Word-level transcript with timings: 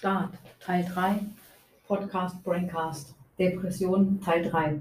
Start, 0.00 0.30
Teil 0.60 0.86
3, 0.94 1.16
Podcast 1.86 2.42
Braincast, 2.42 3.14
Depression, 3.38 4.18
Teil 4.24 4.48
3. 4.48 4.80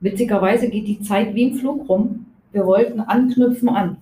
Witzigerweise 0.00 0.70
geht 0.70 0.88
die 0.88 0.98
Zeit 1.02 1.34
wie 1.34 1.50
im 1.50 1.58
Flug 1.58 1.86
rum. 1.86 2.24
Wir 2.52 2.64
wollten 2.64 3.00
anknüpfen 3.00 3.68
an. 3.68 3.98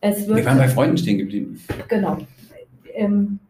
Es 0.00 0.24
wird, 0.28 0.38
Wir 0.38 0.44
waren 0.44 0.58
bei 0.58 0.68
Freunden 0.68 0.96
stehen 0.96 1.18
geblieben. 1.18 1.60
Genau. 1.88 2.18
Ähm, 2.94 3.40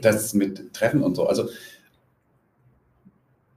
das 0.00 0.32
mit 0.32 0.72
Treffen 0.72 1.02
und 1.02 1.14
so. 1.14 1.26
Also 1.26 1.50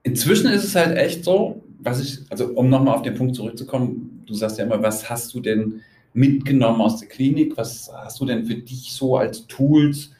inzwischen 0.03 0.51
ist 0.51 0.65
es 0.65 0.75
halt 0.75 0.97
echt 0.97 1.23
so, 1.23 1.63
was 1.79 2.01
ich, 2.01 2.19
also 2.29 2.47
um 2.47 2.67
nochmal 2.67 2.95
auf 2.95 3.03
den 3.03 3.15
Punkt 3.15 3.33
zurückzukommen, 3.33 4.23
du 4.25 4.33
sagst 4.33 4.57
ja 4.57 4.65
immer, 4.65 4.83
was 4.83 5.09
hast 5.09 5.33
du 5.33 5.39
denn 5.39 5.79
mitgenommen 6.13 6.81
aus 6.81 6.99
der 6.99 7.07
Klinik? 7.07 7.55
Was 7.55 7.89
hast 7.93 8.19
du 8.19 8.25
denn 8.25 8.45
für 8.45 8.55
dich 8.55 8.91
so 8.91 9.15
als 9.15 9.47
Tools, 9.47 10.11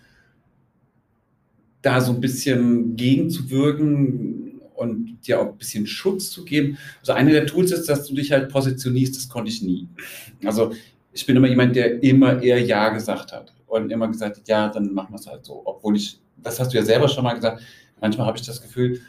da 1.82 2.02
so 2.02 2.12
ein 2.12 2.22
bisschen 2.22 2.96
gegenzuwirken 2.96 4.62
und 4.76 5.18
dir 5.26 5.42
auch 5.42 5.48
ein 5.48 5.58
bisschen 5.58 5.88
Schutz 5.88 6.30
zu 6.30 6.46
geben? 6.46 6.78
Also 7.00 7.14
eine 7.14 7.32
der 7.32 7.46
Tools 7.46 7.72
ist, 7.72 7.90
dass 7.90 8.08
du 8.08 8.16
dich 8.16 8.32
halt 8.32 8.50
positionierst, 8.50 9.16
das 9.16 9.30
konnte 9.30 9.50
ich 9.50 9.62
nie. 9.62 9.88
Also 10.44 10.72
ich 11.14 11.26
bin 11.26 11.36
immer 11.36 11.48
jemand, 11.48 11.76
der 11.76 12.04
immer 12.04 12.42
eher 12.42 12.62
Ja 12.62 12.90
gesagt 12.90 13.32
hat 13.32 13.54
und 13.68 13.92
immer 13.92 14.08
gesagt 14.08 14.38
hat, 14.38 14.48
ja, 14.48 14.70
dann 14.70 14.94
machen 14.94 15.12
wir 15.12 15.20
es 15.20 15.28
halt 15.28 15.46
so. 15.46 15.62
Obwohl 15.66 15.96
ich, 15.96 16.20
das 16.38 16.60
hast 16.60 16.74
du 16.74 16.78
ja 16.78 16.84
selber 16.84 17.08
schon 17.08 17.24
mal 17.24 17.34
gesagt, 17.34 17.62
manchmal 18.00 18.28
habe 18.28 18.38
ich 18.38 18.46
das 18.46 18.62
Gefühl, 18.62 19.02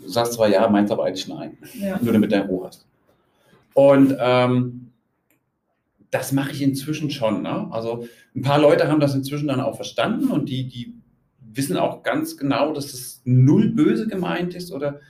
du 0.00 0.08
sagst 0.08 0.34
zwar 0.34 0.48
ja, 0.48 0.68
meinst 0.68 0.92
aber 0.92 1.04
eigentlich 1.04 1.28
nein. 1.28 1.56
Ja. 1.80 1.98
Nur 2.00 2.12
damit 2.12 2.32
du 2.32 2.40
Ruhe 2.42 2.66
hast. 2.66 2.86
Und 3.72 4.14
ähm, 4.18 4.90
das 6.10 6.30
mache 6.32 6.52
ich 6.52 6.62
inzwischen 6.62 7.10
schon. 7.10 7.42
Ne? 7.42 7.68
Also 7.72 8.06
ein 8.36 8.42
paar 8.42 8.60
Leute 8.60 8.88
haben 8.88 9.00
das 9.00 9.14
inzwischen 9.14 9.48
dann 9.48 9.60
auch 9.60 9.76
verstanden 9.76 10.28
und 10.28 10.48
die, 10.48 10.68
die 10.68 10.94
wissen 11.56 11.76
auch 11.76 12.02
ganz 12.02 12.36
genau, 12.36 12.72
dass 12.72 12.92
es 12.92 13.22
null 13.24 13.68
böse 13.68 14.06
gemeint 14.06 14.54
ist 14.54 14.72
oder 14.72 15.00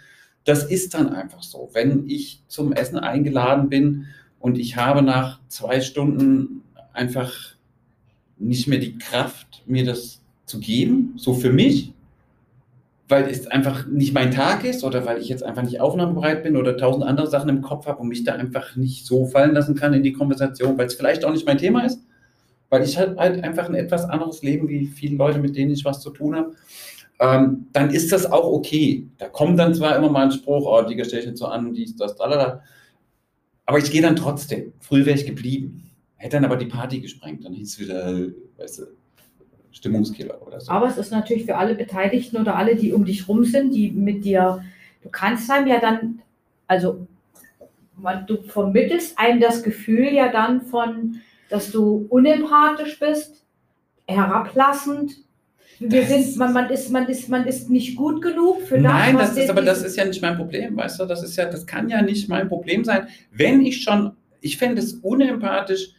das 0.44 0.64
ist 0.64 0.94
dann 0.94 1.08
einfach 1.08 1.42
so. 1.42 1.70
Wenn 1.72 2.08
ich 2.08 2.42
zum 2.48 2.72
Essen 2.72 2.98
eingeladen 2.98 3.68
bin 3.68 4.06
und 4.38 4.58
ich 4.58 4.76
habe 4.76 5.02
nach 5.02 5.40
zwei 5.48 5.80
Stunden 5.80 6.62
einfach 6.92 7.32
nicht 8.38 8.68
mehr 8.68 8.78
die 8.78 8.98
Kraft, 8.98 9.62
mir 9.66 9.84
das 9.84 10.20
zu 10.44 10.60
geben, 10.60 11.14
so 11.16 11.32
für 11.32 11.50
mich, 11.50 11.92
weil 13.08 13.24
es 13.24 13.46
einfach 13.46 13.86
nicht 13.86 14.14
mein 14.14 14.30
Tag 14.30 14.64
ist 14.64 14.82
oder 14.82 15.04
weil 15.06 15.18
ich 15.18 15.28
jetzt 15.28 15.42
einfach 15.42 15.62
nicht 15.62 15.80
aufnahmebereit 15.80 16.42
bin 16.42 16.56
oder 16.56 16.76
tausend 16.76 17.04
andere 17.04 17.26
Sachen 17.26 17.48
im 17.48 17.62
Kopf 17.62 17.86
habe 17.86 18.00
und 18.00 18.08
mich 18.08 18.24
da 18.24 18.34
einfach 18.34 18.76
nicht 18.76 19.06
so 19.06 19.26
fallen 19.26 19.54
lassen 19.54 19.74
kann 19.74 19.92
in 19.92 20.02
die 20.02 20.12
Konversation, 20.12 20.78
weil 20.78 20.86
es 20.86 20.94
vielleicht 20.94 21.24
auch 21.24 21.32
nicht 21.32 21.46
mein 21.46 21.58
Thema 21.58 21.84
ist, 21.84 22.00
weil 22.74 22.82
ich 22.82 22.98
halt, 22.98 23.16
halt 23.16 23.44
einfach 23.44 23.68
ein 23.68 23.76
etwas 23.76 24.04
anderes 24.04 24.42
Leben 24.42 24.68
wie 24.68 24.86
viele 24.86 25.16
Leute, 25.16 25.38
mit 25.38 25.54
denen 25.54 25.70
ich 25.70 25.84
was 25.84 26.00
zu 26.00 26.10
tun 26.10 26.34
habe, 26.34 26.54
ähm, 27.20 27.66
dann 27.72 27.90
ist 27.90 28.10
das 28.10 28.26
auch 28.26 28.50
okay. 28.50 29.06
Da 29.16 29.28
kommt 29.28 29.60
dann 29.60 29.76
zwar 29.76 29.94
immer 29.94 30.10
mal 30.10 30.24
ein 30.24 30.32
Spruch, 30.32 30.66
oh, 30.66 30.82
die 30.82 31.04
stelle 31.04 31.22
ich 31.22 31.38
so 31.38 31.46
an, 31.46 31.72
dies, 31.72 31.94
das, 31.94 32.16
da, 32.16 32.62
aber 33.64 33.78
ich 33.78 33.92
gehe 33.92 34.02
dann 34.02 34.16
trotzdem. 34.16 34.72
Früher 34.80 35.06
wäre 35.06 35.16
ich 35.16 35.24
geblieben. 35.24 35.88
Hätte 36.16 36.34
dann 36.34 36.46
aber 36.46 36.56
die 36.56 36.66
Party 36.66 37.00
gesprengt, 37.00 37.44
dann 37.44 37.52
hieß 37.52 37.74
es 37.74 37.78
wieder, 37.78 38.12
weißt 38.58 38.80
du, 38.80 38.82
Stimmungskiller 39.70 40.44
oder 40.44 40.60
so. 40.60 40.72
Aber 40.72 40.88
es 40.88 40.98
ist 40.98 41.12
natürlich 41.12 41.44
für 41.44 41.56
alle 41.56 41.76
Beteiligten 41.76 42.38
oder 42.38 42.56
alle, 42.56 42.74
die 42.74 42.92
um 42.92 43.04
dich 43.04 43.28
rum 43.28 43.44
sind, 43.44 43.72
die 43.72 43.92
mit 43.92 44.24
dir, 44.24 44.64
du 45.04 45.10
kannst 45.10 45.48
einem 45.48 45.68
ja 45.68 45.78
dann, 45.78 46.22
also 46.66 47.06
man, 47.96 48.26
du 48.26 48.42
vermittelst 48.42 49.16
einem 49.16 49.40
das 49.40 49.62
Gefühl 49.62 50.12
ja 50.12 50.32
dann 50.32 50.62
von, 50.62 51.20
dass 51.48 51.70
du 51.70 52.06
unempathisch 52.08 52.98
bist, 52.98 53.44
herablassend. 54.06 55.12
Wir 55.80 56.06
sind, 56.06 56.36
man, 56.36 56.52
man, 56.52 56.70
ist, 56.70 56.90
man, 56.90 57.08
ist, 57.08 57.28
man 57.28 57.46
ist 57.46 57.68
nicht 57.68 57.96
gut 57.96 58.22
genug 58.22 58.62
für 58.62 58.76
das. 58.76 58.92
Nein, 58.92 59.18
das 59.18 59.36
ist, 59.36 59.50
aber 59.50 59.62
das 59.62 59.82
ist 59.82 59.96
ja 59.96 60.04
nicht 60.04 60.22
mein 60.22 60.36
Problem, 60.36 60.76
weißt 60.76 61.00
du? 61.00 61.04
Das 61.04 61.22
ist 61.22 61.36
ja, 61.36 61.46
das 61.46 61.66
kann 61.66 61.88
ja 61.88 62.00
nicht 62.00 62.28
mein 62.28 62.48
Problem 62.48 62.84
sein. 62.84 63.08
Wenn 63.32 63.60
ich 63.64 63.82
schon, 63.82 64.12
ich 64.40 64.56
fände 64.56 64.80
es 64.80 64.94
unempathisch, 64.94 65.90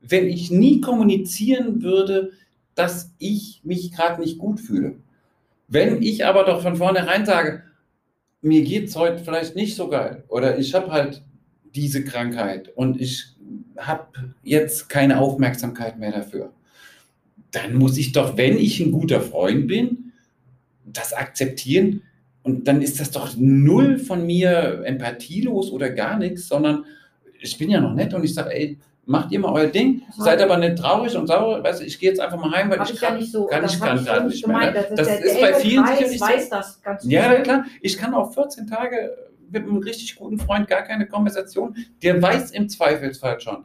wenn 0.00 0.28
ich 0.28 0.50
nie 0.50 0.80
kommunizieren 0.80 1.82
würde, 1.82 2.30
dass 2.74 3.12
ich 3.18 3.60
mich 3.64 3.92
gerade 3.92 4.20
nicht 4.20 4.38
gut 4.38 4.60
fühle. 4.60 4.96
Wenn 5.68 6.02
ich 6.02 6.24
aber 6.24 6.44
doch 6.44 6.62
von 6.62 6.76
vornherein 6.76 7.24
sage, 7.24 7.62
mir 8.42 8.62
geht 8.62 8.88
es 8.88 8.96
heute 8.96 9.24
vielleicht 9.24 9.56
nicht 9.56 9.74
so 9.74 9.88
geil 9.88 10.24
oder 10.28 10.58
ich 10.58 10.74
habe 10.74 10.92
halt 10.92 11.22
diese 11.74 12.04
Krankheit 12.04 12.70
und 12.76 13.00
ich 13.00 13.33
habe 13.78 14.06
jetzt 14.42 14.88
keine 14.88 15.18
Aufmerksamkeit 15.18 15.98
mehr 15.98 16.12
dafür, 16.12 16.52
dann 17.50 17.74
muss 17.74 17.96
ich 17.98 18.12
doch, 18.12 18.36
wenn 18.36 18.58
ich 18.58 18.80
ein 18.80 18.92
guter 18.92 19.20
Freund 19.20 19.66
bin, 19.68 20.12
das 20.84 21.12
akzeptieren. 21.12 22.02
Und 22.42 22.68
dann 22.68 22.82
ist 22.82 23.00
das 23.00 23.10
doch 23.10 23.34
null 23.36 23.98
von 23.98 24.26
mir 24.26 24.82
empathielos 24.84 25.70
oder 25.70 25.90
gar 25.90 26.18
nichts, 26.18 26.48
sondern 26.48 26.84
ich 27.40 27.56
bin 27.56 27.70
ja 27.70 27.80
noch 27.80 27.94
nett 27.94 28.12
und 28.12 28.24
ich 28.24 28.34
sage, 28.34 28.54
ey, 28.54 28.78
macht 29.06 29.32
ihr 29.32 29.40
mal 29.40 29.52
euer 29.52 29.66
Ding, 29.66 30.02
seid 30.16 30.40
aber 30.40 30.56
nicht 30.56 30.78
traurig 30.78 31.16
und 31.16 31.26
sauer, 31.26 31.62
weißt 31.62 31.80
du, 31.80 31.84
ich 31.84 31.98
gehe 31.98 32.10
jetzt 32.10 32.20
einfach 32.20 32.38
mal 32.38 32.50
heim, 32.52 32.70
weil 32.70 32.82
ich, 32.82 32.94
ich 32.94 33.00
kann, 33.00 33.14
ja 33.14 33.20
nicht 33.20 33.32
so, 33.32 33.46
kann, 33.46 33.64
ich 33.64 33.78
kann 33.78 34.02
gerade 34.02 34.26
nicht 34.26 34.46
mehr. 34.46 34.58
Ne? 34.58 34.72
Das, 34.72 35.08
das 35.08 35.20
ist, 35.20 35.40
bei 35.40 35.54
vielen 35.54 35.84
weiß, 35.84 35.98
sicherlich 35.98 36.20
weiß 36.20 36.48
das 36.48 36.82
ganz 36.82 37.04
Ja, 37.04 37.34
klar, 37.40 37.64
ich 37.80 37.98
kann 37.98 38.14
auch 38.14 38.32
14 38.32 38.66
Tage 38.66 39.14
mit 39.54 39.62
einem 39.62 39.78
richtig 39.78 40.16
guten 40.16 40.38
Freund 40.38 40.68
gar 40.68 40.82
keine 40.82 41.06
Konversation, 41.06 41.76
der 42.02 42.20
weiß 42.20 42.50
im 42.50 42.68
Zweifelsfall 42.68 43.40
schon, 43.40 43.64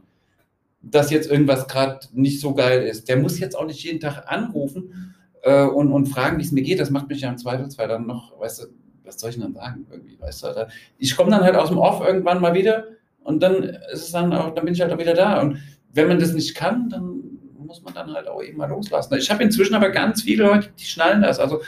dass 0.82 1.10
jetzt 1.10 1.30
irgendwas 1.30 1.68
gerade 1.68 2.00
nicht 2.12 2.40
so 2.40 2.54
geil 2.54 2.82
ist. 2.82 3.08
Der 3.08 3.18
muss 3.18 3.38
jetzt 3.38 3.54
auch 3.56 3.66
nicht 3.66 3.82
jeden 3.84 4.00
Tag 4.00 4.24
anrufen 4.26 5.14
äh, 5.42 5.64
und, 5.64 5.92
und 5.92 6.06
fragen, 6.06 6.38
wie 6.38 6.42
es 6.42 6.52
mir 6.52 6.62
geht. 6.62 6.80
Das 6.80 6.90
macht 6.90 7.08
mich 7.08 7.20
ja 7.20 7.28
im 7.28 7.38
Zweifelsfall 7.38 7.88
dann 7.88 8.06
noch, 8.06 8.40
weißt 8.40 8.62
du, 8.62 8.66
was 9.04 9.20
soll 9.20 9.30
ich 9.30 9.36
denn 9.36 9.44
dann 9.44 9.54
sagen 9.54 9.86
irgendwie, 9.90 10.18
weißt 10.18 10.44
du. 10.44 10.68
Ich 10.98 11.16
komme 11.16 11.30
dann 11.30 11.42
halt 11.42 11.56
aus 11.56 11.68
dem 11.68 11.78
Off 11.78 12.00
irgendwann 12.06 12.40
mal 12.40 12.54
wieder 12.54 12.84
und 13.22 13.42
dann 13.42 13.62
ist 13.62 14.04
es 14.04 14.12
dann 14.12 14.32
auch, 14.32 14.54
dann 14.54 14.64
bin 14.64 14.74
ich 14.74 14.80
halt 14.80 14.92
auch 14.92 14.98
wieder 14.98 15.14
da. 15.14 15.40
Und 15.40 15.58
wenn 15.92 16.08
man 16.08 16.18
das 16.18 16.32
nicht 16.32 16.54
kann, 16.54 16.88
dann 16.88 17.20
muss 17.58 17.82
man 17.82 17.94
dann 17.94 18.12
halt 18.12 18.26
auch 18.26 18.42
eben 18.42 18.58
mal 18.58 18.68
loslassen. 18.68 19.14
Ich 19.16 19.30
habe 19.30 19.42
inzwischen 19.42 19.74
aber 19.74 19.90
ganz 19.90 20.22
viele 20.22 20.44
Leute, 20.44 20.70
die 20.78 20.84
schnallen 20.84 21.22
das. 21.22 21.38
Also 21.38 21.60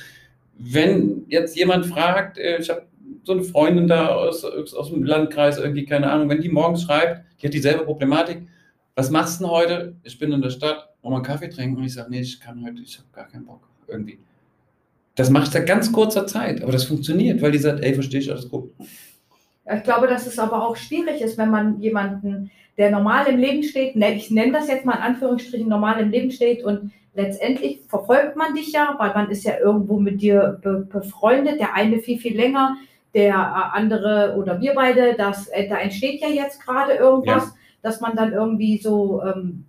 wenn 0.59 1.25
jetzt 1.29 1.57
jemand 1.57 1.87
fragt, 1.87 2.39
äh, 2.39 2.59
ich 2.59 2.71
habe 2.71 2.87
so 3.25 3.33
eine 3.33 3.43
Freundin 3.43 3.87
da 3.87 4.09
aus, 4.09 4.45
aus 4.45 4.91
dem 4.91 5.05
Landkreis, 5.05 5.59
irgendwie, 5.59 5.85
keine 5.85 6.11
Ahnung, 6.11 6.29
wenn 6.29 6.41
die 6.41 6.49
morgens 6.49 6.83
schreibt, 6.83 7.25
die 7.41 7.47
hat 7.47 7.55
dieselbe 7.55 7.85
Problematik, 7.85 8.47
was 8.95 9.11
machst 9.11 9.41
du 9.41 9.45
denn 9.45 9.53
heute? 9.53 9.97
Ich 10.03 10.19
bin 10.19 10.33
in 10.33 10.43
der 10.43 10.51
Stadt, 10.51 10.89
wollen 11.03 11.13
wir 11.13 11.17
einen 11.17 11.25
Kaffee 11.25 11.49
trinken? 11.49 11.77
Und 11.77 11.85
ich 11.85 11.95
sage, 11.95 12.11
nee, 12.11 12.21
ich 12.21 12.41
kann 12.41 12.63
heute, 12.65 12.83
ich 12.83 12.99
habe 12.99 13.09
gar 13.13 13.29
keinen 13.29 13.47
Bock, 13.47 13.69
irgendwie. 13.89 14.19
Das 15.15 15.31
ich 15.31 15.47
seit 15.47 15.67
ganz 15.67 15.93
kurzer 15.93 16.27
Zeit, 16.27 16.63
aber 16.63 16.73
das 16.73 16.85
funktioniert, 16.85 17.43
weil 17.43 17.53
die 17.53 17.59
sagt, 17.59 17.85
ey, 17.85 17.95
verstehe 17.95 18.21
ich, 18.21 18.31
alles 18.31 18.49
gut. 18.49 18.71
Ich 19.75 19.83
glaube, 19.83 20.07
dass 20.07 20.27
es 20.27 20.39
aber 20.39 20.67
auch 20.67 20.77
schwierig 20.77 21.21
ist, 21.21 21.39
wenn 21.39 21.51
man 21.51 21.81
jemanden, 21.81 22.51
der 22.79 22.91
normal 22.91 23.27
im 23.27 23.39
Leben 23.39 23.63
steht, 23.63 23.95
ne, 23.95 24.15
ich 24.15 24.31
nenne 24.31 24.53
das 24.53 24.69
jetzt 24.69 24.85
mal 24.85 24.97
in 24.97 25.03
Anführungsstrichen 25.03 25.69
normal 25.69 26.01
im 26.01 26.11
Leben 26.11 26.31
steht 26.31 26.65
und 26.65 26.93
letztendlich 27.15 27.81
verfolgt 27.89 28.37
man 28.37 28.55
dich 28.55 28.73
ja, 28.73 28.95
weil 28.99 29.13
man 29.13 29.31
ist 29.31 29.45
ja 29.45 29.59
irgendwo 29.59 30.01
mit 30.01 30.23
dir 30.23 30.61
befreundet, 30.91 31.61
der 31.61 31.75
eine 31.75 31.99
viel, 31.99 32.19
viel 32.19 32.35
länger, 32.35 32.77
der 33.15 33.35
äh, 33.35 33.77
andere 33.79 34.35
oder 34.37 34.61
wir 34.61 34.75
beide, 34.75 35.15
das, 35.15 35.49
äh, 35.49 35.69
da 35.69 35.77
entsteht 35.77 36.21
ja 36.21 36.29
jetzt 36.29 36.65
gerade 36.65 36.95
irgendwas, 36.95 37.45
ja. 37.45 37.53
dass 37.83 38.01
man 38.01 38.17
dann 38.17 38.33
irgendwie 38.33 38.79
so 38.79 39.23
ähm, 39.23 39.65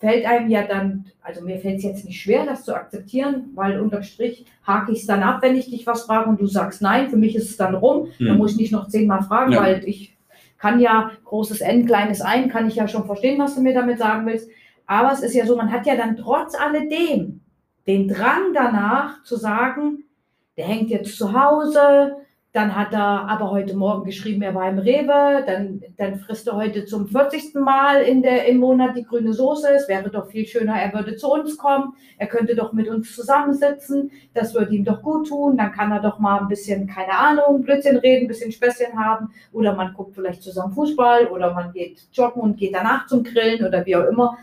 fällt 0.00 0.26
einem 0.26 0.50
ja 0.50 0.66
dann, 0.66 1.06
also 1.22 1.42
mir 1.42 1.58
fällt 1.58 1.78
es 1.78 1.84
jetzt 1.84 2.04
nicht 2.04 2.20
schwer, 2.20 2.44
das 2.44 2.64
zu 2.64 2.74
akzeptieren, 2.74 3.50
weil 3.54 3.80
unterm 3.80 4.02
Strich 4.02 4.44
hake 4.66 4.92
ich 4.92 5.00
es 5.00 5.06
dann 5.06 5.22
ab, 5.22 5.42
wenn 5.42 5.56
ich 5.56 5.70
dich 5.70 5.86
was 5.86 6.02
frage 6.02 6.28
und 6.28 6.40
du 6.40 6.46
sagst 6.46 6.82
nein, 6.82 7.08
für 7.08 7.16
mich 7.16 7.36
ist 7.36 7.50
es 7.50 7.56
dann 7.56 7.74
rum, 7.74 8.08
hm. 8.18 8.26
dann 8.26 8.38
muss 8.38 8.52
ich 8.52 8.58
nicht 8.58 8.72
noch 8.72 8.88
zehnmal 8.88 9.22
fragen, 9.22 9.52
ja. 9.52 9.62
weil 9.62 9.82
ich 9.86 10.16
kann 10.58 10.80
ja 10.80 11.12
großes 11.24 11.60
N, 11.60 11.86
kleines 11.86 12.20
Ein, 12.20 12.48
kann 12.48 12.66
ich 12.66 12.74
ja 12.74 12.88
schon 12.88 13.06
verstehen, 13.06 13.38
was 13.38 13.54
du 13.54 13.60
mir 13.60 13.74
damit 13.74 13.98
sagen 13.98 14.26
willst. 14.26 14.50
Aber 14.86 15.12
es 15.12 15.20
ist 15.20 15.34
ja 15.34 15.46
so, 15.46 15.54
man 15.54 15.70
hat 15.70 15.86
ja 15.86 15.96
dann 15.96 16.16
trotz 16.16 16.54
alledem 16.54 17.40
den 17.86 18.08
Drang 18.08 18.52
danach 18.54 19.22
zu 19.22 19.36
sagen, 19.36 20.04
der 20.56 20.66
hängt 20.66 20.90
jetzt 20.90 21.16
zu 21.16 21.32
Hause, 21.32 22.16
dann 22.52 22.74
hat 22.74 22.94
er 22.94 23.28
aber 23.28 23.50
heute 23.50 23.76
Morgen 23.76 24.04
geschrieben, 24.04 24.40
er 24.40 24.54
war 24.54 24.70
im 24.70 24.78
Rewe. 24.78 25.44
Dann, 25.46 25.82
dann 25.98 26.18
frisst 26.18 26.48
er 26.48 26.56
heute 26.56 26.86
zum 26.86 27.06
40. 27.06 27.54
Mal 27.56 28.00
in 28.00 28.22
der, 28.22 28.46
im 28.46 28.56
Monat 28.56 28.96
die 28.96 29.04
grüne 29.04 29.34
Soße. 29.34 29.68
Es 29.70 29.86
wäre 29.86 30.08
doch 30.08 30.28
viel 30.28 30.46
schöner, 30.46 30.74
er 30.80 30.94
würde 30.94 31.16
zu 31.16 31.30
uns 31.30 31.58
kommen. 31.58 31.92
Er 32.16 32.26
könnte 32.26 32.56
doch 32.56 32.72
mit 32.72 32.88
uns 32.88 33.14
zusammensitzen. 33.14 34.10
Das 34.32 34.54
würde 34.54 34.74
ihm 34.74 34.84
doch 34.84 35.02
gut 35.02 35.28
tun. 35.28 35.58
Dann 35.58 35.72
kann 35.72 35.92
er 35.92 36.00
doch 36.00 36.18
mal 36.18 36.40
ein 36.40 36.48
bisschen, 36.48 36.86
keine 36.86 37.12
Ahnung, 37.12 37.62
Blödsinn 37.62 37.98
reden, 37.98 38.24
ein 38.24 38.28
bisschen 38.28 38.50
Späßchen 38.50 38.98
haben. 38.98 39.30
Oder 39.52 39.74
man 39.74 39.92
guckt 39.92 40.14
vielleicht 40.14 40.42
zusammen 40.42 40.72
Fußball 40.72 41.26
oder 41.26 41.52
man 41.52 41.72
geht 41.72 42.08
joggen 42.12 42.40
und 42.40 42.56
geht 42.56 42.74
danach 42.74 43.06
zum 43.08 43.24
Grillen 43.24 43.66
oder 43.66 43.84
wie 43.84 43.94
auch 43.94 44.06
immer. 44.06 44.38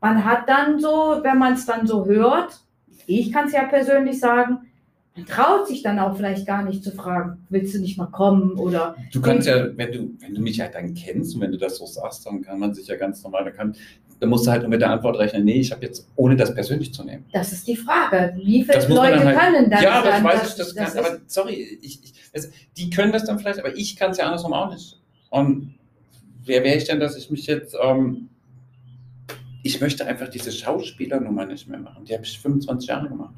Man 0.00 0.24
hat 0.24 0.48
dann 0.48 0.80
so, 0.80 1.18
wenn 1.22 1.38
man 1.38 1.52
es 1.52 1.66
dann 1.66 1.86
so 1.86 2.06
hört, 2.06 2.58
ich 3.06 3.30
kann 3.32 3.46
es 3.46 3.52
ja 3.52 3.64
persönlich 3.64 4.18
sagen, 4.18 4.70
man 5.16 5.26
traut 5.26 5.68
sich 5.68 5.82
dann 5.82 5.98
auch 5.98 6.16
vielleicht 6.16 6.46
gar 6.46 6.64
nicht 6.64 6.82
zu 6.82 6.90
fragen, 6.90 7.46
willst 7.48 7.74
du 7.74 7.78
nicht 7.78 7.96
mal 7.96 8.06
kommen 8.06 8.52
oder. 8.58 8.96
Du 9.12 9.20
kannst 9.20 9.46
ja, 9.46 9.76
wenn 9.76 9.92
du, 9.92 10.10
wenn 10.20 10.34
du 10.34 10.40
mich 10.40 10.60
halt 10.60 10.74
dann 10.74 10.92
kennst 10.94 11.34
und 11.36 11.40
wenn 11.40 11.52
du 11.52 11.58
das 11.58 11.76
so 11.76 11.86
sagst, 11.86 12.26
dann 12.26 12.42
kann 12.42 12.58
man 12.58 12.74
sich 12.74 12.88
ja 12.88 12.96
ganz 12.96 13.22
normal, 13.22 13.44
dann 13.44 13.54
kann, 13.54 13.76
dann 14.18 14.28
musst 14.28 14.46
du 14.46 14.50
halt 14.50 14.62
nur 14.62 14.70
mit 14.70 14.80
der 14.80 14.90
Antwort 14.90 15.16
rechnen, 15.18 15.44
nee, 15.44 15.60
ich 15.60 15.70
habe 15.70 15.84
jetzt, 15.84 16.08
ohne 16.16 16.34
das 16.34 16.52
persönlich 16.52 16.92
zu 16.92 17.04
nehmen. 17.04 17.24
Das 17.32 17.52
ist 17.52 17.66
die 17.68 17.76
Frage. 17.76 18.34
Wie 18.36 18.62
viele 18.64 18.74
Das 18.74 18.88
Leute 18.88 19.16
dann 19.18 19.24
halt- 19.26 19.38
können 19.38 19.70
das? 19.70 19.82
ja, 19.82 20.02
das 20.02 20.14
dann? 20.14 20.24
weiß 20.24 20.48
ich, 20.50 20.54
das, 20.56 20.74
kann, 20.74 20.86
ist- 20.88 20.96
aber 20.96 21.18
sorry, 21.26 21.78
ich, 21.80 22.02
ich, 22.02 22.12
das, 22.32 22.50
die 22.76 22.90
können 22.90 23.12
das 23.12 23.24
dann 23.24 23.38
vielleicht, 23.38 23.60
aber 23.60 23.76
ich 23.76 23.94
kann 23.96 24.10
es 24.10 24.18
ja 24.18 24.24
andersrum 24.24 24.52
auch 24.52 24.72
nicht. 24.72 25.00
Und 25.30 25.74
wer 26.44 26.64
wäre 26.64 26.76
ich 26.76 26.84
denn, 26.84 26.98
dass 26.98 27.16
ich 27.16 27.30
mich 27.30 27.46
jetzt, 27.46 27.76
ähm, 27.80 28.28
ich 29.62 29.80
möchte 29.80 30.06
einfach 30.06 30.28
diese 30.28 30.50
Schauspielernummer 30.50 31.46
nicht 31.46 31.68
mehr 31.68 31.78
machen. 31.78 32.04
Die 32.04 32.12
habe 32.14 32.24
ich 32.24 32.38
25 32.40 32.88
Jahre 32.88 33.08
gemacht. 33.08 33.32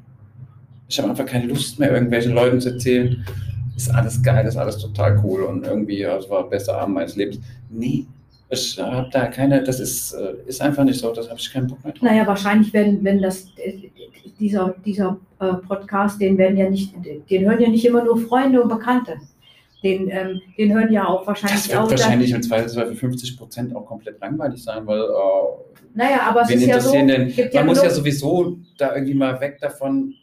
Ich 0.89 0.99
habe 0.99 1.09
einfach 1.09 1.25
keine 1.25 1.47
Lust 1.47 1.79
mehr, 1.79 1.91
irgendwelchen 1.91 2.33
Leuten 2.33 2.61
zu 2.61 2.69
erzählen, 2.69 3.25
ist 3.75 3.93
alles 3.93 4.21
geil, 4.23 4.45
ist 4.45 4.57
alles 4.57 4.77
total 4.77 5.21
cool 5.23 5.43
und 5.43 5.65
irgendwie, 5.65 5.99
ja, 5.99 6.17
es 6.17 6.29
war 6.29 6.43
der 6.43 6.49
beste 6.49 6.75
Abend 6.75 6.95
meines 6.95 7.15
Lebens. 7.15 7.39
Nee, 7.69 8.05
ich 8.49 8.79
habe 8.79 9.09
da 9.11 9.27
keine, 9.27 9.61
das 9.63 9.79
ist, 9.79 10.13
äh, 10.13 10.35
ist 10.45 10.61
einfach 10.61 10.83
nicht 10.83 10.99
so, 10.99 11.11
das 11.13 11.29
habe 11.29 11.39
ich 11.39 11.51
keinen 11.51 11.67
Bock 11.67 11.83
mehr 11.83 11.93
drauf. 11.93 12.03
Naja, 12.03 12.25
wahrscheinlich, 12.25 12.71
wenn, 12.73 13.03
wenn 13.03 13.21
das, 13.21 13.47
äh, 13.57 13.89
dieser, 14.39 14.75
dieser 14.85 15.19
äh, 15.39 15.53
Podcast, 15.67 16.21
den 16.21 16.37
werden 16.37 16.57
ja 16.57 16.69
nicht, 16.69 16.93
den 17.29 17.45
hören 17.45 17.59
ja 17.59 17.69
nicht 17.69 17.85
immer 17.85 18.03
nur 18.03 18.17
Freunde 18.17 18.61
und 18.61 18.69
Bekannte. 18.69 19.17
Den, 19.83 20.09
ähm, 20.09 20.41
den 20.57 20.73
hören 20.73 20.91
ja 20.91 21.05
auch 21.05 21.27
wahrscheinlich 21.27 21.61
Das 21.61 21.69
wird 21.69 21.79
auch. 21.79 21.89
wahrscheinlich 21.91 22.31
im 22.31 22.41
Zweifelsfall 22.41 22.87
für 22.87 22.95
50 22.95 23.37
Prozent 23.37 23.75
auch 23.75 23.85
komplett 23.85 24.19
langweilig 24.19 24.63
sein, 24.63 24.87
weil 24.87 25.01
äh, 25.01 25.87
naja, 25.93 26.21
aber 26.29 26.41
es 26.41 26.51
ist 26.51 26.65
ja 26.65 26.79
so. 26.79 26.91
denn? 26.93 27.33
Man 27.53 27.65
muss 27.65 27.83
ja 27.83 27.89
sowieso 27.89 28.57
da 28.77 28.95
irgendwie 28.95 29.13
mal 29.13 29.39
weg 29.39 29.57
davon. 29.59 30.13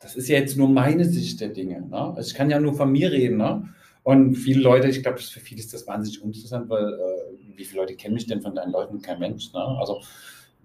Das 0.00 0.14
ist 0.14 0.28
ja 0.28 0.38
jetzt 0.38 0.56
nur 0.56 0.68
meine 0.68 1.04
Sicht 1.04 1.40
der 1.40 1.48
Dinge. 1.48 1.80
Ne? 1.82 1.96
Also 2.16 2.30
ich 2.30 2.34
kann 2.34 2.50
ja 2.50 2.60
nur 2.60 2.74
von 2.74 2.90
mir 2.90 3.10
reden. 3.10 3.38
Ne? 3.38 3.68
Und 4.04 4.36
viele 4.36 4.60
Leute, 4.62 4.88
ich 4.88 5.02
glaube, 5.02 5.18
für 5.18 5.40
viele 5.40 5.60
ist 5.60 5.74
das 5.74 5.86
wahnsinnig 5.86 6.22
uninteressant, 6.22 6.68
weil 6.70 6.84
äh, 6.94 7.56
wie 7.56 7.64
viele 7.64 7.80
Leute 7.82 7.94
kennen 7.96 8.14
mich 8.14 8.26
denn 8.26 8.40
von 8.40 8.54
deinen 8.54 8.72
Leuten? 8.72 9.02
Kein 9.02 9.18
Mensch. 9.18 9.52
Ne? 9.52 9.60
Also 9.60 9.96
im 9.96 10.00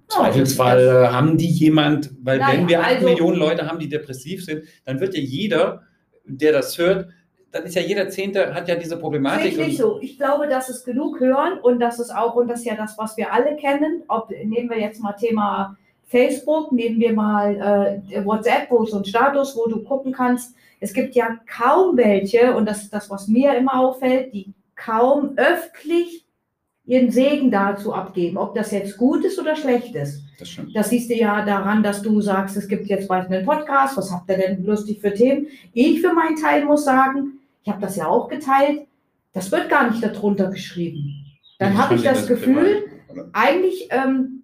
Ja, 0.09 0.15
Zweifelsfall 0.17 0.85
das- 0.85 1.09
äh, 1.09 1.13
haben 1.13 1.37
die 1.37 1.49
jemand, 1.49 2.11
weil 2.21 2.37
Naja, 2.39 2.57
wenn 2.59 2.67
wir 2.67 2.81
acht 2.81 2.95
also- 2.95 3.07
Millionen 3.09 3.37
Leute 3.37 3.65
haben, 3.67 3.79
die 3.79 3.89
depressiv 3.89 4.45
sind, 4.45 4.63
dann 4.85 4.99
wird 4.99 5.15
ja 5.15 5.21
jeder, 5.21 5.81
der 6.25 6.51
das 6.51 6.77
hört, 6.77 7.07
dann 7.51 7.63
ist 7.63 7.75
ja 7.75 7.81
jeder 7.81 8.09
Zehnte, 8.09 8.53
hat 8.53 8.67
ja 8.67 8.75
diese 8.75 8.97
Problematik. 8.97 9.51
ich 9.53 9.57
nicht 9.57 9.77
so. 9.77 9.99
Ich 10.01 10.17
glaube, 10.17 10.47
dass 10.47 10.69
es 10.69 10.83
genug 10.83 11.19
hören 11.19 11.59
und 11.59 11.79
das 11.79 11.99
ist 11.99 12.09
auch, 12.09 12.35
und 12.35 12.47
das 12.47 12.59
ist 12.61 12.65
ja 12.65 12.75
das, 12.75 12.97
was 12.97 13.15
wir 13.17 13.31
alle 13.33 13.55
kennen, 13.55 14.03
ob 14.07 14.29
nehmen 14.31 14.69
wir 14.69 14.79
jetzt 14.79 15.01
mal 15.03 15.13
Thema 15.13 15.77
Facebook, 16.05 16.71
nehmen 16.71 16.99
wir 16.99 17.13
mal 17.13 18.01
äh, 18.11 18.25
WhatsApp, 18.25 18.69
wo 18.69 18.85
so 18.85 18.97
ein 18.97 19.05
Status, 19.05 19.55
wo 19.55 19.67
du 19.69 19.83
gucken 19.83 20.11
kannst. 20.11 20.55
Es 20.79 20.93
gibt 20.93 21.15
ja 21.15 21.39
kaum 21.47 21.97
welche, 21.97 22.55
und 22.55 22.65
das 22.65 22.83
ist 22.83 22.93
das, 22.93 23.09
was 23.09 23.27
mir 23.27 23.55
immer 23.55 23.79
auffällt, 23.79 24.33
die 24.33 24.53
kaum 24.75 25.33
öffentlich 25.37 26.25
ihren 26.85 27.11
Segen 27.11 27.49
dazu 27.49 27.93
abgeben, 27.93 28.37
ob 28.37 28.55
das 28.55 28.71
jetzt 28.71 28.97
gut 28.97 29.23
ist 29.23 29.39
oder 29.39 29.55
schlecht 29.55 29.95
ist. 29.95 30.21
Das. 30.37 30.49
Das 30.73 30.89
siehst 30.89 31.09
du 31.09 31.15
ja 31.15 31.45
daran, 31.45 31.81
dass 31.81 32.01
du 32.01 32.19
sagst, 32.19 32.57
es 32.57 32.67
gibt 32.67 32.87
jetzt 32.87 33.07
bald 33.07 33.31
einen 33.31 33.45
Podcast. 33.45 33.95
Was 33.95 34.11
habt 34.11 34.29
ihr 34.29 34.37
denn 34.37 34.65
lustig 34.65 34.99
für 34.99 35.13
Themen? 35.13 35.47
Ich 35.71 36.01
für 36.01 36.13
meinen 36.13 36.35
Teil 36.35 36.65
muss 36.65 36.83
sagen, 36.83 37.39
ich 37.63 37.71
habe 37.71 37.81
das 37.81 37.95
ja 37.95 38.07
auch 38.07 38.27
geteilt, 38.27 38.81
das 39.31 39.51
wird 39.51 39.69
gar 39.69 39.89
nicht 39.89 40.03
darunter 40.03 40.47
geschrieben. 40.47 41.25
Dann 41.59 41.77
habe 41.77 41.95
ich 41.95 42.03
das 42.03 42.27
Gefühl, 42.27 42.83
eigentlich 43.31 43.87
ähm, 43.89 44.42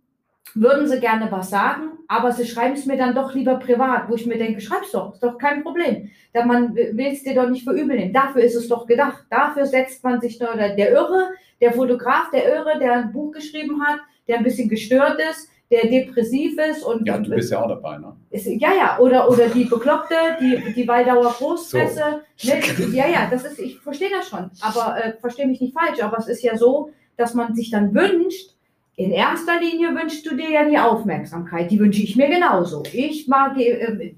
würden 0.55 0.87
sie 0.87 0.99
gerne 0.99 1.31
was 1.31 1.49
sagen, 1.49 1.91
aber 2.07 2.31
sie 2.31 2.45
schreiben 2.45 2.73
es 2.73 2.85
mir 2.85 2.97
dann 2.97 3.15
doch 3.15 3.33
lieber 3.33 3.55
privat, 3.55 4.09
wo 4.09 4.15
ich 4.15 4.25
mir 4.25 4.37
denke, 4.37 4.61
schreib's 4.61 4.91
doch, 4.91 5.13
ist 5.13 5.23
doch 5.23 5.37
kein 5.37 5.63
Problem. 5.63 6.09
Da 6.33 6.45
man 6.45 6.75
will 6.75 7.07
es 7.11 7.23
dir 7.23 7.35
doch 7.35 7.49
nicht 7.49 7.63
verübeln 7.63 7.99
nehmen. 7.99 8.13
Dafür 8.13 8.41
ist 8.41 8.55
es 8.55 8.67
doch 8.67 8.87
gedacht. 8.87 9.25
Dafür 9.29 9.65
setzt 9.65 10.03
man 10.03 10.19
sich 10.21 10.39
nur, 10.39 10.55
der, 10.55 10.75
der 10.75 10.91
Irre, 10.91 11.29
der 11.61 11.73
Fotograf, 11.73 12.31
der 12.31 12.45
Irre, 12.45 12.79
der 12.79 12.93
ein 12.93 13.11
Buch 13.11 13.31
geschrieben 13.31 13.81
hat, 13.85 13.99
der 14.27 14.37
ein 14.37 14.43
bisschen 14.43 14.69
gestört 14.69 15.19
ist, 15.31 15.49
der 15.71 15.87
depressiv 15.87 16.57
ist 16.57 16.83
und 16.83 17.05
Ja, 17.05 17.17
du 17.17 17.29
bist 17.29 17.51
ja 17.51 17.61
auch 17.63 17.67
dabei, 17.67 17.97
ne? 17.97 18.15
ist, 18.31 18.47
ja, 18.47 18.73
ja, 18.73 18.97
oder, 18.99 19.29
oder 19.29 19.47
die 19.49 19.65
Bekloppte, 19.65 20.15
die, 20.39 20.73
die 20.73 20.87
Waldauer 20.87 21.31
Großfresse. 21.31 22.21
Ne, 22.43 22.61
ja, 22.91 23.07
ja, 23.07 23.27
das 23.29 23.45
ist, 23.45 23.59
ich 23.59 23.79
verstehe 23.79 24.09
das 24.09 24.27
schon, 24.27 24.49
aber 24.61 24.97
äh, 24.97 25.13
verstehe 25.19 25.47
mich 25.47 25.61
nicht 25.61 25.77
falsch, 25.77 26.01
aber 26.01 26.17
es 26.17 26.27
ist 26.27 26.41
ja 26.41 26.57
so, 26.57 26.89
dass 27.17 27.35
man 27.35 27.53
sich 27.53 27.69
dann 27.69 27.93
wünscht, 27.93 28.55
in 28.99 29.11
erster 29.11 29.61
Linie 29.61 29.95
wünschst 29.95 30.25
du 30.25 30.35
dir 30.35 30.51
ja 30.51 30.69
die 30.69 30.77
Aufmerksamkeit, 30.77 31.71
die 31.71 31.79
wünsche 31.79 32.03
ich 32.03 32.17
mir 32.17 32.27
genauso. 32.27 32.83
Ich 32.91 33.29
mag, 33.29 33.57
äh, 33.57 33.71
äh, 33.71 34.13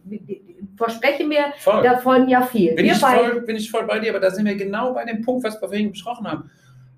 verspreche 0.76 1.24
mir 1.24 1.54
Voll. 1.60 1.84
davon 1.84 2.28
ja 2.28 2.42
viel. 2.42 2.74
Bin 2.74 2.88
ich, 2.88 2.94
voll, 2.94 3.42
bin 3.42 3.58
ich 3.58 3.70
voll 3.70 3.86
bei 3.86 4.00
dir, 4.00 4.10
aber 4.10 4.20
da 4.20 4.32
sind 4.32 4.46
wir 4.46 4.56
genau 4.56 4.92
bei 4.96 5.06
dem 5.06 5.22
Punkt, 5.22 5.44
was 5.44 5.62
wir 5.62 5.68
vorhin 5.68 5.92
besprochen 5.92 6.26
haben. 6.26 6.50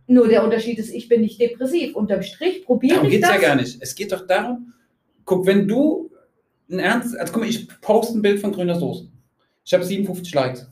nur 0.08 0.30
der 0.30 0.46
Unterschied 0.46 0.80
ist, 0.80 0.94
ich 0.94 1.10
bin 1.10 1.20
nicht 1.20 1.42
depressiv. 1.42 1.94
Unterm 1.94 2.24
Strich 2.24 2.64
probiere 2.64 2.96
Darum 2.96 3.08
ich 3.08 3.16
geht 3.16 3.24
es 3.24 3.30
ja 3.30 3.38
gar 3.38 3.56
nicht. 3.56 3.78
Es 3.82 3.94
geht 3.94 4.14
doch 4.14 4.26
darum, 4.26 4.72
guck, 5.26 5.46
wenn 5.46 5.68
du 5.68 6.10
ein 6.72 6.80
Ernst, 6.80 7.20
also 7.20 7.34
guck 7.34 7.42
mal, 7.42 7.50
ich 7.50 7.68
poste 7.82 8.18
ein 8.18 8.22
Bild 8.22 8.40
von 8.40 8.54
grüner 8.54 8.76
Soße. 8.76 9.10
Ich 9.66 9.74
habe 9.74 9.84
57 9.84 10.34
Likes. 10.34 10.72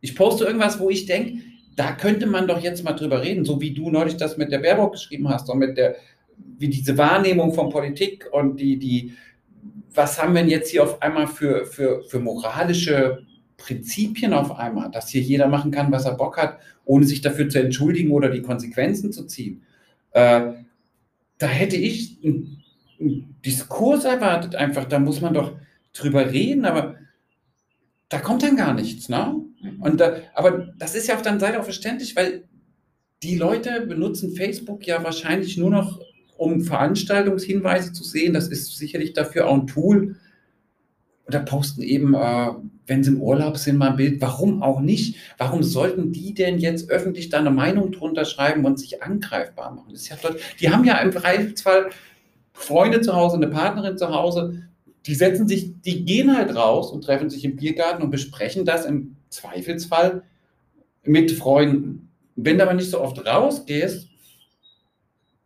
Ich 0.00 0.14
poste 0.14 0.44
irgendwas, 0.44 0.78
wo 0.78 0.88
ich 0.88 1.04
denke, 1.06 1.42
da 1.74 1.92
könnte 1.92 2.26
man 2.26 2.46
doch 2.46 2.60
jetzt 2.60 2.84
mal 2.84 2.92
drüber 2.92 3.22
reden, 3.22 3.44
so 3.44 3.60
wie 3.60 3.72
du 3.72 3.90
neulich 3.90 4.16
das 4.16 4.36
mit 4.36 4.52
der 4.52 4.58
Baerbock 4.58 4.92
geschrieben 4.92 5.28
hast 5.28 5.48
und 5.48 5.58
mit 5.58 5.76
der, 5.76 5.96
wie 6.58 6.68
diese 6.68 6.96
Wahrnehmung 6.98 7.52
von 7.52 7.70
Politik 7.70 8.28
und 8.30 8.60
die, 8.60 8.78
die, 8.78 9.14
was 9.94 10.20
haben 10.20 10.34
wir 10.34 10.42
denn 10.42 10.50
jetzt 10.50 10.70
hier 10.70 10.82
auf 10.82 11.02
einmal 11.02 11.26
für, 11.26 11.66
für, 11.66 12.02
für 12.04 12.20
moralische 12.20 13.26
Prinzipien 13.56 14.32
auf 14.32 14.56
einmal, 14.58 14.90
dass 14.90 15.08
hier 15.08 15.22
jeder 15.22 15.48
machen 15.48 15.70
kann, 15.70 15.92
was 15.92 16.04
er 16.04 16.14
Bock 16.14 16.36
hat, 16.36 16.58
ohne 16.84 17.06
sich 17.06 17.20
dafür 17.20 17.48
zu 17.48 17.60
entschuldigen 17.60 18.10
oder 18.10 18.28
die 18.28 18.42
Konsequenzen 18.42 19.12
zu 19.12 19.26
ziehen. 19.26 19.62
Äh, 20.12 20.52
da 21.38 21.46
hätte 21.46 21.76
ich 21.76 22.18
einen, 22.24 22.62
einen 23.00 23.36
Diskurs 23.44 24.04
erwartet, 24.04 24.56
einfach, 24.56 24.84
da 24.84 24.98
muss 24.98 25.20
man 25.20 25.34
doch 25.34 25.56
drüber 25.92 26.30
reden, 26.30 26.64
aber 26.64 26.96
da 28.08 28.18
kommt 28.18 28.42
dann 28.42 28.56
gar 28.56 28.74
nichts, 28.74 29.08
ne? 29.08 29.36
Und 29.80 30.00
da, 30.00 30.16
aber 30.34 30.72
das 30.78 30.94
ist 30.94 31.08
ja 31.08 31.14
auf 31.14 31.22
der 31.22 31.32
anderen 31.32 31.52
Seite 31.52 31.60
auch 31.60 31.64
verständlich, 31.64 32.16
weil 32.16 32.44
die 33.22 33.36
Leute 33.36 33.86
benutzen 33.86 34.34
Facebook 34.34 34.86
ja 34.86 35.02
wahrscheinlich 35.04 35.56
nur 35.56 35.70
noch, 35.70 36.00
um 36.36 36.62
Veranstaltungshinweise 36.62 37.92
zu 37.92 38.04
sehen. 38.04 38.34
Das 38.34 38.48
ist 38.48 38.76
sicherlich 38.76 39.12
dafür 39.12 39.48
auch 39.48 39.54
ein 39.54 39.66
Tool. 39.66 40.16
Oder 41.26 41.40
posten 41.40 41.82
eben, 41.82 42.14
äh, 42.14 42.48
wenn 42.86 43.04
sie 43.04 43.12
im 43.12 43.20
Urlaub 43.22 43.56
sind, 43.56 43.78
mal 43.78 43.90
ein 43.90 43.96
Bild. 43.96 44.20
Warum 44.20 44.62
auch 44.62 44.80
nicht? 44.80 45.16
Warum 45.38 45.62
sollten 45.62 46.12
die 46.12 46.34
denn 46.34 46.58
jetzt 46.58 46.90
öffentlich 46.90 47.28
da 47.28 47.38
eine 47.38 47.50
Meinung 47.50 47.92
drunter 47.92 48.24
schreiben 48.24 48.64
und 48.64 48.78
sich 48.78 49.02
angreifbar 49.02 49.72
machen? 49.72 49.90
Das 49.92 50.02
ist 50.02 50.08
ja 50.08 50.16
toll. 50.16 50.36
Die 50.60 50.70
haben 50.70 50.84
ja 50.84 50.98
im 50.98 51.12
Zweifelsfall 51.12 51.90
Freunde 52.52 53.00
zu 53.00 53.14
Hause, 53.14 53.36
eine 53.36 53.48
Partnerin 53.48 53.96
zu 53.96 54.10
Hause. 54.10 54.62
Die 55.06 55.14
setzen 55.14 55.48
sich, 55.48 55.80
die 55.82 56.04
gehen 56.04 56.36
halt 56.36 56.54
raus 56.54 56.90
und 56.90 57.04
treffen 57.04 57.30
sich 57.30 57.44
im 57.44 57.56
Biergarten 57.56 58.02
und 58.02 58.10
besprechen 58.10 58.64
das 58.64 58.84
im 58.84 59.16
Zweifelsfall 59.30 60.22
mit 61.04 61.30
Freunden. 61.32 62.10
Wenn 62.36 62.58
du 62.58 62.64
aber 62.64 62.74
nicht 62.74 62.90
so 62.90 63.00
oft 63.00 63.24
rausgehst, 63.24 64.08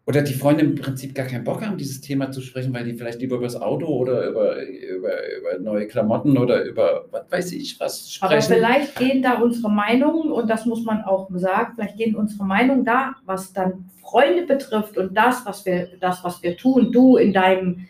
oder 0.06 0.22
die 0.22 0.34
Freunde 0.34 0.62
im 0.62 0.76
Prinzip 0.76 1.16
gar 1.16 1.26
keinen 1.26 1.42
Bock 1.42 1.66
haben, 1.66 1.76
dieses 1.76 2.00
Thema 2.00 2.30
zu 2.30 2.40
sprechen, 2.40 2.72
weil 2.72 2.84
die 2.84 2.94
vielleicht 2.94 3.20
lieber 3.20 3.36
über 3.36 3.46
das 3.46 3.60
Auto 3.60 3.86
oder 3.86 4.28
über, 4.28 4.62
über, 4.62 5.10
über 5.36 5.58
neue 5.60 5.88
Klamotten 5.88 6.38
oder 6.38 6.62
über 6.62 7.06
was 7.10 7.24
weiß 7.28 7.52
ich 7.52 7.80
was 7.80 8.16
Aber 8.20 8.40
sprechen. 8.40 8.54
vielleicht 8.54 8.96
gehen 8.96 9.20
da 9.20 9.40
unsere 9.40 9.68
Meinungen, 9.68 10.30
und 10.30 10.48
das 10.48 10.64
muss 10.64 10.84
man 10.84 11.02
auch 11.02 11.28
sagen, 11.34 11.72
vielleicht 11.74 11.96
gehen 11.96 12.14
unsere 12.14 12.44
Meinungen 12.44 12.84
da, 12.84 13.16
was 13.24 13.52
dann 13.52 13.90
Freunde 14.00 14.46
betrifft 14.46 14.96
und 14.96 15.16
das, 15.16 15.44
was 15.44 15.66
wir, 15.66 15.88
das, 16.00 16.22
was 16.22 16.40
wir 16.40 16.56
tun, 16.56 16.92
du 16.92 17.16
in 17.16 17.32
deinem 17.32 17.88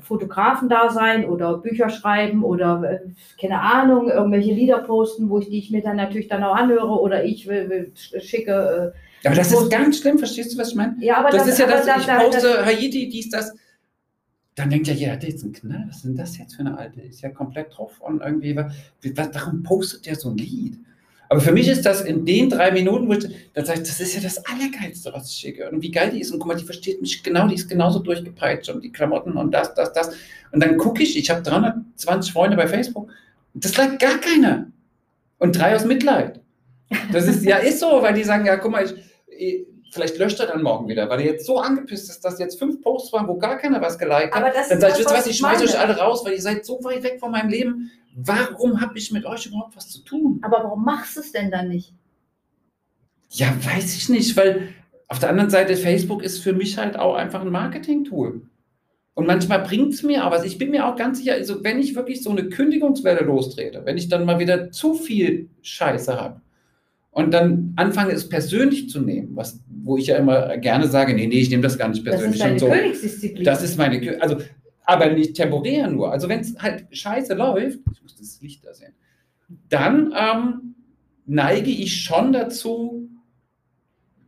Fotografendasein 0.00 1.24
oder 1.24 1.56
Bücher 1.58 1.88
schreiben 1.88 2.44
oder 2.44 2.82
äh, 2.82 2.98
keine 3.40 3.60
Ahnung, 3.60 4.10
irgendwelche 4.10 4.52
Lieder 4.52 4.80
posten, 4.80 5.30
wo 5.30 5.38
ich 5.38 5.48
die 5.48 5.58
ich 5.58 5.70
mir 5.70 5.82
dann 5.82 5.96
natürlich 5.96 6.28
dann 6.28 6.44
auch 6.44 6.56
anhöre 6.56 7.00
oder 7.00 7.24
ich 7.24 7.48
will, 7.48 7.70
will, 7.70 7.92
schicke. 8.20 8.92
Aber 9.30 9.36
das 9.36 9.52
ist 9.52 9.70
ganz 9.70 9.98
schlimm, 9.98 10.18
verstehst 10.18 10.52
du, 10.52 10.58
was 10.58 10.68
ich 10.70 10.74
meine? 10.74 10.96
Ja, 11.00 11.18
aber 11.18 11.30
Das, 11.30 11.46
ist 11.46 11.58
ja 11.58 11.66
aber 11.66 11.76
das, 11.78 11.86
ich 12.00 12.06
das- 12.06 12.22
poste 12.22 12.64
Haiti, 12.64 13.08
dies, 13.08 13.30
das. 13.30 13.52
Dann 14.56 14.70
denkt 14.70 14.86
ja 14.86 14.94
jeder, 14.94 15.16
der 15.16 15.30
jetzt 15.30 15.42
einen 15.42 15.52
Knall? 15.52 15.84
Was 15.88 15.96
ist 15.96 16.04
denn 16.04 16.16
das 16.16 16.38
jetzt 16.38 16.54
für 16.54 16.60
eine 16.60 16.78
Alte? 16.78 17.00
Ist 17.00 17.22
ja 17.22 17.30
komplett 17.30 17.76
drauf 17.76 18.00
und 18.00 18.20
irgendwie, 18.22 18.54
was, 18.56 18.72
warum 19.32 19.62
postet 19.64 20.06
der 20.06 20.14
so 20.14 20.30
ein 20.30 20.36
Lied? 20.36 20.78
Aber 21.28 21.40
für 21.40 21.50
mich 21.52 21.66
ist 21.66 21.84
das 21.84 22.02
in 22.02 22.24
den 22.24 22.50
drei 22.50 22.70
Minuten, 22.70 23.08
wo 23.08 23.14
ich, 23.14 23.26
da 23.54 23.64
sage 23.64 23.80
ich, 23.80 23.88
das 23.88 23.98
ist 23.98 24.14
ja 24.14 24.20
das 24.20 24.44
Allergeilste, 24.46 25.10
was 25.12 25.28
ich 25.30 25.36
schicke. 25.36 25.68
Und 25.70 25.82
wie 25.82 25.90
geil 25.90 26.10
die 26.10 26.20
ist. 26.20 26.30
Und 26.30 26.38
guck 26.38 26.46
mal, 26.48 26.54
die 26.56 26.64
versteht 26.64 27.00
mich 27.00 27.22
genau, 27.24 27.48
die 27.48 27.54
ist 27.56 27.68
genauso 27.68 27.98
durchgepeitscht 27.98 28.68
und 28.70 28.84
die 28.84 28.92
Klamotten 28.92 29.32
und 29.32 29.50
das, 29.50 29.74
das, 29.74 29.92
das. 29.92 30.10
Und 30.52 30.62
dann 30.62 30.76
gucke 30.76 31.02
ich, 31.02 31.18
ich 31.18 31.30
habe 31.30 31.42
320 31.42 32.32
Freunde 32.32 32.56
bei 32.56 32.68
Facebook. 32.68 33.10
Das 33.54 33.76
liked 33.76 33.98
gar 34.00 34.18
keiner. 34.18 34.66
Und 35.38 35.58
drei 35.58 35.74
aus 35.74 35.84
Mitleid. 35.84 36.40
Das 37.10 37.26
ist, 37.26 37.42
ja, 37.44 37.56
ist 37.56 37.80
so, 37.80 38.02
weil 38.02 38.14
die 38.14 38.22
sagen, 38.22 38.46
ja, 38.46 38.56
guck 38.56 38.70
mal, 38.70 38.84
ich 38.84 38.94
vielleicht 39.94 40.18
löscht 40.18 40.40
er 40.40 40.46
dann 40.46 40.62
morgen 40.62 40.88
wieder, 40.88 41.08
weil 41.08 41.20
er 41.20 41.26
jetzt 41.26 41.46
so 41.46 41.58
angepisst 41.58 42.10
ist, 42.10 42.24
dass 42.24 42.38
jetzt 42.38 42.58
fünf 42.58 42.82
Posts 42.82 43.12
waren, 43.12 43.28
wo 43.28 43.38
gar 43.38 43.56
keiner 43.58 43.80
was 43.80 43.98
geliked 43.98 44.34
Aber 44.34 44.46
hat. 44.46 44.56
das 44.56 44.68
Dann 44.68 44.78
ist 44.78 44.82
sage 44.82 44.94
ich, 44.98 45.04
das, 45.04 45.14
wisst 45.14 45.18
was, 45.18 45.26
ich 45.26 45.36
schmeiße 45.38 45.64
euch 45.64 45.78
alle 45.78 45.96
raus, 45.96 46.24
weil 46.24 46.32
ihr 46.34 46.42
seid 46.42 46.66
so 46.66 46.82
weit 46.84 47.02
weg 47.02 47.20
von 47.20 47.30
meinem 47.30 47.48
Leben. 47.48 47.90
Warum 48.16 48.80
habe 48.80 48.98
ich 48.98 49.10
mit 49.12 49.24
euch 49.24 49.46
überhaupt 49.46 49.76
was 49.76 49.88
zu 49.88 50.02
tun? 50.04 50.40
Aber 50.42 50.58
warum 50.58 50.84
machst 50.84 51.16
du 51.16 51.20
es 51.20 51.32
denn 51.32 51.50
dann 51.50 51.68
nicht? 51.68 51.92
Ja, 53.30 53.52
weiß 53.60 53.96
ich 53.96 54.08
nicht, 54.08 54.36
weil 54.36 54.68
auf 55.08 55.18
der 55.18 55.30
anderen 55.30 55.50
Seite, 55.50 55.76
Facebook 55.76 56.22
ist 56.22 56.38
für 56.38 56.52
mich 56.52 56.78
halt 56.78 56.96
auch 56.98 57.14
einfach 57.14 57.40
ein 57.40 57.50
Marketing-Tool. 57.50 58.42
Und 59.14 59.26
manchmal 59.26 59.62
bringt 59.62 59.94
es 59.94 60.02
mir 60.02 60.26
auch 60.26 60.32
was. 60.32 60.44
Ich 60.44 60.58
bin 60.58 60.70
mir 60.70 60.86
auch 60.88 60.96
ganz 60.96 61.18
sicher, 61.18 61.34
also 61.34 61.62
wenn 61.62 61.78
ich 61.78 61.94
wirklich 61.94 62.22
so 62.22 62.30
eine 62.30 62.48
Kündigungswelle 62.48 63.24
lostrete, 63.24 63.84
wenn 63.84 63.96
ich 63.96 64.08
dann 64.08 64.24
mal 64.24 64.40
wieder 64.40 64.70
zu 64.70 64.94
viel 64.94 65.50
Scheiße 65.62 66.20
habe 66.20 66.40
und 67.14 67.32
dann 67.32 67.72
anfange, 67.76 68.12
es 68.12 68.28
persönlich 68.28 68.90
zu 68.90 69.00
nehmen, 69.00 69.36
was, 69.36 69.60
wo 69.68 69.96
ich 69.96 70.08
ja 70.08 70.16
immer 70.16 70.56
gerne 70.58 70.88
sage, 70.88 71.14
nee, 71.14 71.28
nee, 71.28 71.38
ich 71.40 71.48
nehme 71.48 71.62
das 71.62 71.78
gar 71.78 71.88
nicht 71.88 72.04
persönlich. 72.04 72.40
Das 72.40 72.50
ist 72.50 72.60
deine 72.62 72.74
so. 72.74 72.80
Königsdisziplin. 72.80 73.44
Das 73.44 73.62
ist 73.62 73.78
meine, 73.78 74.20
also, 74.20 74.38
aber 74.84 75.10
nicht 75.10 75.34
temporär 75.34 75.88
nur. 75.88 76.10
Also 76.10 76.28
wenn 76.28 76.40
es 76.40 76.58
halt 76.58 76.86
scheiße 76.90 77.34
läuft, 77.34 77.78
ich 77.92 78.02
muss 78.02 78.16
das 78.16 78.40
Licht 78.42 78.66
da 78.66 78.74
sehen, 78.74 78.94
dann 79.68 80.12
ähm, 80.18 80.74
neige 81.24 81.70
ich 81.70 82.02
schon 82.02 82.32
dazu, 82.32 83.08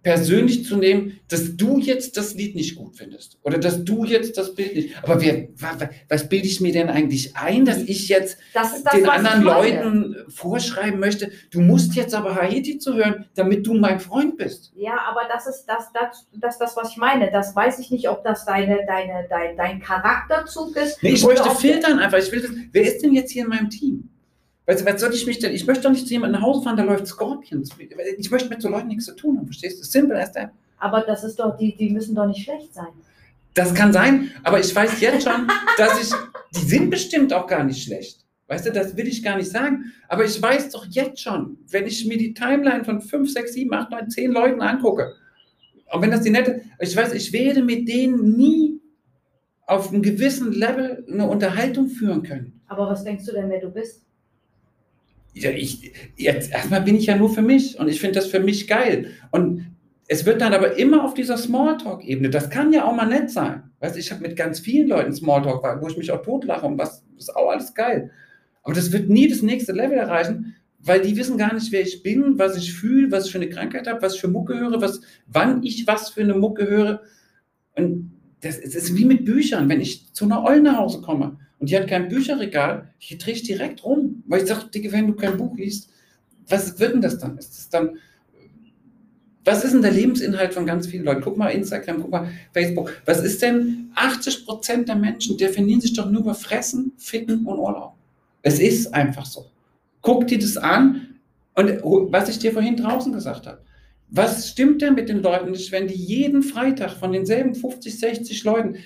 persönlich 0.07 0.65
zu 0.65 0.77
nehmen, 0.77 1.19
dass 1.29 1.57
du 1.57 1.81
jetzt 1.81 2.17
das 2.17 2.35
Lied 2.35 2.55
nicht 2.55 2.77
gut 2.77 2.97
findest 2.97 3.41
oder 3.43 3.59
dass 3.59 3.83
du 3.83 4.05
jetzt 4.05 4.39
das 4.39 4.55
Bild 4.55 4.77
nicht. 4.77 5.03
Aber 5.03 5.21
wer, 5.21 5.49
was, 5.59 5.89
was 6.09 6.29
bilde 6.29 6.47
ich 6.47 6.61
mir 6.61 6.73
denn 6.73 6.89
eigentlich 6.89 7.37
ein, 7.37 7.65
dass 7.65 7.79
ich 7.79 8.09
jetzt 8.09 8.39
das 8.55 8.85
das, 8.85 8.95
den 8.95 9.09
anderen 9.09 9.43
Leuten 9.43 10.15
vorschreiben 10.29 11.01
möchte, 11.01 11.33
du 11.51 11.61
musst 11.61 11.97
jetzt 11.97 12.15
aber 12.15 12.37
Haiti 12.37 12.79
zu 12.79 12.95
hören, 12.95 13.27
damit 13.35 13.67
du 13.67 13.75
mein 13.75 13.99
Freund 13.99 14.37
bist? 14.37 14.71
Ja, 14.77 14.97
aber 15.11 15.23
das 15.29 15.49
ist 15.49 15.65
das, 15.67 15.91
das, 15.93 16.29
das, 16.35 16.57
das 16.61 16.77
was 16.77 16.93
ich 16.93 16.99
meine. 16.99 17.33
Das 17.33 17.57
weiß 17.57 17.81
ich 17.81 17.91
nicht, 17.91 18.09
ob 18.09 18.23
das 18.23 18.45
deine, 18.45 18.87
deine, 18.87 19.27
dein, 19.29 19.57
dein 19.57 19.81
Charakterzug 19.81 20.77
ist. 20.77 21.03
Nee, 21.03 21.15
ich 21.15 21.25
möchte 21.25 21.51
filtern 21.51 21.99
einfach. 21.99 22.19
Ich 22.19 22.31
will 22.31 22.43
das, 22.43 22.53
wer 22.71 22.83
ist 22.83 23.03
denn 23.03 23.13
jetzt 23.13 23.33
hier 23.33 23.43
in 23.43 23.49
meinem 23.49 23.71
Team? 23.71 24.09
Weißt 24.67 24.81
du, 24.81 24.85
was 24.85 25.01
soll 25.01 25.15
ich 25.15 25.27
mich 25.27 25.39
denn? 25.39 25.55
Ich 25.55 25.67
möchte 25.67 25.85
doch 25.85 25.91
nicht 25.91 26.07
zu 26.07 26.13
jemandem 26.13 26.41
nach 26.41 26.47
Hause 26.47 26.63
fahren, 26.63 26.77
da 26.77 26.83
läuft 26.83 27.07
Scorpions. 27.07 27.71
Ich 28.19 28.31
möchte 28.31 28.49
mit 28.49 28.61
so 28.61 28.69
Leuten 28.69 28.89
nichts 28.89 29.05
zu 29.05 29.15
tun 29.15 29.39
haben, 29.39 29.47
verstehst 29.47 29.81
du? 29.81 29.85
Simple 29.85 30.21
as 30.21 30.33
that. 30.33 30.51
Aber 30.79 31.03
das 31.03 31.25
ist 31.25 31.39
doch, 31.39 31.57
die, 31.57 31.77
die 31.77 31.91
müssen 31.91 32.15
doch 32.15 32.27
nicht 32.27 32.43
schlecht 32.43 32.75
sein. 32.75 32.89
Das 33.55 33.73
kann 33.73 33.93
sein, 33.93 34.33
aber 34.43 34.61
ich 34.61 34.75
weiß 34.75 35.01
jetzt 35.01 35.25
schon, 35.25 35.49
dass 35.79 36.03
ich, 36.03 36.15
die 36.55 36.67
sind 36.67 36.91
bestimmt 36.91 37.33
auch 37.33 37.47
gar 37.47 37.65
nicht 37.65 37.83
schlecht. 37.83 38.27
Weißt 38.49 38.67
du, 38.67 38.73
das 38.73 38.97
will 38.97 39.09
ich 39.09 39.23
gar 39.23 39.37
nicht 39.37 39.51
sagen. 39.51 39.93
Aber 40.09 40.25
ich 40.25 40.41
weiß 40.41 40.71
doch 40.71 40.85
jetzt 40.87 41.21
schon, 41.21 41.59
wenn 41.71 41.87
ich 41.87 42.05
mir 42.07 42.19
die 42.19 42.35
Timeline 42.35 42.85
von 42.85 43.01
5, 43.01 43.33
6, 43.33 43.53
7, 43.55 43.73
8, 43.73 43.91
9, 43.91 44.11
10 44.11 44.33
Leuten 44.33 44.61
angucke, 44.61 45.15
auch 45.89 46.03
wenn 46.03 46.11
das 46.11 46.23
die 46.23 46.31
nette, 46.31 46.63
ich 46.81 46.95
weiß, 46.95 47.13
ich 47.15 47.33
werde 47.33 47.63
mit 47.63 47.89
denen 47.89 48.37
nie 48.37 48.81
auf 49.67 49.93
einem 49.93 50.03
gewissen 50.03 50.53
Level 50.53 51.05
eine 51.11 51.29
Unterhaltung 51.29 51.89
führen 51.89 52.23
können. 52.23 52.61
Aber 52.69 52.89
was 52.89 53.05
denkst 53.05 53.25
du 53.25 53.33
denn, 53.33 53.49
wer 53.49 53.61
du 53.61 53.71
bist? 53.71 54.06
Ich, 55.37 55.93
jetzt 56.17 56.51
erstmal 56.51 56.81
bin 56.81 56.97
ich 56.97 57.07
ja 57.07 57.17
nur 57.17 57.29
für 57.29 57.43
mich 57.43 57.79
und 57.79 57.89
ich 57.89 58.01
finde 58.01 58.15
das 58.15 58.27
für 58.27 58.41
mich 58.41 58.67
geil. 58.67 59.11
Und 59.31 59.67
es 60.09 60.25
wird 60.25 60.41
dann 60.41 60.55
aber 60.55 60.79
immer 60.79 61.05
auf 61.05 61.15
dieser 61.15 61.37
Smalltalk-Ebene. 61.37 62.31
Das 62.31 62.49
kann 62.49 62.73
ja 62.73 62.85
auch 62.85 62.95
mal 62.95 63.07
nett 63.07 63.31
sein. 63.31 63.65
Weißt 63.81 63.97
ich 63.97 64.11
habe 64.11 64.23
mit 64.23 64.37
ganz 64.37 64.61
vielen 64.61 64.89
Leuten 64.89 65.13
Smalltalk, 65.13 65.83
wo 65.83 65.89
ich 65.89 65.99
mich 65.99 66.11
auch 66.11 66.23
totlache 66.23 66.67
und 66.67 66.79
was 66.79 67.05
ist 67.19 67.35
auch 67.35 67.51
alles 67.51 67.75
geil. 67.75 68.11
Aber 68.63 68.75
das 68.75 68.93
wird 68.93 69.09
nie 69.11 69.29
das 69.29 69.43
nächste 69.43 69.73
Level 69.73 69.99
erreichen, 69.99 70.57
weil 70.79 71.01
die 71.01 71.17
wissen 71.17 71.37
gar 71.37 71.53
nicht, 71.53 71.71
wer 71.71 71.83
ich 71.83 72.03
bin, 72.03 72.39
was 72.39 72.57
ich 72.57 72.73
fühle, 72.73 73.11
was 73.11 73.27
ich 73.27 73.33
für 73.33 73.39
eine 73.39 73.51
Krankheit 73.51 73.87
habe, 73.87 74.01
was 74.03 74.15
ich 74.15 74.21
für 74.21 74.29
Mucke 74.29 74.59
höre, 74.59 74.81
was, 74.81 75.03
wann 75.27 75.63
ich 75.63 75.87
was 75.87 76.11
für 76.11 76.23
eine 76.23 76.35
Mucke 76.35 76.67
höre. 76.67 77.03
Und 77.75 78.13
das, 78.41 78.61
das 78.61 78.75
ist 78.75 78.97
wie 78.97 79.05
mit 79.05 79.25
Büchern. 79.25 79.69
Wenn 79.69 79.81
ich 79.81 80.15
zu 80.15 80.25
einer 80.25 80.45
Oll 80.45 80.63
nach 80.63 80.79
Hause 80.79 81.01
komme 81.03 81.39
und 81.67 81.71
die 81.71 81.77
hat 81.77 81.89
kein 81.89 82.09
Bücherregal, 82.09 82.91
die 83.11 83.19
drehe 83.19 83.35
ich 83.35 83.43
direkt 83.43 83.85
rum. 83.85 84.23
Weil 84.29 84.43
ich 84.43 84.49
sage, 84.49 84.67
Dicke, 84.73 84.93
wenn 84.93 85.09
du 85.09 85.15
kein 85.15 85.37
Buch 85.37 85.57
liest, 85.57 85.91
was 86.47 86.79
wird 86.79 86.95
denn 86.95 87.01
das 87.01 87.19
dann? 87.19 87.37
Ist 87.39 87.57
das 87.57 87.69
dann 87.69 87.99
was 89.45 89.65
ist 89.65 89.75
denn 89.75 89.83
der 89.83 89.91
Lebensinhalt 89.91 90.55
von 90.55 90.65
ganz 90.65 90.87
vielen 90.87 91.05
Leuten? 91.05 91.23
Guck 91.23 91.37
mal 91.37 91.49
Instagram, 91.49 92.03
guck 92.03 92.11
mal 92.13 92.29
Facebook. 92.53 92.93
Was 93.05 93.25
ist 93.25 93.43
denn 93.43 93.91
80 93.97 94.47
Prozent 94.47 94.89
der 94.89 94.95
Menschen 94.95 95.37
definieren 95.37 95.81
sich 95.81 95.93
doch 95.93 96.09
nur 96.09 96.21
über 96.21 96.35
Fressen, 96.35 96.93
Ficken 96.99 97.45
und 97.45 97.59
Urlaub. 97.59 97.95
Es 98.43 98.61
ist 98.61 98.95
einfach 98.95 99.27
so. 99.27 99.47
Guck 100.03 100.29
dir 100.29 100.39
das 100.39 100.57
an 100.57 101.17
und 101.57 101.81
was 102.13 102.29
ich 102.29 102.39
dir 102.39 102.53
vorhin 102.53 102.77
draußen 102.77 103.13
gesagt 103.13 103.49
habe. 103.49 103.61
Was 104.09 104.51
stimmt 104.51 104.83
denn 104.83 104.95
mit 104.95 105.09
den 105.09 105.21
Leuten 105.21 105.51
nicht, 105.51 105.73
wenn 105.73 105.89
die 105.89 105.95
jeden 105.95 106.45
Freitag 106.45 106.93
von 106.93 107.11
denselben 107.11 107.57
50, 107.57 107.99
60 107.99 108.45
Leuten 108.45 108.77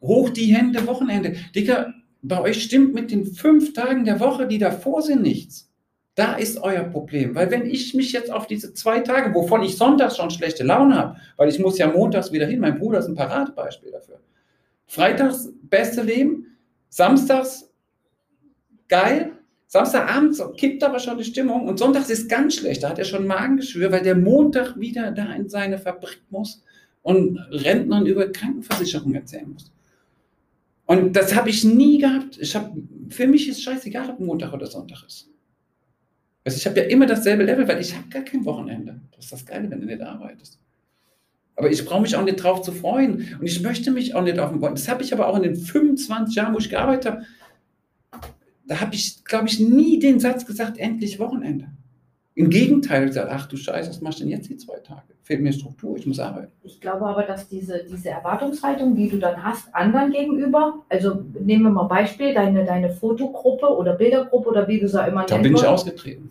hoch 0.00 0.30
die 0.30 0.54
Hände, 0.54 0.86
Wochenende. 0.86 1.36
Dicker, 1.54 1.92
bei 2.22 2.40
euch 2.40 2.62
stimmt 2.62 2.94
mit 2.94 3.10
den 3.10 3.26
fünf 3.26 3.72
Tagen 3.72 4.04
der 4.04 4.20
Woche, 4.20 4.46
die 4.46 4.58
davor 4.58 5.02
sind, 5.02 5.22
nichts. 5.22 5.70
Da 6.14 6.34
ist 6.34 6.60
euer 6.60 6.82
Problem. 6.82 7.34
Weil 7.34 7.50
wenn 7.50 7.64
ich 7.64 7.94
mich 7.94 8.12
jetzt 8.12 8.32
auf 8.32 8.48
diese 8.48 8.74
zwei 8.74 9.00
Tage, 9.00 9.32
wovon 9.34 9.62
ich 9.62 9.76
sonntags 9.76 10.16
schon 10.16 10.30
schlechte 10.30 10.64
Laune 10.64 10.96
habe, 10.96 11.16
weil 11.36 11.48
ich 11.48 11.60
muss 11.60 11.78
ja 11.78 11.86
montags 11.86 12.32
wieder 12.32 12.46
hin, 12.46 12.58
mein 12.58 12.78
Bruder 12.78 12.98
ist 12.98 13.06
ein 13.06 13.14
Paradebeispiel 13.14 13.92
dafür. 13.92 14.18
Freitags 14.86 15.48
beste 15.62 16.02
Leben, 16.02 16.56
samstags 16.88 17.70
geil, 18.88 19.32
Samstagabend 19.70 20.40
kippt 20.56 20.82
aber 20.82 20.98
schon 20.98 21.18
die 21.18 21.24
Stimmung 21.24 21.68
und 21.68 21.78
sonntags 21.78 22.08
ist 22.08 22.30
ganz 22.30 22.56
schlecht. 22.56 22.82
Da 22.82 22.88
hat 22.88 22.98
er 22.98 23.04
schon 23.04 23.26
Magengeschwür, 23.26 23.92
weil 23.92 24.02
der 24.02 24.16
Montag 24.16 24.80
wieder 24.80 25.10
da 25.10 25.30
in 25.34 25.50
seine 25.50 25.76
Fabrik 25.76 26.22
muss 26.30 26.64
und 27.02 27.38
Rentnern 27.50 28.06
über 28.06 28.32
Krankenversicherung 28.32 29.14
erzählen 29.14 29.50
muss. 29.52 29.70
Und 30.88 31.14
das 31.14 31.34
habe 31.34 31.50
ich 31.50 31.64
nie 31.64 31.98
gehabt. 31.98 32.38
Ich 32.38 32.56
hab, 32.56 32.72
für 33.10 33.26
mich 33.26 33.46
ist 33.46 33.62
scheißegal, 33.62 34.08
ob 34.08 34.20
Montag 34.20 34.54
oder 34.54 34.66
Sonntag 34.66 35.04
ist. 35.06 35.28
Also 36.44 36.56
ich 36.56 36.66
habe 36.66 36.80
ja 36.80 36.86
immer 36.86 37.04
dasselbe 37.04 37.44
Level, 37.44 37.68
weil 37.68 37.78
ich 37.78 37.94
habe 37.94 38.08
gar 38.08 38.22
kein 38.22 38.42
Wochenende. 38.46 38.98
Das 39.14 39.26
ist 39.26 39.32
das 39.32 39.44
Geile, 39.44 39.70
wenn 39.70 39.82
du 39.82 39.86
nicht 39.86 40.00
arbeitest. 40.00 40.58
Aber 41.56 41.70
ich 41.70 41.84
brauche 41.84 42.00
mich 42.00 42.16
auch 42.16 42.24
nicht 42.24 42.42
drauf 42.42 42.62
zu 42.62 42.72
freuen. 42.72 43.36
Und 43.38 43.46
ich 43.46 43.60
möchte 43.60 43.90
mich 43.90 44.14
auch 44.14 44.22
nicht 44.22 44.38
auf 44.38 44.48
dem 44.48 44.62
Wochenende. 44.62 44.80
Das 44.80 44.88
habe 44.88 45.02
ich 45.02 45.12
aber 45.12 45.28
auch 45.28 45.36
in 45.36 45.42
den 45.42 45.56
25 45.56 46.34
Jahren, 46.34 46.54
wo 46.54 46.58
ich 46.58 46.70
gearbeitet 46.70 47.12
habe. 47.12 47.26
Da 48.64 48.80
habe 48.80 48.94
ich, 48.94 49.22
glaube 49.24 49.46
ich, 49.46 49.60
nie 49.60 49.98
den 49.98 50.20
Satz 50.20 50.46
gesagt, 50.46 50.78
endlich 50.78 51.18
Wochenende. 51.18 51.68
Im 52.38 52.50
Gegenteil, 52.50 53.04
gesagt, 53.06 53.32
ach 53.32 53.46
du 53.46 53.56
Scheiße, 53.56 53.90
was 53.90 54.00
machst 54.00 54.20
du 54.20 54.22
denn 54.22 54.30
jetzt 54.30 54.48
die 54.48 54.56
zwei 54.56 54.78
Tage? 54.78 55.02
Fehlt 55.24 55.40
mir 55.40 55.52
Struktur, 55.52 55.96
ich 55.96 56.06
muss 56.06 56.20
arbeiten. 56.20 56.52
Ich 56.62 56.80
glaube 56.80 57.04
aber, 57.04 57.24
dass 57.24 57.48
diese, 57.48 57.82
diese 57.82 58.10
Erwartungshaltung, 58.10 58.94
die 58.94 59.08
du 59.08 59.18
dann 59.18 59.42
hast, 59.42 59.74
anderen 59.74 60.12
gegenüber, 60.12 60.84
also 60.88 61.24
nehmen 61.40 61.64
wir 61.64 61.70
mal 61.70 61.88
Beispiel, 61.88 62.32
deine, 62.32 62.64
deine 62.64 62.90
Fotogruppe 62.90 63.66
oder 63.66 63.94
Bildergruppe 63.94 64.50
oder 64.50 64.68
wie 64.68 64.78
du 64.78 64.86
es 64.86 64.94
auch 64.94 65.08
immer. 65.08 65.26
Da 65.26 65.38
bin 65.38 65.52
ich 65.52 65.66
ausgetreten. 65.66 66.30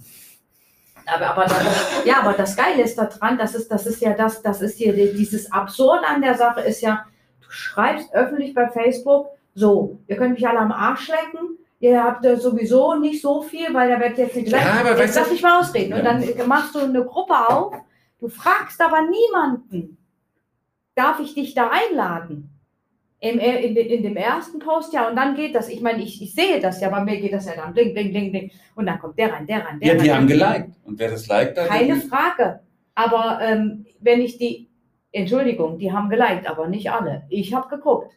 Aber, 1.06 1.26
aber 1.26 1.44
das, 1.44 2.04
ja, 2.06 2.22
aber 2.22 2.32
das 2.32 2.56
Geile 2.56 2.84
ist 2.84 2.98
daran, 2.98 3.38
das 3.38 3.54
ist, 3.54 3.70
das 3.70 3.86
ist 3.86 4.02
ja 4.02 4.14
das, 4.14 4.42
das 4.42 4.62
ist 4.62 4.78
hier 4.78 4.94
dieses 4.94 5.52
Absurde 5.52 6.08
an 6.08 6.22
der 6.22 6.36
Sache 6.36 6.62
ist 6.62 6.80
ja, 6.80 7.06
du 7.42 7.48
schreibst 7.50 8.14
öffentlich 8.14 8.54
bei 8.54 8.70
Facebook, 8.70 9.28
so, 9.56 10.00
ihr 10.08 10.16
könnt 10.16 10.36
mich 10.36 10.48
alle 10.48 10.60
am 10.60 10.72
Arsch 10.72 11.10
lecken, 11.10 11.58
ihr 11.80 12.04
habt 12.04 12.26
sowieso 12.40 12.96
nicht 12.96 13.22
so 13.22 13.42
viel, 13.42 13.74
weil 13.74 13.90
da 13.90 14.00
wird 14.00 14.18
jetzt 14.18 14.36
nicht 14.36 14.48
gleich. 14.48 14.64
Ja, 14.64 14.82
aber 14.82 15.00
jetzt 15.00 15.16
lass 15.16 15.32
mich 15.32 15.42
mal 15.42 15.60
ausreden. 15.60 15.92
Ja. 15.92 15.98
Und 15.98 16.06
dann 16.06 16.48
machst 16.48 16.76
du 16.76 16.80
eine 16.80 17.04
Gruppe 17.06 17.34
auf, 17.50 17.76
du 18.20 18.28
fragst 18.28 18.82
aber 18.82 19.02
niemanden, 19.02 19.98
darf 20.96 21.20
ich 21.20 21.34
dich 21.34 21.54
da 21.54 21.70
einladen? 21.70 22.50
Im, 23.20 23.40
in, 23.40 23.76
in, 23.76 24.04
dem 24.04 24.16
ersten 24.16 24.60
Post, 24.60 24.94
ja, 24.94 25.10
und 25.10 25.16
dann 25.16 25.36
geht 25.36 25.56
das. 25.56 25.70
Ich 25.70 25.82
meine, 25.82 26.04
ich, 26.04 26.22
ich 26.22 26.36
sehe 26.36 26.60
das 26.60 26.80
ja, 26.82 26.90
bei 26.90 27.04
mir 27.04 27.20
geht 27.20 27.34
das 27.34 27.48
ja 27.48 27.54
dann 27.56 27.74
bling, 27.74 27.92
bling, 27.92 28.12
bling, 28.12 28.32
bling. 28.32 28.52
Und 28.76 28.86
dann 28.86 29.00
kommt 29.00 29.18
der 29.18 29.34
rein, 29.34 29.48
der 29.48 29.66
rein, 29.66 29.80
der 29.80 29.88
ja, 29.88 29.94
rein. 29.94 29.98
Ja, 29.98 30.04
die 30.04 30.14
haben 30.14 30.28
geliked. 30.28 30.76
Und 30.86 31.00
wer 31.00 31.10
das 31.10 31.28
liked, 31.28 31.58
dann. 31.58 31.68
Keine 31.68 31.96
Frage. 31.96 32.60
Aber 32.94 33.40
ähm, 33.42 33.88
wenn 34.02 34.22
ich 34.22 34.38
die, 34.38 34.70
Entschuldigung, 35.12 35.80
die 35.80 35.92
haben 35.92 36.10
geliked, 36.10 36.48
aber 36.48 36.68
nicht 36.68 36.92
alle. 36.92 37.24
Ich 37.30 37.56
habe 37.56 37.68
geguckt. 37.70 38.12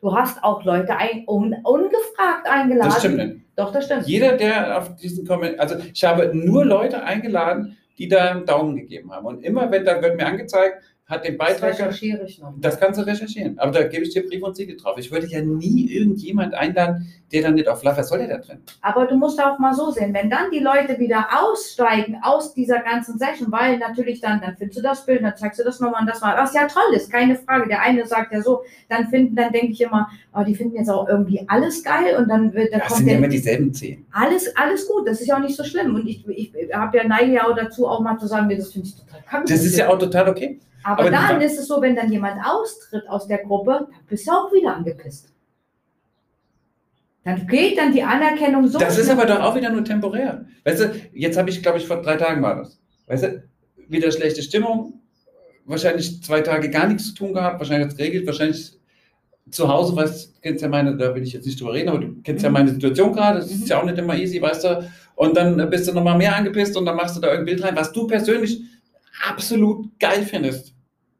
Du 0.00 0.14
hast 0.14 0.42
auch 0.42 0.64
Leute 0.64 0.96
ein, 0.96 1.24
un, 1.26 1.54
ungefragt 1.62 2.46
eingeladen. 2.48 2.90
Das 2.90 2.98
stimmt 3.00 3.16
nicht. 3.16 3.40
Doch, 3.56 3.70
das 3.72 3.84
stimmt. 3.84 4.06
Jeder, 4.06 4.36
der 4.36 4.78
auf 4.78 4.96
diesen 4.96 5.26
Kommentar, 5.26 5.60
also 5.60 5.76
ich 5.92 6.02
habe 6.04 6.30
nur 6.34 6.64
Leute 6.64 7.02
eingeladen, 7.02 7.76
die 7.98 8.08
da 8.08 8.30
einen 8.30 8.46
Daumen 8.46 8.76
gegeben 8.76 9.12
haben. 9.12 9.26
Und 9.26 9.44
immer, 9.44 9.70
wenn 9.70 9.84
da 9.84 10.00
wird 10.00 10.16
mir 10.16 10.26
angezeigt, 10.26 10.82
hat 11.10 11.24
den 11.24 11.36
Beitrag. 11.36 11.70
Das 11.72 11.80
recherchiere 11.80 12.24
ich 12.24 12.38
noch. 12.38 12.54
Das 12.58 12.78
kannst 12.78 13.00
du 13.00 13.04
recherchieren. 13.04 13.58
Aber 13.58 13.72
da 13.72 13.82
gebe 13.86 14.04
ich 14.04 14.10
dir 14.10 14.26
Brief 14.26 14.42
und 14.42 14.56
Siegel 14.56 14.76
drauf. 14.76 14.96
Ich 14.96 15.10
würde 15.10 15.26
ja 15.26 15.42
nie 15.42 15.90
irgendjemand 15.90 16.54
einladen, 16.54 17.12
der 17.32 17.42
dann 17.42 17.54
nicht 17.54 17.68
auf 17.68 17.82
Love, 17.82 17.96
was 17.96 18.08
soll 18.08 18.18
der 18.18 18.28
da 18.28 18.38
drin? 18.38 18.58
Aber 18.80 19.06
du 19.06 19.16
musst 19.16 19.42
auch 19.42 19.58
mal 19.58 19.74
so 19.74 19.90
sehen, 19.90 20.14
wenn 20.14 20.30
dann 20.30 20.50
die 20.52 20.60
Leute 20.60 20.98
wieder 20.98 21.26
aussteigen 21.42 22.18
aus 22.22 22.54
dieser 22.54 22.80
ganzen 22.80 23.18
Session, 23.18 23.50
weil 23.50 23.78
natürlich 23.78 24.20
dann, 24.20 24.40
dann 24.40 24.56
findest 24.56 24.78
du 24.78 24.82
das 24.82 25.04
Bild, 25.04 25.22
dann 25.22 25.36
zeigst 25.36 25.60
du 25.60 25.64
das 25.64 25.80
nochmal 25.80 26.02
und 26.02 26.06
das 26.06 26.20
mal, 26.20 26.36
was 26.36 26.54
ja 26.54 26.66
toll 26.66 26.94
ist, 26.94 27.10
keine 27.10 27.36
Frage. 27.36 27.68
Der 27.68 27.82
eine 27.82 28.06
sagt 28.06 28.32
ja 28.32 28.40
so, 28.40 28.62
dann 28.88 29.08
finden, 29.08 29.36
dann 29.36 29.52
denke 29.52 29.72
ich 29.72 29.80
immer, 29.80 30.08
oh, 30.34 30.42
die 30.44 30.54
finden 30.54 30.76
jetzt 30.76 30.90
auch 30.90 31.08
irgendwie 31.08 31.42
alles 31.48 31.82
geil 31.82 32.16
und 32.16 32.28
dann 32.28 32.52
wird, 32.54 32.72
da 32.72 32.78
das 32.78 32.96
sind 32.96 33.08
ja 33.08 33.16
immer 33.16 33.28
dieselben 33.28 33.72
zehn. 33.74 34.06
Alles, 34.12 34.54
alles 34.56 34.86
gut, 34.86 35.06
das 35.06 35.20
ist 35.20 35.26
ja 35.26 35.36
auch 35.36 35.40
nicht 35.40 35.56
so 35.56 35.64
schlimm. 35.64 35.94
Und 35.94 36.06
ich, 36.06 36.26
ich, 36.28 36.52
habe 36.72 36.96
ja 36.96 37.04
neige 37.04 37.32
ja 37.32 37.46
auch 37.46 37.56
dazu, 37.56 37.86
auch 37.86 38.00
mal 38.00 38.18
zu 38.18 38.26
sagen, 38.26 38.48
das 38.48 38.72
finde 38.72 38.88
ich 38.88 38.96
total 38.96 39.22
kacke. 39.22 39.44
Das 39.48 39.64
ist 39.64 39.76
ja 39.76 39.88
auch 39.88 39.98
total 39.98 40.28
okay. 40.28 40.58
Aber, 40.82 41.02
Aber 41.02 41.10
dann 41.10 41.40
ist 41.40 41.58
es 41.58 41.66
so, 41.68 41.80
wenn 41.82 41.94
dann 41.96 42.10
jemand 42.10 42.40
austritt 42.44 43.08
aus 43.08 43.26
der 43.26 43.38
Gruppe, 43.38 43.86
dann 43.90 44.06
bist 44.08 44.26
du 44.26 44.32
auch 44.32 44.52
wieder 44.52 44.74
angepisst. 44.76 45.32
Dann 47.24 47.46
geht 47.46 47.76
dann 47.76 47.92
die 47.92 48.02
Anerkennung 48.02 48.66
so. 48.66 48.78
Das 48.78 48.96
ist 48.96 49.10
aber 49.10 49.26
doch 49.26 49.40
auch 49.40 49.54
wieder 49.54 49.70
nur 49.70 49.84
temporär. 49.84 50.46
Weißt 50.64 50.80
du, 50.80 50.92
jetzt 51.12 51.36
habe 51.36 51.50
ich, 51.50 51.62
glaube 51.62 51.78
ich, 51.78 51.86
vor 51.86 52.00
drei 52.00 52.16
Tagen 52.16 52.42
war 52.42 52.56
das. 52.56 52.80
Weißt 53.08 53.24
du, 53.24 53.42
wieder 53.88 54.10
schlechte 54.10 54.42
Stimmung, 54.42 55.00
wahrscheinlich 55.66 56.22
zwei 56.22 56.40
Tage 56.40 56.70
gar 56.70 56.86
nichts 56.86 57.08
zu 57.08 57.14
tun 57.14 57.34
gehabt, 57.34 57.58
wahrscheinlich 57.60 57.84
hat 57.86 57.92
es 57.92 57.98
geregelt, 57.98 58.26
wahrscheinlich 58.26 58.78
zu 59.50 59.68
Hause, 59.68 59.94
weißt 59.96 60.26
du, 60.26 60.40
kennst 60.40 60.62
ja 60.62 60.68
meine, 60.68 60.96
da 60.96 61.14
will 61.14 61.22
ich 61.22 61.32
jetzt 61.32 61.44
nicht 61.44 61.60
drüber 61.60 61.74
reden, 61.74 61.88
aber 61.90 61.98
du 61.98 62.22
kennst 62.22 62.42
ja 62.42 62.48
Mhm. 62.48 62.52
meine 62.54 62.70
Situation 62.70 63.12
gerade, 63.12 63.40
das 63.40 63.50
ist 63.50 63.62
Mhm. 63.62 63.66
ja 63.66 63.80
auch 63.80 63.84
nicht 63.84 63.98
immer 63.98 64.16
easy, 64.16 64.40
weißt 64.40 64.64
du, 64.64 64.90
und 65.16 65.36
dann 65.36 65.68
bist 65.68 65.88
du 65.88 65.92
nochmal 65.92 66.16
mehr 66.16 66.34
angepisst 66.36 66.76
und 66.76 66.86
dann 66.86 66.96
machst 66.96 67.16
du 67.16 67.20
da 67.20 67.28
irgendein 67.32 67.56
Bild 67.56 67.64
rein, 67.66 67.76
was 67.76 67.92
du 67.92 68.06
persönlich 68.06 68.62
absolut 69.28 69.98
geil 69.98 70.22
findest, 70.22 70.74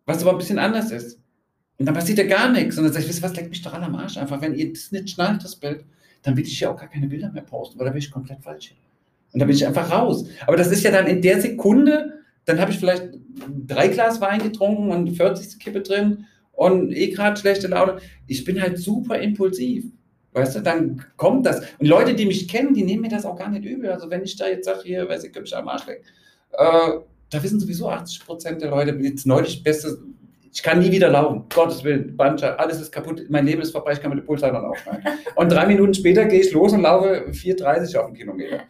was 0.06 0.22
aber 0.22 0.32
ein 0.32 0.38
bisschen 0.38 0.58
anders 0.58 0.90
ist. 0.90 1.18
Und 1.78 1.86
dann 1.86 1.94
passiert 1.94 2.18
ja 2.18 2.24
gar 2.24 2.50
nichts. 2.50 2.76
Und 2.76 2.84
dann 2.84 2.92
sag 2.92 3.00
ich, 3.00 3.08
wisst 3.08 3.20
ihr 3.20 3.22
was, 3.22 3.36
leckt 3.36 3.50
mich 3.50 3.62
doch 3.62 3.72
alle 3.72 3.86
am 3.86 3.94
Arsch 3.94 4.18
einfach. 4.18 4.40
Wenn 4.42 4.54
ihr 4.54 4.72
das 4.72 4.92
nicht 4.92 5.10
schnallt, 5.10 5.42
das 5.42 5.56
Bild, 5.56 5.84
dann 6.22 6.36
will 6.36 6.44
ich 6.44 6.60
ja 6.60 6.70
auch 6.70 6.76
gar 6.76 6.88
keine 6.88 7.06
Bilder 7.06 7.30
mehr 7.32 7.42
posten, 7.42 7.78
weil 7.78 7.86
da 7.86 7.92
bin 7.92 8.00
ich 8.00 8.10
komplett 8.10 8.42
falsch. 8.42 8.74
Und 9.32 9.40
da 9.40 9.46
bin 9.46 9.54
ich 9.54 9.66
einfach 9.66 9.90
raus. 9.90 10.26
Aber 10.46 10.56
das 10.56 10.70
ist 10.70 10.82
ja 10.84 10.90
dann 10.90 11.06
in 11.06 11.22
der 11.22 11.40
Sekunde, 11.40 12.20
dann 12.44 12.60
habe 12.60 12.70
ich 12.70 12.78
vielleicht 12.78 13.08
drei 13.66 13.88
Glas 13.88 14.20
Wein 14.20 14.42
getrunken 14.42 14.90
und 14.90 15.06
die 15.06 15.14
40. 15.14 15.58
Kippe 15.58 15.80
drin 15.80 16.26
und 16.52 16.92
eh 16.92 17.10
gerade 17.10 17.40
schlechte 17.40 17.68
Laune. 17.68 17.98
Ich 18.26 18.44
bin 18.44 18.60
halt 18.60 18.78
super 18.78 19.18
impulsiv. 19.18 19.84
Weißt 20.32 20.56
du, 20.56 20.60
dann 20.60 21.04
kommt 21.16 21.46
das. 21.46 21.60
Und 21.78 21.86
Leute, 21.86 22.14
die 22.14 22.26
mich 22.26 22.46
kennen, 22.46 22.74
die 22.74 22.84
nehmen 22.84 23.02
mir 23.02 23.08
das 23.08 23.24
auch 23.24 23.36
gar 23.36 23.48
nicht 23.48 23.64
übel. 23.64 23.90
Also 23.90 24.10
wenn 24.10 24.22
ich 24.22 24.36
da 24.36 24.48
jetzt 24.48 24.66
sage, 24.66 24.82
hier, 24.84 25.08
weiß 25.08 25.24
ich, 25.24 25.32
könnte 25.32 25.42
mich 25.42 25.56
am 25.56 25.68
Arsch 25.68 25.86
lecken, 25.86 26.04
äh, 26.52 26.90
da 27.30 27.42
wissen 27.42 27.60
sowieso 27.60 27.88
80 27.88 28.26
Prozent 28.26 28.62
der 28.62 28.70
Leute, 28.70 28.90
jetzt 29.00 29.26
neulich 29.26 29.62
beste, 29.62 29.98
ich 30.52 30.62
kann 30.62 30.80
nie 30.80 30.90
wieder 30.90 31.08
laufen. 31.08 31.44
Gottes 31.54 31.84
Willen, 31.84 32.16
Bandscheibe, 32.16 32.58
alles 32.58 32.80
ist 32.80 32.90
kaputt, 32.90 33.24
mein 33.28 33.46
Leben 33.46 33.62
ist 33.62 33.70
vorbei, 33.70 33.92
ich 33.92 34.00
kann 34.00 34.10
mit 34.10 34.18
dem 34.18 34.26
Pulshalter 34.26 34.68
aufschneiden. 34.68 35.04
Und 35.36 35.52
drei 35.52 35.66
Minuten 35.66 35.94
später 35.94 36.24
gehe 36.24 36.40
ich 36.40 36.52
los 36.52 36.72
und 36.72 36.82
laufe 36.82 37.26
4,30 37.30 37.96
auf 37.96 38.06
den 38.06 38.16
Kilometer. 38.16 38.60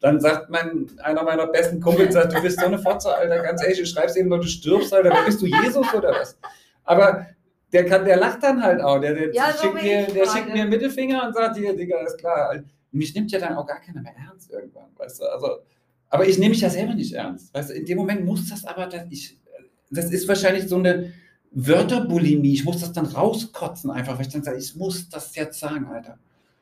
Dann 0.00 0.20
sagt 0.20 0.50
mein, 0.50 0.90
einer 0.98 1.22
meiner 1.22 1.46
besten 1.46 1.80
Kumpels, 1.80 2.14
sagt, 2.14 2.34
du 2.36 2.42
bist 2.42 2.58
so 2.58 2.66
eine 2.66 2.78
Fotze, 2.78 3.14
Alter, 3.14 3.40
ganz 3.40 3.62
ehrlich, 3.62 3.78
du 3.78 3.86
schreibst 3.86 4.16
eben 4.16 4.28
nur, 4.28 4.40
du 4.40 4.48
stirbst, 4.48 4.92
Alter, 4.92 5.12
bist 5.24 5.40
du 5.40 5.46
Jesus 5.46 5.94
oder 5.94 6.10
was? 6.10 6.36
Aber 6.84 7.26
der, 7.72 7.84
kann, 7.84 8.04
der 8.04 8.16
lacht 8.16 8.42
dann 8.42 8.62
halt 8.62 8.80
auch, 8.80 8.98
der, 9.00 9.14
der, 9.14 9.32
Ja, 9.32 9.52
so 9.52 9.68
schickt, 9.68 9.82
mir, 9.82 10.06
der 10.06 10.26
schickt 10.26 10.52
mir 10.52 10.62
einen 10.62 10.70
Mittelfinger 10.70 11.26
und 11.26 11.34
sagt, 11.34 11.56
hier, 11.56 11.76
Digga, 11.76 12.00
ist 12.00 12.18
klar. 12.18 12.56
Mich 12.90 13.14
nimmt 13.14 13.30
ja 13.30 13.38
dann 13.38 13.56
auch 13.56 13.66
gar 13.66 13.80
keiner 13.80 14.00
mehr 14.00 14.14
ernst 14.26 14.50
irgendwann, 14.50 14.88
weißt 14.96 15.20
du, 15.20 15.24
also, 15.26 15.58
aber 16.10 16.26
ich 16.26 16.38
nehme 16.38 16.50
mich 16.50 16.60
ja 16.60 16.70
selber 16.70 16.94
nicht 16.94 17.12
ernst, 17.12 17.52
weißt 17.54 17.70
du, 17.70 17.74
in 17.74 17.86
dem 17.86 17.98
Moment 17.98 18.24
muss 18.24 18.48
das 18.48 18.64
aber, 18.64 18.86
dass 18.86 19.04
ich, 19.10 19.38
das 19.90 20.10
ist 20.10 20.28
wahrscheinlich 20.28 20.68
so 20.68 20.76
eine 20.76 21.12
Wörterbulimie, 21.50 22.52
ich 22.52 22.64
muss 22.64 22.80
das 22.80 22.92
dann 22.92 23.06
rauskotzen 23.06 23.90
einfach, 23.90 24.16
weil 24.16 24.26
ich 24.26 24.32
dann 24.32 24.42
sage, 24.42 24.58
ich 24.58 24.74
muss 24.76 25.08
das 25.08 25.34
jetzt 25.34 25.58
sagen, 25.58 25.86
Alter. 25.86 26.18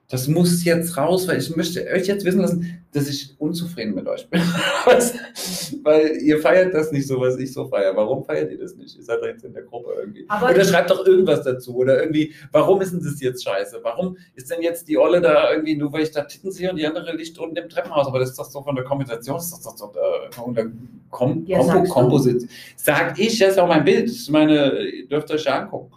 Das 0.08 0.28
muss 0.28 0.64
jetzt 0.64 0.96
raus, 0.96 1.26
weil 1.26 1.38
ich 1.38 1.54
möchte 1.56 1.84
euch 1.92 2.06
jetzt 2.06 2.24
wissen 2.24 2.40
lassen, 2.40 2.78
dass 2.92 3.08
ich 3.08 3.34
unzufrieden 3.38 3.92
mit 3.94 4.06
euch 4.06 4.28
bin. 4.30 4.40
weil 5.82 6.16
ihr 6.22 6.38
feiert 6.38 6.74
das 6.74 6.92
nicht 6.92 7.08
so, 7.08 7.20
was 7.20 7.36
ich 7.38 7.52
so 7.52 7.66
feiere. 7.66 7.96
Warum 7.96 8.24
feiert 8.24 8.52
ihr 8.52 8.58
das 8.58 8.76
nicht? 8.76 8.96
Ihr 8.96 9.02
seid 9.02 9.20
doch 9.20 9.26
jetzt 9.26 9.44
in 9.44 9.52
der 9.52 9.64
Gruppe 9.64 9.90
irgendwie. 9.98 10.24
Aber- 10.28 10.50
oder 10.50 10.64
schreibt 10.64 10.90
doch 10.90 11.04
irgendwas 11.04 11.42
dazu. 11.42 11.74
Oder 11.76 12.00
irgendwie, 12.00 12.32
warum 12.52 12.80
ist 12.80 12.92
denn 12.92 13.02
das 13.02 13.20
jetzt 13.20 13.42
scheiße? 13.42 13.80
Warum 13.82 14.16
ist 14.36 14.48
denn 14.50 14.62
jetzt 14.62 14.86
die 14.88 14.96
Olle 14.96 15.20
da 15.20 15.50
irgendwie, 15.50 15.76
nur 15.76 15.92
weil 15.92 16.02
ich 16.04 16.12
da 16.12 16.22
Titten 16.22 16.52
sehe 16.52 16.70
und 16.70 16.76
die 16.76 16.86
andere 16.86 17.14
liegt 17.16 17.36
unten 17.38 17.56
im 17.56 17.68
Treppenhaus? 17.68 18.06
Aber 18.06 18.20
das 18.20 18.30
ist 18.30 18.38
doch 18.38 18.48
so 18.48 18.62
von 18.62 18.76
der 18.76 18.84
Kombination, 18.84 19.36
das 19.36 19.52
ist 19.52 19.66
doch 19.66 19.76
so 19.76 19.86
äh, 19.86 20.32
von 20.32 20.54
der 20.54 20.66
Kom 21.10 21.44
Ja, 21.46 21.58
Kompo. 21.58 21.92
Komposit. 21.92 22.48
Sag 22.76 23.18
ich, 23.18 23.38
das 23.38 23.52
ist 23.52 23.58
auch 23.58 23.68
mein 23.68 23.84
Bild. 23.84 24.08
Ich 24.08 24.30
meine, 24.30 24.82
ihr 24.86 25.08
dürft 25.08 25.30
euch 25.32 25.44
ja 25.44 25.62
angucken. 25.62 25.92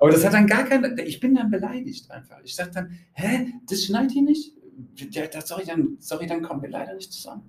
Aber 0.00 0.10
das 0.10 0.24
hat 0.24 0.32
dann 0.32 0.46
gar 0.46 0.64
keine, 0.64 1.00
ich 1.02 1.20
bin 1.20 1.34
dann 1.34 1.50
beleidigt 1.50 2.10
einfach. 2.10 2.38
Ich 2.42 2.54
sag 2.54 2.72
dann, 2.72 2.90
hä, 3.12 3.52
das 3.68 3.84
schneit 3.84 4.10
hier 4.10 4.22
nicht? 4.22 4.52
Ja, 4.96 5.26
das, 5.26 5.46
sorry, 5.48 5.64
dann, 5.66 5.96
sorry, 6.00 6.26
dann 6.26 6.42
kommen 6.42 6.62
wir 6.62 6.70
leider 6.70 6.94
nicht 6.94 7.12
zusammen. 7.12 7.42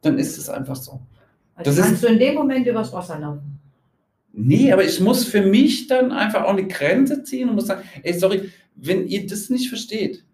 Dann 0.00 0.18
ist 0.18 0.38
es 0.38 0.48
einfach 0.48 0.76
so. 0.76 1.00
Also 1.54 1.70
Das 1.70 1.78
ist- 1.78 1.84
kannst 1.84 2.02
du 2.04 2.06
in 2.08 2.18
dem 2.18 2.34
Moment 2.36 2.66
übers 2.66 2.92
Wasser 2.92 3.18
laufen. 3.18 3.58
Nee, 4.32 4.72
aber 4.72 4.84
ich 4.84 4.98
muss 5.00 5.24
für 5.24 5.42
mich 5.42 5.88
dann 5.88 6.10
einfach 6.12 6.44
auch 6.44 6.50
eine 6.56 6.66
Grenze 6.66 7.22
ziehen 7.24 7.48
und 7.50 7.56
muss 7.56 7.66
sagen, 7.66 7.82
ey, 8.02 8.14
sorry, 8.18 8.50
wenn 8.76 9.06
ihr 9.06 9.26
das 9.26 9.50
nicht 9.50 9.68
versteht, 9.68 10.24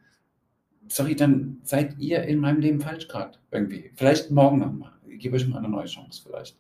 sorry, 0.87 1.17
dann 1.17 1.59
seid 1.65 1.99
ihr 1.99 2.23
in 2.23 2.39
meinem 2.39 2.61
Leben 2.61 2.81
falsch 2.81 3.09
gerade 3.09 3.39
irgendwie. 3.51 3.91
Vielleicht 3.97 4.31
morgen 4.31 4.59
nochmal. 4.61 4.93
Ich 5.09 5.19
gebe 5.19 5.35
euch 5.37 5.49
mal 5.49 5.59
eine 5.59 5.69
neue 5.69 5.87
Chance 5.87 6.23
vielleicht. 6.25 6.57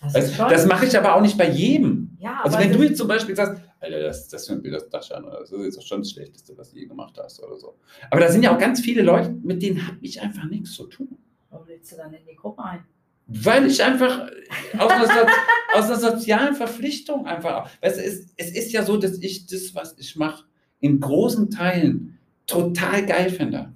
Das 0.00 0.14
Weißt, 0.14 0.34
schon, 0.34 0.48
das 0.48 0.66
mache 0.66 0.86
ich 0.86 0.96
aber 0.96 1.14
auch 1.14 1.20
nicht 1.20 1.36
bei 1.36 1.48
jedem. 1.48 2.16
ja, 2.18 2.40
Also 2.42 2.58
wenn 2.58 2.72
du 2.72 2.82
jetzt 2.82 2.98
zum 2.98 3.08
Beispiel 3.08 3.34
sagst, 3.34 3.60
Alter, 3.80 4.00
das, 4.00 4.28
das 4.28 4.46
für 4.46 4.54
ein 4.54 4.62
Bild 4.62 4.74
aus 4.94 5.10
oder 5.10 5.40
das 5.40 5.50
ist 5.50 5.76
doch 5.76 5.82
schon 5.82 6.00
das 6.00 6.10
Schlechteste, 6.10 6.56
was 6.56 6.70
du 6.70 6.78
je 6.78 6.86
gemacht 6.86 7.18
hast 7.20 7.42
oder 7.42 7.56
so. 7.56 7.74
Aber 8.10 8.20
da 8.20 8.30
sind 8.30 8.42
ja 8.42 8.54
auch 8.54 8.58
ganz 8.58 8.80
viele 8.80 9.02
Leute, 9.02 9.30
mit 9.42 9.62
denen 9.62 9.86
habe 9.86 9.98
ich 10.00 10.20
einfach 10.20 10.44
nichts 10.44 10.72
zu 10.72 10.86
tun. 10.86 11.18
Warum 11.50 11.66
lädst 11.66 11.92
du 11.92 11.96
dann 11.96 12.12
in 12.12 12.24
die 12.28 12.36
Gruppe 12.36 12.62
ein? 12.64 12.84
Weil 13.26 13.66
ich 13.66 13.82
einfach 13.82 14.28
aus 14.78 14.90
einer, 14.90 15.06
so 15.06 15.12
aus 15.74 15.84
einer 15.84 15.96
sozialen 15.96 16.54
Verpflichtung 16.54 17.26
einfach, 17.26 17.70
weißt 17.82 17.98
du, 17.98 18.02
es, 18.02 18.26
es 18.36 18.52
ist 18.52 18.72
ja 18.72 18.84
so, 18.84 18.96
dass 18.96 19.18
ich 19.18 19.46
das, 19.46 19.74
was 19.74 19.96
ich 19.98 20.16
mache, 20.16 20.44
in 20.80 21.00
großen 21.00 21.50
Teilen 21.50 22.18
total 22.46 23.04
geil 23.04 23.30
finde. 23.30 23.72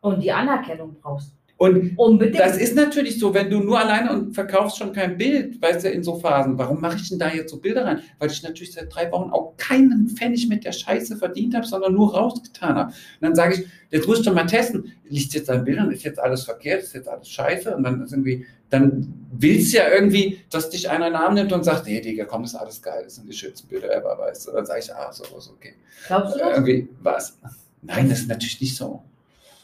Und 0.00 0.20
die 0.20 0.32
Anerkennung 0.32 0.96
brauchst. 1.00 1.34
Und 1.62 1.96
Unbedingt. 1.96 2.40
das 2.40 2.56
ist 2.56 2.74
natürlich 2.74 3.20
so, 3.20 3.32
wenn 3.32 3.48
du 3.48 3.60
nur 3.60 3.78
alleine 3.78 4.12
und 4.12 4.34
verkaufst 4.34 4.78
schon 4.78 4.92
kein 4.92 5.16
Bild, 5.16 5.62
weißt 5.62 5.84
du, 5.84 5.90
in 5.90 6.02
so 6.02 6.18
Phasen, 6.18 6.58
warum 6.58 6.80
mache 6.80 6.96
ich 6.96 7.08
denn 7.08 7.20
da 7.20 7.32
jetzt 7.32 7.52
so 7.52 7.58
Bilder 7.58 7.84
rein? 7.84 8.00
Weil 8.18 8.32
ich 8.32 8.42
natürlich 8.42 8.72
seit 8.72 8.92
drei 8.92 9.12
Wochen 9.12 9.30
auch 9.30 9.56
keinen 9.58 10.08
Pfennig 10.08 10.48
mit 10.48 10.64
der 10.64 10.72
Scheiße 10.72 11.16
verdient 11.16 11.54
habe, 11.54 11.64
sondern 11.64 11.94
nur 11.94 12.16
rausgetan 12.16 12.74
habe. 12.74 12.88
Und 12.88 12.96
dann 13.20 13.36
sage 13.36 13.54
ich, 13.54 13.66
jetzt 13.90 14.08
musst 14.08 14.26
du 14.26 14.32
mal 14.32 14.46
testen, 14.46 14.92
liegt 15.08 15.34
jetzt 15.34 15.48
an 15.50 15.64
Bildern, 15.64 15.92
ist 15.92 16.02
jetzt 16.02 16.18
alles 16.18 16.42
verkehrt, 16.42 16.82
ist 16.82 16.94
jetzt 16.94 17.08
alles 17.08 17.28
scheiße? 17.28 17.76
Und 17.76 17.84
dann 17.84 18.02
ist 18.02 18.10
irgendwie, 18.10 18.44
dann 18.68 19.14
willst 19.30 19.72
du 19.72 19.76
ja 19.76 19.88
irgendwie, 19.88 20.40
dass 20.50 20.68
dich 20.68 20.90
einer 20.90 21.06
in 21.06 21.12
den 21.12 21.22
Arm 21.22 21.34
nimmt 21.34 21.52
und 21.52 21.62
sagt, 21.62 21.86
nee, 21.86 22.00
Digga, 22.00 22.24
komm, 22.24 22.42
ist 22.42 22.56
alles 22.56 22.82
geil, 22.82 23.02
das 23.04 23.14
sind 23.14 23.28
die 23.28 23.36
schönsten 23.36 23.68
Bilder 23.68 23.94
ever, 23.94 24.18
weißt 24.18 24.48
du? 24.48 24.50
Dann 24.50 24.66
sage 24.66 24.80
ich, 24.80 24.92
ah, 24.92 25.12
so, 25.12 25.22
so, 25.38 25.52
okay. 25.52 25.74
Glaubst 26.08 26.34
du 26.34 26.40
das? 26.40 26.56
Irgendwie, 26.56 26.88
was? 27.00 27.38
Nein, 27.82 28.10
das 28.10 28.18
ist 28.18 28.28
natürlich 28.28 28.60
nicht 28.60 28.74
so. 28.74 29.04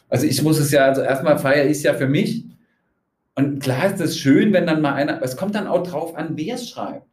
Also 0.08 0.26
ich 0.26 0.42
muss 0.42 0.58
es 0.58 0.70
ja, 0.70 0.84
also 0.86 1.02
erstmal 1.02 1.38
feiere 1.38 1.66
ich 1.66 1.78
es 1.78 1.82
ja 1.82 1.94
für 1.94 2.08
mich. 2.08 2.44
Und 3.34 3.60
klar 3.60 3.86
ist 3.92 4.00
es 4.00 4.18
schön, 4.18 4.52
wenn 4.52 4.66
dann 4.66 4.80
mal 4.80 4.94
einer, 4.94 5.16
aber 5.16 5.24
es 5.24 5.36
kommt 5.36 5.54
dann 5.54 5.66
auch 5.68 5.82
drauf 5.84 6.16
an, 6.16 6.30
wer 6.36 6.54
es 6.56 6.68
schreibt. 6.68 7.06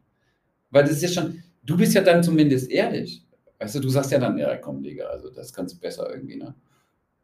Weil 0.70 0.82
das 0.82 0.92
ist 0.92 1.02
ja 1.02 1.08
schon, 1.08 1.42
du 1.64 1.76
bist 1.76 1.94
ja 1.94 2.00
dann 2.02 2.22
zumindest 2.22 2.70
ehrlich. 2.70 3.22
Weißt 3.58 3.74
du, 3.76 3.80
du 3.80 3.88
sagst 3.88 4.10
ja 4.12 4.18
dann, 4.18 4.36
ja 4.36 4.56
komm, 4.56 4.82
Digga, 4.82 5.06
also 5.06 5.30
das 5.30 5.52
kannst 5.52 5.76
du 5.76 5.80
besser 5.80 6.10
irgendwie, 6.10 6.36
ne? 6.36 6.54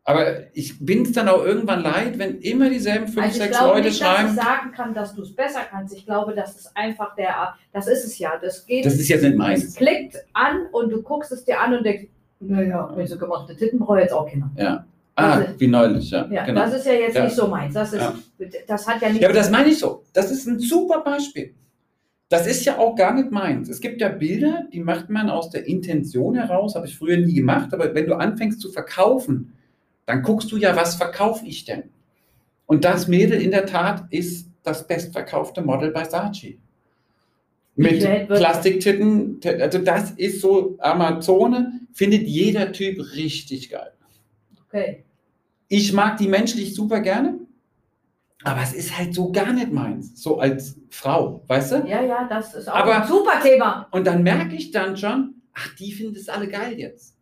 Aber 0.04 0.54
ich 0.56 0.84
bin 0.84 1.02
es 1.02 1.12
dann 1.12 1.28
auch 1.28 1.44
irgendwann 1.44 1.80
leid, 1.82 2.18
wenn 2.18 2.40
immer 2.40 2.68
dieselben 2.68 3.06
fünf, 3.06 3.24
Also 3.24 3.36
ich 3.36 3.42
sechs 3.44 3.56
glaube 3.56 3.74
Leute 3.76 3.88
nicht, 3.88 4.00
dass 4.02 4.08
ich 4.08 4.16
schreiben. 4.16 4.34
sagen 4.34 4.72
kann, 4.72 4.94
dass 4.94 5.14
du 5.14 5.22
es 5.22 5.32
besser 5.34 5.60
kannst. 5.70 5.94
Ich 5.96 6.04
glaube, 6.04 6.34
das 6.34 6.56
ist 6.58 6.76
einfach 6.76 7.14
der, 7.14 7.54
das 7.72 7.86
ist 7.86 8.04
es 8.04 8.18
ja. 8.18 8.32
Das 8.42 8.66
geht, 8.66 8.84
Das 8.84 8.94
ist 8.94 9.08
jetzt 9.08 9.22
nicht 9.22 9.32
es 9.34 9.38
meins. 9.38 9.76
klickt 9.76 10.16
an 10.32 10.66
und 10.72 10.90
du 10.90 11.02
guckst 11.02 11.30
es 11.30 11.44
dir 11.44 11.60
an 11.60 11.74
und 11.76 11.84
denkst, 11.86 12.08
naja, 12.40 12.90
wenn 12.96 13.06
so 13.06 13.16
gemachte 13.16 13.54
Titten 13.54 13.78
brauche 13.78 13.98
ich 13.98 14.04
jetzt 14.04 14.12
auch 14.12 14.28
Kinder. 14.28 14.50
Ja. 14.56 14.84
Ah, 15.14 15.32
Also- 15.34 15.60
wie 15.60 15.66
neulich, 15.66 16.10
ja. 16.10 16.26
Ja, 16.30 16.44
genau. 16.46 16.62
das 16.62 16.74
ist 16.74 16.86
ja 16.86 16.92
jetzt 16.94 17.16
Ja. 17.16 17.24
nicht 17.24 17.36
so 17.36 17.46
meins. 17.48 17.74
Das, 17.74 17.92
ist, 17.92 18.00
Ja. 18.00 18.14
das 18.66 18.86
hat 18.88 19.02
ja 19.02 19.10
nicht. 19.10 19.20
Ja, 19.20 19.28
aber 19.28 19.36
das 19.36 19.50
meine 19.50 19.68
ich 19.68 19.78
so. 19.78 20.02
Das 20.12 20.30
ist 20.30 20.46
ein 20.46 20.58
super 20.58 21.00
Beispiel. 21.02 21.52
Das 22.30 22.46
ist 22.46 22.64
ja 22.64 22.78
auch 22.78 22.96
gar 22.96 23.12
nicht 23.12 23.30
meins. 23.30 23.68
Es 23.68 23.80
gibt 23.80 24.00
ja 24.00 24.08
Bilder, 24.08 24.64
die 24.72 24.80
macht 24.80 25.10
man 25.10 25.28
aus 25.28 25.50
der 25.50 25.66
Intention 25.66 26.34
heraus, 26.34 26.74
habe 26.74 26.86
ich 26.86 26.96
früher 26.96 27.18
nie 27.18 27.34
gemacht, 27.34 27.74
aber 27.74 27.94
wenn 27.94 28.06
du 28.06 28.14
anfängst 28.14 28.58
zu 28.58 28.72
verkaufen, 28.72 29.52
dann 30.06 30.22
guckst 30.22 30.50
du 30.50 30.56
ja, 30.56 30.74
was 30.74 30.94
verkaufe 30.94 31.44
ich 31.44 31.66
denn? 31.66 31.84
Und 32.64 32.84
das 32.86 33.06
Mädel 33.06 33.40
in 33.42 33.50
der 33.50 33.66
Tat 33.66 34.04
ist 34.08 34.48
das 34.62 34.86
bestverkaufte 34.86 35.60
Model 35.60 35.90
bei 35.90 36.04
Saatchi. 36.04 36.58
Mit 37.76 38.00
Plastiktitten, 38.28 39.40
also 39.60 39.78
das 39.78 40.12
ist 40.12 40.40
so 40.40 40.76
Amazone, 40.78 41.80
findet 41.92 42.22
jeder 42.22 42.72
Typ 42.72 42.98
richtig 43.14 43.70
geil. 43.70 43.92
Okay. 44.72 45.04
Ich 45.68 45.92
mag 45.92 46.16
die 46.18 46.28
menschlich 46.28 46.74
super 46.74 47.00
gerne, 47.00 47.38
aber 48.44 48.60
es 48.62 48.72
ist 48.72 48.96
halt 48.98 49.14
so 49.14 49.30
gar 49.32 49.52
nicht 49.52 49.72
meins, 49.72 50.20
so 50.22 50.38
als 50.38 50.76
Frau, 50.90 51.42
weißt 51.46 51.72
du? 51.72 51.76
Ja, 51.86 52.02
ja, 52.02 52.26
das 52.28 52.54
ist 52.54 52.68
auch 52.68 52.74
Aber- 52.74 53.02
ein 53.02 53.08
super 53.08 53.40
Thema. 53.42 53.88
Und 53.90 54.06
dann 54.06 54.22
merke 54.22 54.54
ich 54.54 54.70
dann 54.70 54.96
schon, 54.96 55.34
ach, 55.54 55.74
die 55.76 55.92
finden 55.92 56.16
es 56.16 56.28
alle 56.28 56.48
geil 56.48 56.78
jetzt. 56.78 57.16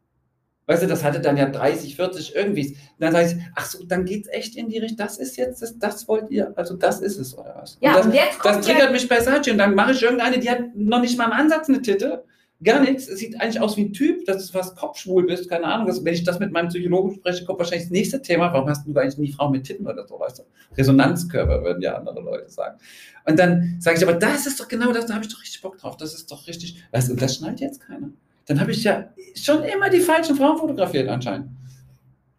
Weißt 0.67 0.83
du, 0.85 0.87
das 0.87 1.03
hatte 1.05 1.21
dann 1.21 1.37
ja 1.37 1.47
30, 1.49 1.97
40 1.97 2.35
irgendwie. 2.37 2.77
Dann 3.01 3.13
sage 3.13 3.27
ich, 3.27 3.35
ach 3.57 3.67
so, 3.67 3.85
dann 3.85 4.05
geht 4.05 4.27
es 4.27 4.33
echt 4.33 4.57
in 4.57 4.69
die 4.69 4.79
Richtung, 4.79 4.99
das 4.99 5.19
ist 5.19 5.37
jetzt, 5.37 5.61
das, 5.63 5.77
das 5.79 6.07
wollt 6.09 6.31
ihr, 6.31 6.53
also 6.57 6.75
das 6.77 7.01
ist 7.01 7.19
es, 7.19 7.37
oder 7.37 7.57
was? 7.61 7.77
Ja, 7.81 7.91
und 7.91 7.99
das, 7.99 8.07
und 8.07 8.15
jetzt 8.15 8.39
kommt 8.39 8.57
das 8.59 8.67
ja, 8.69 8.75
triggert 8.75 8.93
mich 8.93 9.09
bei 9.09 9.21
Sachi 9.21 9.51
und 9.51 9.59
dann 9.59 9.75
mache 9.75 9.93
ich 9.93 10.03
irgendeine, 10.03 10.39
die 10.39 10.49
hat 10.49 10.75
noch 10.77 11.01
nicht 11.01 11.19
mal 11.19 11.25
im 11.27 11.33
Ansatz 11.33 11.69
eine 11.69 11.83
Titte, 11.83 12.25
gar 12.63 12.83
nichts. 12.83 13.09
Es 13.09 13.19
sieht 13.19 13.41
eigentlich 13.41 13.61
aus 13.61 13.77
wie 13.77 13.83
ein 13.83 13.93
Typ, 13.93 14.25
dass 14.27 14.47
du 14.47 14.53
fast 14.53 14.77
kopfschwul 14.77 15.27
bist, 15.27 15.49
keine 15.49 15.65
Ahnung. 15.65 15.87
Das, 15.87 16.05
wenn 16.05 16.15
ich 16.15 16.25
das 16.25 16.39
mit 16.39 16.53
meinem 16.53 16.69
Psychologen 16.69 17.15
spreche, 17.15 17.45
kommt 17.45 17.59
wahrscheinlich 17.59 17.85
das 17.85 17.91
nächste 17.91 18.21
Thema. 18.23 18.53
Warum 18.53 18.69
hast 18.69 18.87
du 18.87 18.95
eigentlich 18.99 19.19
nie 19.19 19.33
Frau 19.33 19.49
mit 19.49 19.65
Titten 19.65 19.87
oder 19.87 20.07
so, 20.07 20.19
weißt 20.19 20.41
du? 20.41 20.43
Resonanzkörper, 20.77 21.63
würden 21.63 21.83
ja 21.83 21.97
andere 21.97 22.21
Leute 22.21 22.51
sagen. 22.51 22.79
Und 23.27 23.39
dann 23.39 23.77
sage 23.79 23.97
ich, 23.97 24.03
aber 24.03 24.15
das 24.15 24.47
ist 24.47 24.61
doch 24.61 24.69
genau 24.69 24.93
das, 24.93 25.07
da 25.07 25.15
habe 25.15 25.25
ich 25.25 25.33
doch 25.33 25.41
richtig 25.41 25.63
Bock 25.63 25.79
drauf. 25.79 25.97
Das 25.97 26.15
ist 26.15 26.31
doch 26.31 26.47
richtig, 26.47 26.83
weißt 26.93 27.11
du, 27.11 27.17
das 27.17 27.37
schnallt 27.37 27.61
jetzt 27.61 27.81
keiner. 27.81 28.11
Dann 28.47 28.61
habe 28.61 28.73
ich 28.73 28.85
ja 28.85 29.09
schon 29.35 29.63
immer 29.63 29.89
die 29.91 30.01
falschen 30.01 30.37
Frauen 30.37 30.59
fotografiert 30.59 31.09
anscheinend. 31.09 31.49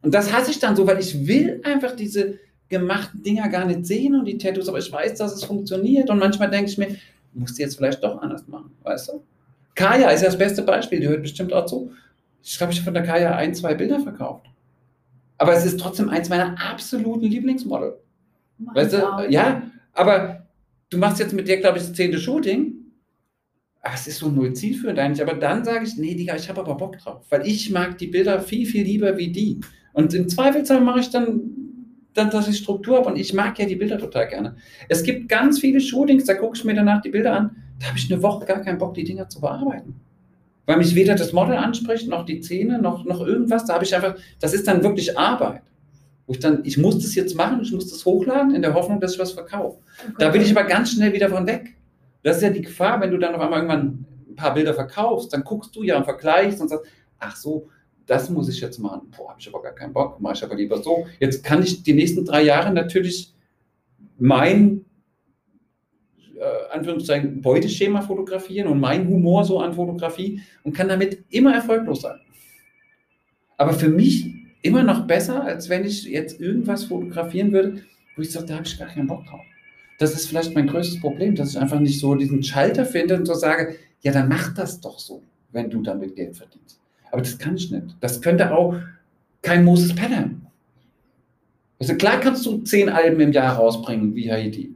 Und 0.01 0.13
das 0.13 0.33
hasse 0.33 0.51
ich 0.51 0.59
dann 0.59 0.75
so, 0.75 0.85
weil 0.85 0.99
ich 0.99 1.27
will 1.27 1.61
einfach 1.63 1.95
diese 1.95 2.39
gemachten 2.69 3.21
Dinger 3.21 3.49
gar 3.49 3.65
nicht 3.65 3.85
sehen 3.85 4.15
und 4.15 4.25
die 4.25 4.37
Tattoos, 4.37 4.67
aber 4.67 4.79
ich 4.79 4.91
weiß, 4.91 5.15
dass 5.15 5.33
es 5.33 5.43
funktioniert. 5.43 6.09
Und 6.09 6.19
manchmal 6.19 6.49
denke 6.49 6.71
ich 6.71 6.77
mir, 6.77 6.95
musst 7.33 7.57
du 7.57 7.61
jetzt 7.61 7.77
vielleicht 7.77 8.03
doch 8.03 8.21
anders 8.21 8.47
machen, 8.47 8.71
weißt 8.83 9.09
du? 9.09 9.23
Kaya 9.75 10.09
ist 10.09 10.21
ja 10.21 10.27
das 10.27 10.37
beste 10.37 10.63
Beispiel, 10.63 10.99
die 10.99 11.07
hört 11.07 11.21
bestimmt 11.21 11.53
auch 11.53 11.65
zu. 11.65 11.91
Ich 12.43 12.57
glaube, 12.57 12.73
ich 12.73 12.79
habe 12.79 12.85
von 12.85 12.93
der 12.93 13.03
Kaya 13.03 13.35
ein, 13.35 13.53
zwei 13.53 13.73
Bilder 13.73 13.99
verkauft. 13.99 14.47
Aber 15.37 15.53
es 15.53 15.65
ist 15.65 15.79
trotzdem 15.79 16.09
eins 16.09 16.29
meiner 16.29 16.55
absoluten 16.61 17.25
Lieblingsmodel. 17.25 17.97
Weißt 18.59 18.93
du? 18.93 19.27
Ja, 19.29 19.63
aber 19.93 20.47
du 20.89 20.97
machst 20.97 21.19
jetzt 21.19 21.33
mit 21.33 21.47
der, 21.47 21.57
glaube 21.57 21.77
ich, 21.77 21.83
das 21.83 21.93
zehnte 21.93 22.19
Shooting. 22.19 22.75
Aber 23.81 23.95
es 23.95 24.05
ist 24.05 24.19
so 24.19 24.29
null 24.29 24.53
zielführend 24.53 24.99
eigentlich. 24.99 25.27
Aber 25.27 25.37
dann 25.37 25.65
sage 25.65 25.85
ich, 25.85 25.97
nee, 25.97 26.13
Digga, 26.13 26.35
ich 26.35 26.47
habe 26.47 26.61
aber 26.61 26.75
Bock 26.75 26.99
drauf. 26.99 27.25
Weil 27.29 27.47
ich 27.47 27.71
mag 27.71 27.97
die 27.97 28.07
Bilder 28.07 28.39
viel, 28.39 28.67
viel 28.67 28.83
lieber 28.83 29.17
wie 29.17 29.31
die. 29.31 29.59
Und 29.93 30.13
im 30.13 30.29
Zweifelsfall 30.29 30.81
mache 30.81 30.99
ich 30.99 31.09
dann, 31.09 31.41
dann, 32.13 32.29
dass 32.29 32.47
ich 32.47 32.57
Struktur 32.57 32.97
habe. 32.97 33.09
Und 33.09 33.17
ich 33.17 33.33
mag 33.33 33.57
ja 33.57 33.65
die 33.65 33.75
Bilder 33.75 33.97
total 33.97 34.27
gerne. 34.27 34.55
Es 34.89 35.01
gibt 35.01 35.27
ganz 35.27 35.59
viele 35.59 35.81
Shootings, 35.81 36.25
da 36.25 36.35
gucke 36.35 36.55
ich 36.55 36.63
mir 36.63 36.75
danach 36.75 37.01
die 37.01 37.09
Bilder 37.09 37.33
an. 37.33 37.55
Da 37.81 37.87
habe 37.87 37.97
ich 37.97 38.11
eine 38.11 38.21
Woche 38.21 38.45
gar 38.45 38.61
keinen 38.61 38.77
Bock, 38.77 38.93
die 38.93 39.03
Dinger 39.03 39.27
zu 39.27 39.41
bearbeiten. 39.41 39.99
Weil 40.67 40.77
mich 40.77 40.93
weder 40.93 41.15
das 41.15 41.33
Model 41.33 41.55
anspricht, 41.55 42.07
noch 42.07 42.25
die 42.25 42.39
Zähne, 42.39 42.79
noch, 42.79 43.03
noch 43.05 43.25
irgendwas. 43.25 43.65
Da 43.65 43.73
habe 43.73 43.83
ich 43.83 43.95
einfach, 43.95 44.15
das 44.39 44.53
ist 44.53 44.67
dann 44.67 44.83
wirklich 44.83 45.17
Arbeit. 45.17 45.63
Wo 46.27 46.33
ich 46.33 46.39
dann, 46.39 46.63
ich 46.63 46.77
muss 46.77 46.99
das 46.99 47.15
jetzt 47.15 47.35
machen, 47.35 47.59
ich 47.63 47.71
muss 47.71 47.89
das 47.89 48.05
hochladen, 48.05 48.53
in 48.53 48.61
der 48.61 48.75
Hoffnung, 48.75 48.99
dass 48.99 49.13
ich 49.13 49.19
was 49.19 49.31
verkaufe. 49.31 49.79
Okay. 50.03 50.13
Da 50.19 50.33
will 50.33 50.43
ich 50.43 50.55
aber 50.55 50.67
ganz 50.67 50.91
schnell 50.91 51.11
wieder 51.11 51.29
von 51.29 51.47
weg. 51.47 51.75
Das 52.21 52.37
ist 52.37 52.43
ja 52.43 52.51
die 52.51 52.61
Gefahr, 52.61 53.01
wenn 53.01 53.09
du 53.09 53.17
dann 53.17 53.33
auf 53.33 53.41
einmal 53.41 53.59
irgendwann 53.59 54.05
ein 54.29 54.35
paar 54.35 54.53
Bilder 54.53 54.75
verkaufst, 54.75 55.33
dann 55.33 55.43
guckst 55.43 55.75
du 55.75 55.81
ja 55.81 55.97
und 55.97 56.03
vergleichst 56.03 56.61
und 56.61 56.69
sagst, 56.69 56.85
ach 57.17 57.35
so, 57.35 57.67
das 58.05 58.29
muss 58.29 58.47
ich 58.47 58.61
jetzt 58.61 58.77
machen. 58.77 59.11
Boah, 59.17 59.29
habe 59.29 59.39
ich 59.39 59.47
aber 59.47 59.63
gar 59.63 59.73
keinen 59.73 59.93
Bock, 59.93 60.21
mache 60.21 60.35
ich 60.35 60.43
aber 60.43 60.55
lieber 60.55 60.83
so. 60.83 61.07
Jetzt 61.19 61.43
kann 61.43 61.63
ich 61.63 61.81
die 61.81 61.93
nächsten 61.93 62.25
drei 62.25 62.43
Jahre 62.43 62.71
natürlich 62.71 63.33
mein 64.19 64.85
äh, 66.41 66.73
Anführungszeichen 66.73 67.39
Beuteschema 67.39 68.01
fotografieren 68.01 68.67
und 68.67 68.79
mein 68.79 69.07
Humor 69.07 69.45
so 69.45 69.59
an 69.59 69.73
Fotografie 69.73 70.41
und 70.63 70.73
kann 70.73 70.89
damit 70.89 71.23
immer 71.29 71.53
erfolglos 71.53 72.01
sein. 72.01 72.19
Aber 73.57 73.73
für 73.73 73.89
mich 73.89 74.33
immer 74.63 74.81
noch 74.81 75.05
besser, 75.05 75.43
als 75.43 75.69
wenn 75.69 75.85
ich 75.85 76.03
jetzt 76.05 76.41
irgendwas 76.41 76.85
fotografieren 76.85 77.51
würde, 77.51 77.83
wo 78.15 78.23
ich 78.23 78.31
sage, 78.31 78.47
da 78.47 78.55
habe 78.55 78.65
ich 78.65 78.79
gar 78.79 78.87
keinen 78.87 79.05
Bock 79.05 79.23
drauf. 79.25 79.41
Das 79.99 80.13
ist 80.13 80.27
vielleicht 80.27 80.55
mein 80.55 80.65
größtes 80.65 80.99
Problem, 80.99 81.35
dass 81.35 81.51
ich 81.51 81.59
einfach 81.59 81.79
nicht 81.79 81.99
so 81.99 82.15
diesen 82.15 82.41
Schalter 82.41 82.85
finde 82.85 83.17
und 83.17 83.27
so 83.27 83.35
sage, 83.35 83.75
ja, 84.01 84.11
dann 84.11 84.27
mach 84.27 84.51
das 84.55 84.81
doch 84.81 84.97
so, 84.97 85.21
wenn 85.51 85.69
du 85.69 85.83
damit 85.83 86.15
Geld 86.15 86.35
verdienst. 86.35 86.79
Aber 87.11 87.21
das 87.21 87.37
kann 87.37 87.55
ich 87.55 87.69
nicht. 87.69 87.95
Das 87.99 88.19
könnte 88.19 88.51
auch 88.51 88.75
kein 89.43 89.63
Moses 89.63 89.93
Pelham. 89.93 90.47
Also 91.79 91.93
klar 91.93 92.19
kannst 92.19 92.47
du 92.47 92.57
zehn 92.63 92.89
Alben 92.89 93.19
im 93.19 93.31
Jahr 93.31 93.57
rausbringen, 93.57 94.15
wie 94.15 94.31
Haiti 94.31 94.73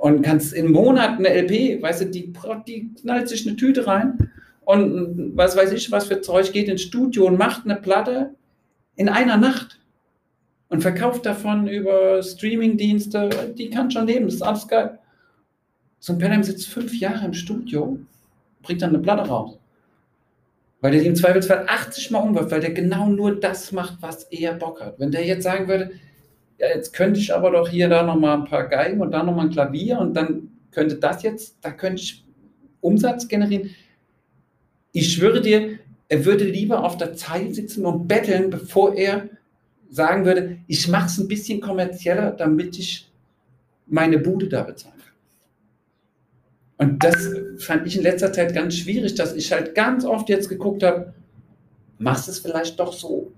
und 0.00 0.22
kannst 0.22 0.54
in 0.54 0.72
Monaten 0.72 1.26
eine 1.26 1.42
LP, 1.42 1.82
weißt 1.82 2.00
du, 2.00 2.06
die, 2.06 2.32
die 2.66 2.94
knallt 2.94 3.28
sich 3.28 3.46
eine 3.46 3.56
Tüte 3.56 3.86
rein 3.86 4.30
und 4.62 5.36
was 5.36 5.56
weiß 5.56 5.72
ich, 5.72 5.92
was 5.92 6.06
für 6.06 6.22
Zeug 6.22 6.52
geht 6.52 6.68
ins 6.68 6.82
Studio 6.82 7.26
und 7.26 7.38
macht 7.38 7.64
eine 7.64 7.76
Platte 7.76 8.34
in 8.96 9.10
einer 9.10 9.36
Nacht 9.36 9.78
und 10.68 10.80
verkauft 10.80 11.26
davon 11.26 11.68
über 11.68 12.22
Streamingdienste, 12.22 13.52
die 13.58 13.68
kann 13.68 13.90
schon 13.90 14.06
leben, 14.06 14.24
das 14.24 14.36
ist 14.36 14.42
alles 14.42 14.68
geil. 14.68 14.98
So 15.98 16.14
ein 16.14 16.18
Pelham 16.18 16.42
sitzt 16.42 16.68
fünf 16.68 16.98
Jahre 16.98 17.26
im 17.26 17.34
Studio, 17.34 17.98
bringt 18.62 18.80
dann 18.80 18.90
eine 18.90 19.00
Platte 19.00 19.28
raus. 19.28 19.58
Weil 20.80 20.92
der 20.92 21.02
im 21.02 21.14
Zweifelsfall 21.14 21.66
80 21.68 22.10
Mal 22.10 22.20
umwirft, 22.20 22.50
weil 22.50 22.60
der 22.60 22.72
genau 22.72 23.06
nur 23.10 23.38
das 23.38 23.70
macht, 23.70 23.98
was 24.00 24.24
er 24.24 24.54
Bock 24.54 24.80
hat. 24.80 24.98
Wenn 24.98 25.10
der 25.10 25.26
jetzt 25.26 25.42
sagen 25.42 25.68
würde, 25.68 25.90
ja, 26.60 26.68
jetzt 26.68 26.92
könnte 26.92 27.18
ich 27.18 27.34
aber 27.34 27.50
doch 27.50 27.68
hier 27.68 27.88
da 27.88 28.02
nochmal 28.02 28.36
ein 28.36 28.44
paar 28.44 28.68
Geigen 28.68 29.00
und 29.00 29.12
da 29.12 29.22
nochmal 29.22 29.46
ein 29.46 29.52
Klavier 29.52 29.98
und 29.98 30.12
dann 30.12 30.50
könnte 30.70 30.96
das 30.96 31.22
jetzt, 31.22 31.56
da 31.62 31.70
könnte 31.70 32.02
ich 32.02 32.24
Umsatz 32.82 33.28
generieren. 33.28 33.70
Ich 34.92 35.14
schwöre 35.14 35.40
dir, 35.40 35.78
er 36.08 36.24
würde 36.26 36.44
lieber 36.44 36.84
auf 36.84 36.98
der 36.98 37.14
Zeit 37.14 37.54
sitzen 37.54 37.86
und 37.86 38.06
betteln, 38.06 38.50
bevor 38.50 38.94
er 38.94 39.30
sagen 39.88 40.26
würde, 40.26 40.58
ich 40.66 40.86
mache 40.86 41.06
es 41.06 41.18
ein 41.18 41.28
bisschen 41.28 41.62
kommerzieller, 41.62 42.32
damit 42.32 42.78
ich 42.78 43.10
meine 43.86 44.18
Bude 44.18 44.48
da 44.48 44.62
bezahle. 44.62 44.94
Und 46.76 47.02
das 47.02 47.28
fand 47.58 47.86
ich 47.86 47.96
in 47.96 48.02
letzter 48.02 48.32
Zeit 48.32 48.54
ganz 48.54 48.76
schwierig, 48.76 49.14
dass 49.14 49.34
ich 49.34 49.50
halt 49.50 49.74
ganz 49.74 50.04
oft 50.04 50.28
jetzt 50.28 50.48
geguckt 50.48 50.82
habe, 50.82 51.14
machst 51.98 52.28
es 52.28 52.38
vielleicht 52.38 52.78
doch 52.78 52.92
so 52.92 53.32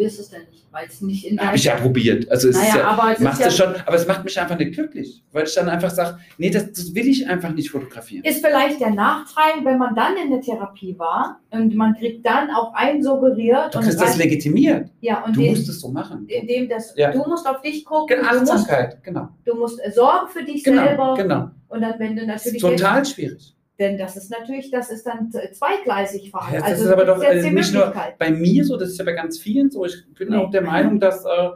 probierst 0.00 0.20
es 0.20 0.30
denn 0.30 0.42
nicht, 0.50 0.64
weil 0.70 0.86
es 0.86 1.00
nicht 1.00 1.26
in 1.26 1.38
Habe 1.38 1.56
ich 1.56 1.64
ja 1.64 1.76
probiert. 1.76 2.30
Also 2.30 2.48
es 2.48 2.56
naja, 2.56 2.68
ist 2.68 2.76
ja, 2.76 2.84
aber 2.84 3.12
es 3.12 3.18
machst 3.20 3.40
ist 3.40 3.58
ja, 3.58 3.66
schon, 3.66 3.74
aber 3.86 3.96
es 3.96 4.06
macht 4.06 4.24
mich 4.24 4.40
einfach 4.40 4.58
nicht 4.58 4.72
glücklich, 4.72 5.22
weil 5.32 5.44
ich 5.44 5.54
dann 5.54 5.68
einfach 5.68 5.90
sage, 5.90 6.18
nee, 6.38 6.50
das, 6.50 6.72
das, 6.72 6.94
will 6.94 7.06
ich 7.06 7.28
einfach 7.28 7.50
nicht 7.52 7.70
fotografieren. 7.70 8.24
Ist 8.24 8.44
vielleicht 8.44 8.80
der 8.80 8.90
Nachteil, 8.90 9.64
wenn 9.64 9.78
man 9.78 9.94
dann 9.94 10.16
in 10.16 10.30
der 10.30 10.40
Therapie 10.40 10.98
war 10.98 11.40
und 11.50 11.74
man 11.74 11.94
kriegt 11.94 12.24
dann 12.24 12.50
auch 12.50 12.72
einsuggeriert. 12.74 13.74
Du 13.74 13.80
kriegst 13.80 14.00
das 14.00 14.16
legitimiert. 14.16 14.88
Ja, 15.00 15.24
und 15.24 15.36
du 15.36 15.40
den, 15.40 15.50
musst 15.50 15.68
es 15.68 15.80
so 15.80 15.88
machen. 15.88 16.26
Indem 16.28 16.68
das, 16.68 16.94
ja. 16.96 17.12
Du 17.12 17.18
musst 17.28 17.46
auf 17.46 17.60
dich 17.60 17.84
gucken. 17.84 18.18
Achtsamkeit, 18.24 18.92
du 18.92 18.96
musst, 18.96 19.04
genau. 19.04 19.28
Du 19.44 19.54
musst 19.54 19.80
sorgen 19.94 20.28
für 20.28 20.42
dich 20.42 20.64
genau, 20.64 20.84
selber. 20.84 21.14
Genau. 21.16 21.50
Und 21.68 21.82
dann, 21.82 21.98
wenn 21.98 22.16
du 22.16 22.26
natürlich. 22.26 22.60
Total 22.60 23.04
schwierig. 23.04 23.54
Denn 23.80 23.96
das 23.96 24.14
ist 24.14 24.30
natürlich, 24.30 24.70
das 24.70 24.90
ist 24.90 25.06
dann 25.06 25.32
zweigleisig 25.32 26.30
fahren. 26.30 26.52
Ja, 26.52 26.60
das 26.60 26.68
also, 26.68 26.84
ist 26.84 26.90
aber 26.90 27.06
doch 27.06 27.22
äh, 27.22 27.50
nicht 27.50 27.72
nur 27.72 27.94
bei 28.18 28.30
mir 28.30 28.62
so, 28.62 28.76
das 28.76 28.90
ist 28.90 28.98
ja 28.98 29.06
bei 29.06 29.14
ganz 29.14 29.38
vielen 29.38 29.70
so. 29.70 29.86
Ich 29.86 30.04
bin 30.14 30.28
nee. 30.28 30.36
auch 30.36 30.50
der 30.50 30.60
Meinung, 30.60 31.00
dass 31.00 31.24
äh, 31.24 31.48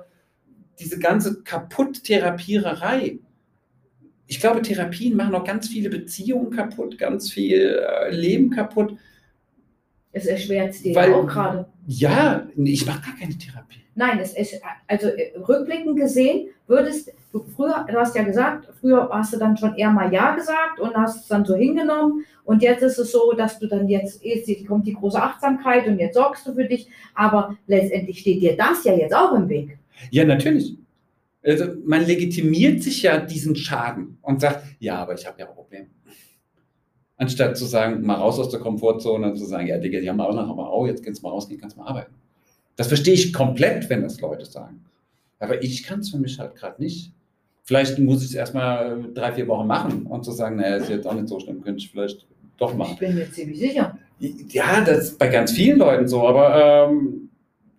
diese 0.81 0.99
ganze 0.99 1.43
Kaputt-Therapiererei, 1.43 3.19
ich 4.27 4.41
glaube, 4.41 4.63
Therapien 4.63 5.17
machen 5.17 5.35
auch 5.35 5.45
ganz 5.45 5.69
viele 5.69 5.91
Beziehungen 5.91 6.51
kaputt, 6.51 6.97
ganz 6.97 7.31
viel 7.31 7.85
äh, 7.87 8.11
Leben 8.11 8.49
kaputt. 8.49 8.97
Es 10.13 10.25
erschwert 10.25 10.71
es 10.71 10.81
dir 10.81 10.95
Weil, 10.95 11.13
auch 11.13 11.27
gerade. 11.27 11.67
Ja, 11.87 12.49
ich 12.57 12.87
mache 12.87 13.03
gar 13.03 13.19
keine 13.19 13.37
Therapie. 13.37 13.81
Nein, 13.97 14.19
es 14.19 14.33
ist, 14.35 14.63
also 14.87 15.09
äh, 15.09 15.37
rückblickend 15.37 15.99
gesehen, 15.99 16.49
würdest 16.67 17.11
du 17.33 17.45
früher, 17.57 17.85
du 17.89 17.95
hast 17.95 18.15
ja 18.15 18.23
gesagt, 18.23 18.69
früher 18.81 19.09
hast 19.13 19.35
du 19.35 19.39
dann 19.39 19.57
schon 19.57 19.75
eher 19.77 19.91
mal 19.91 20.13
Ja 20.13 20.35
gesagt 20.35 20.81
und 20.81 20.95
hast 20.95 21.23
es 21.23 21.29
dann 21.29 21.45
so 21.45 21.55
hingenommen. 21.55 22.25
Und 22.45 22.63
jetzt 22.63 22.83
ist 22.83 22.99
es 22.99 23.13
so, 23.13 23.33
dass 23.33 23.59
du 23.59 23.67
dann 23.67 23.89
jetzt, 23.89 24.25
jetzt 24.25 24.67
kommt 24.67 24.87
die 24.87 24.93
große 24.93 25.21
Achtsamkeit 25.21 25.87
und 25.87 25.99
jetzt 25.99 26.15
sorgst 26.15 26.47
du 26.47 26.55
für 26.55 26.65
dich. 26.65 26.89
Aber 27.15 27.57
letztendlich 27.67 28.21
steht 28.21 28.43
dir 28.43 28.57
das 28.57 28.85
ja 28.85 28.95
jetzt 28.95 29.15
auch 29.15 29.35
im 29.35 29.49
Weg. 29.49 29.79
Ja, 30.11 30.25
natürlich. 30.25 30.77
Also 31.43 31.67
man 31.85 32.07
legitimiert 32.07 32.83
sich 32.83 33.03
ja 33.03 33.19
diesen 33.19 33.55
Schaden 33.55 34.19
und 34.23 34.41
sagt, 34.41 34.65
ja, 34.79 34.97
aber 34.97 35.15
ich 35.15 35.27
habe 35.27 35.39
ja 35.39 35.49
ein 35.49 35.55
Problem. 35.55 35.87
Anstatt 37.17 37.57
zu 37.57 37.67
sagen, 37.67 38.05
mal 38.05 38.17
raus 38.17 38.39
aus 38.39 38.49
der 38.49 38.61
Komfortzone 38.61 39.31
und 39.31 39.37
zu 39.37 39.45
sagen, 39.45 39.67
ja, 39.67 39.79
Digga, 39.79 40.01
die 40.01 40.09
haben 40.09 40.21
auch 40.21 40.35
noch, 40.35 40.49
aber 40.49 40.71
auch, 40.71 40.87
jetzt 40.87 41.05
kannst 41.05 41.23
du 41.23 41.27
mal 41.27 41.33
rausgehen, 41.33 41.61
kannst 41.61 41.77
mal 41.77 41.87
arbeiten. 41.87 42.15
Das 42.77 42.89
verstehe 42.89 43.15
ich 43.15 43.33
komplett, 43.33 43.89
wenn 43.89 44.03
das 44.03 44.21
Leute 44.21 44.45
sagen. 44.45 44.85
Aber 45.39 45.63
ich 45.63 45.83
kann 45.83 46.01
es 46.01 46.11
für 46.11 46.19
mich 46.19 46.39
halt 46.39 46.55
gerade 46.55 46.83
nicht. 46.83 47.13
Vielleicht 47.63 47.99
muss 47.99 48.23
ich 48.23 48.31
es 48.31 48.35
erstmal 48.35 49.05
drei, 49.15 49.33
vier 49.33 49.49
Wochen 49.49 49.67
machen 49.67 50.07
und 50.07 50.25
zu 50.25 50.33
sagen, 50.33 50.57
naja, 50.57 50.77
ist 50.77 50.91
jetzt 50.91 51.07
auch 51.07 51.15
nicht 51.15 51.29
so 51.29 51.41
schlimm, 51.41 51.63
könnte 51.63 51.79
ich 51.79 51.91
vielleicht 51.91 52.27
doch 52.59 52.75
machen. 52.75 52.93
Ich 52.93 52.99
bin 52.99 53.15
mir 53.15 53.31
ziemlich 53.31 53.59
sicher. 53.59 53.99
Ja, 54.21 54.83
das 54.83 55.05
ist 55.05 55.19
bei 55.19 55.29
ganz 55.29 55.53
vielen 55.53 55.79
Leuten 55.79 56.07
so, 56.07 56.27
aber 56.27 56.89
ähm, 56.89 57.31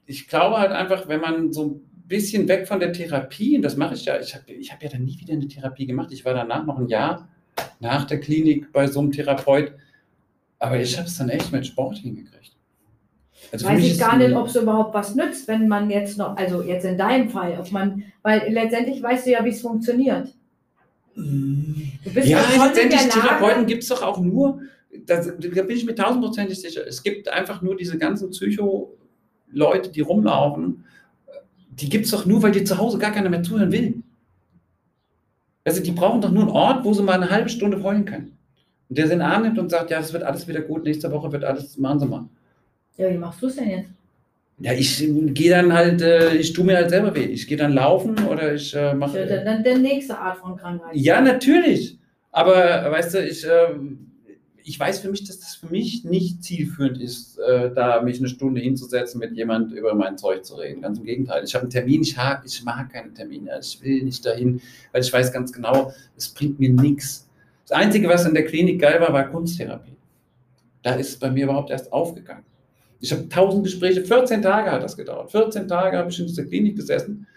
ich 0.06 0.28
glaube 0.28 0.58
halt 0.58 0.72
einfach, 0.72 1.08
wenn 1.08 1.22
man 1.22 1.54
so 1.54 1.66
ein 1.66 1.82
bisschen 2.08 2.48
weg 2.48 2.68
von 2.68 2.80
der 2.80 2.94
Therapie, 2.94 3.56
und 3.56 3.62
das 3.62 3.78
mache 3.78 3.96
ich 3.96 4.06
ja, 4.06 4.20
ich 4.20 4.36
habe 4.36 4.52
ich 4.52 4.72
hab 4.72 4.82
ja 4.84 4.90
dann 4.90 5.06
nie 5.06 5.20
wieder 5.20 5.34
eine 5.34 5.48
Therapie 5.48 5.86
gemacht. 5.86 6.12
Ich 6.12 6.26
war 6.26 6.34
danach 6.34 6.66
noch 6.66 6.78
ein 6.78 6.88
Jahr 6.88 7.30
nach 7.80 8.06
der 8.06 8.20
Klinik 8.20 8.72
bei 8.72 8.88
so 8.88 9.00
einem 9.00 9.12
Therapeut, 9.12 9.74
aber 10.60 10.80
ich 10.80 10.98
habe 10.98 11.08
es 11.08 11.18
dann 11.18 11.30
echt 11.30 11.52
mit 11.52 11.66
Sport 11.66 11.98
hingekriegt. 11.98 12.55
Also 13.56 13.68
Weiß 13.68 13.84
ich 13.86 13.98
gar 13.98 14.18
nicht, 14.18 14.36
ob 14.36 14.48
es 14.48 14.56
überhaupt 14.58 14.94
was 14.94 15.16
nützt, 15.16 15.48
wenn 15.48 15.70
man 15.70 15.90
jetzt 15.90 16.18
noch, 16.18 16.36
also 16.36 16.62
jetzt 16.62 16.84
in 16.84 16.98
deinem 16.98 17.30
Fall, 17.30 17.58
ob 17.58 17.72
man, 17.72 18.04
weil 18.22 18.52
letztendlich 18.52 19.02
weißt 19.02 19.26
du 19.26 19.32
ja, 19.32 19.46
wie 19.46 19.50
es 19.50 19.62
funktioniert. 19.62 20.36
ja, 21.16 22.42
letztendlich 22.66 23.08
Therapeuten 23.08 23.66
gibt 23.66 23.84
es 23.84 23.90
doch 23.90 24.04
auch 24.04 24.20
nur, 24.20 24.60
das, 25.06 25.28
da 25.28 25.62
bin 25.62 25.78
ich 25.78 25.86
mir 25.86 25.96
tausendprozentig 25.96 26.60
sicher, 26.60 26.86
es 26.86 27.02
gibt 27.02 27.30
einfach 27.30 27.62
nur 27.62 27.78
diese 27.78 27.98
ganzen 27.98 28.30
Psycho-Leute, 28.32 29.90
die 29.90 30.02
rumlaufen, 30.02 30.84
die 31.70 31.88
gibt 31.88 32.06
es 32.06 32.12
doch 32.12 32.26
nur, 32.26 32.44
weil 32.44 32.52
dir 32.52 32.66
zu 32.66 32.78
Hause 32.78 32.98
gar 32.98 33.12
keiner 33.12 33.30
mehr 33.30 33.44
zuhören 33.44 33.72
will. 33.72 34.04
Also 35.64 35.82
die 35.82 35.92
brauchen 35.92 36.20
doch 36.20 36.32
nur 36.32 36.44
einen 36.44 36.52
Ort, 36.52 36.84
wo 36.84 36.94
sie 36.94 37.04
mal 37.04 37.14
eine 37.14 37.30
halbe 37.30 37.48
Stunde 37.48 37.82
heulen 37.82 38.04
können. 38.04 38.38
Und 38.90 38.98
der 38.98 39.08
sie 39.08 39.14
in 39.14 39.20
den 39.20 39.28
Arm 39.28 39.44
nimmt 39.44 39.58
und 39.58 39.70
sagt, 39.70 39.92
ja, 39.92 40.00
es 40.00 40.12
wird 40.12 40.24
alles 40.24 40.46
wieder 40.46 40.62
gut, 40.62 40.84
nächste 40.84 41.10
Woche 41.10 41.32
wird 41.32 41.46
alles, 41.46 41.78
machen 41.78 42.00
Sie 42.02 42.06
mal. 42.06 42.28
Ja, 42.98 43.10
wie 43.10 43.18
machst 43.18 43.42
du 43.42 43.48
es 43.48 43.56
denn 43.56 43.70
jetzt? 43.70 43.90
Ja, 44.60 44.72
ich 44.72 45.06
gehe 45.34 45.50
dann 45.50 45.74
halt, 45.74 46.02
äh, 46.02 46.34
ich 46.36 46.54
tue 46.54 46.64
mir 46.64 46.78
halt 46.78 46.90
selber 46.90 47.14
weh. 47.14 47.26
Ich 47.26 47.46
gehe 47.46 47.58
dann 47.58 47.74
laufen 47.74 48.18
oder 48.26 48.54
ich 48.54 48.74
äh, 48.74 48.94
mache. 48.94 49.20
Ja, 49.20 49.26
dann, 49.26 49.46
dann 49.46 49.64
der 49.64 49.78
nächste 49.78 50.18
Art 50.18 50.38
von 50.38 50.56
Krankheit. 50.56 50.96
Ja, 50.96 51.20
natürlich. 51.20 51.98
Aber 52.32 52.56
weißt 52.56 53.16
du, 53.16 53.26
ich, 53.26 53.46
äh, 53.46 53.68
ich 54.64 54.80
weiß 54.80 55.00
für 55.00 55.10
mich, 55.10 55.26
dass 55.26 55.40
das 55.40 55.56
für 55.56 55.68
mich 55.68 56.06
nicht 56.06 56.42
zielführend 56.44 57.02
ist, 57.02 57.38
äh, 57.38 57.72
da 57.74 58.02
mich 58.02 58.20
eine 58.20 58.30
Stunde 58.30 58.62
hinzusetzen, 58.62 59.20
mit 59.20 59.34
jemand 59.34 59.74
über 59.74 59.94
mein 59.94 60.18
Zeug 60.18 60.46
zu 60.46 60.56
reden. 60.56 60.82
Ganz 60.82 61.00
im 61.00 61.04
Gegenteil. 61.04 61.44
Ich 61.44 61.54
habe 61.54 61.64
einen 61.64 61.72
Termin, 61.72 62.02
ich, 62.02 62.18
hab, 62.18 62.46
ich 62.46 62.64
mag 62.64 62.92
keine 62.92 63.14
Termine. 63.14 63.60
Ich 63.62 63.82
will 63.84 64.04
nicht 64.04 64.26
dahin, 64.26 64.62
weil 64.94 65.02
ich 65.02 65.12
weiß 65.12 65.34
ganz 65.34 65.52
genau, 65.52 65.92
es 66.16 66.30
bringt 66.30 66.60
mir 66.60 66.70
nichts. 66.70 67.30
Das 67.68 67.78
Einzige, 67.78 68.08
was 68.08 68.26
in 68.26 68.34
der 68.34 68.46
Klinik 68.46 68.80
geil 68.80 69.02
war, 69.02 69.12
war 69.12 69.30
Kunsttherapie. 69.30 69.96
Da 70.82 70.96
ist 70.96 71.10
es 71.10 71.16
bei 71.18 71.30
mir 71.30 71.44
überhaupt 71.44 71.72
erst 71.72 71.92
aufgegangen. 71.92 72.44
Ich 73.00 73.12
habe 73.12 73.30
tausend 73.30 73.64
Gespräche, 73.64 74.04
14 74.04 74.42
Tage 74.42 74.72
hat 74.72 74.84
das 74.84 74.98
gedauert. 74.98 75.32
14 75.32 75.68
Tage 75.68 75.98
habe 75.98 76.10
ich 76.10 76.20
in 76.20 76.28
dieser 76.28 76.46
Klinik 76.46 76.76
gesessen 76.76 77.28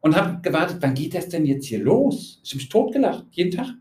und 0.00 0.16
habe 0.16 0.40
gewartet, 0.42 0.78
wann 0.80 0.94
geht 0.94 1.14
das 1.14 1.28
denn 1.28 1.46
jetzt 1.46 1.66
hier 1.66 1.80
los? 1.80 2.40
Ich 2.44 2.50
habe 2.50 2.58
mich 2.58 2.68
totgelacht, 2.68 3.26
jeden 3.32 3.50
Tag. 3.50 3.74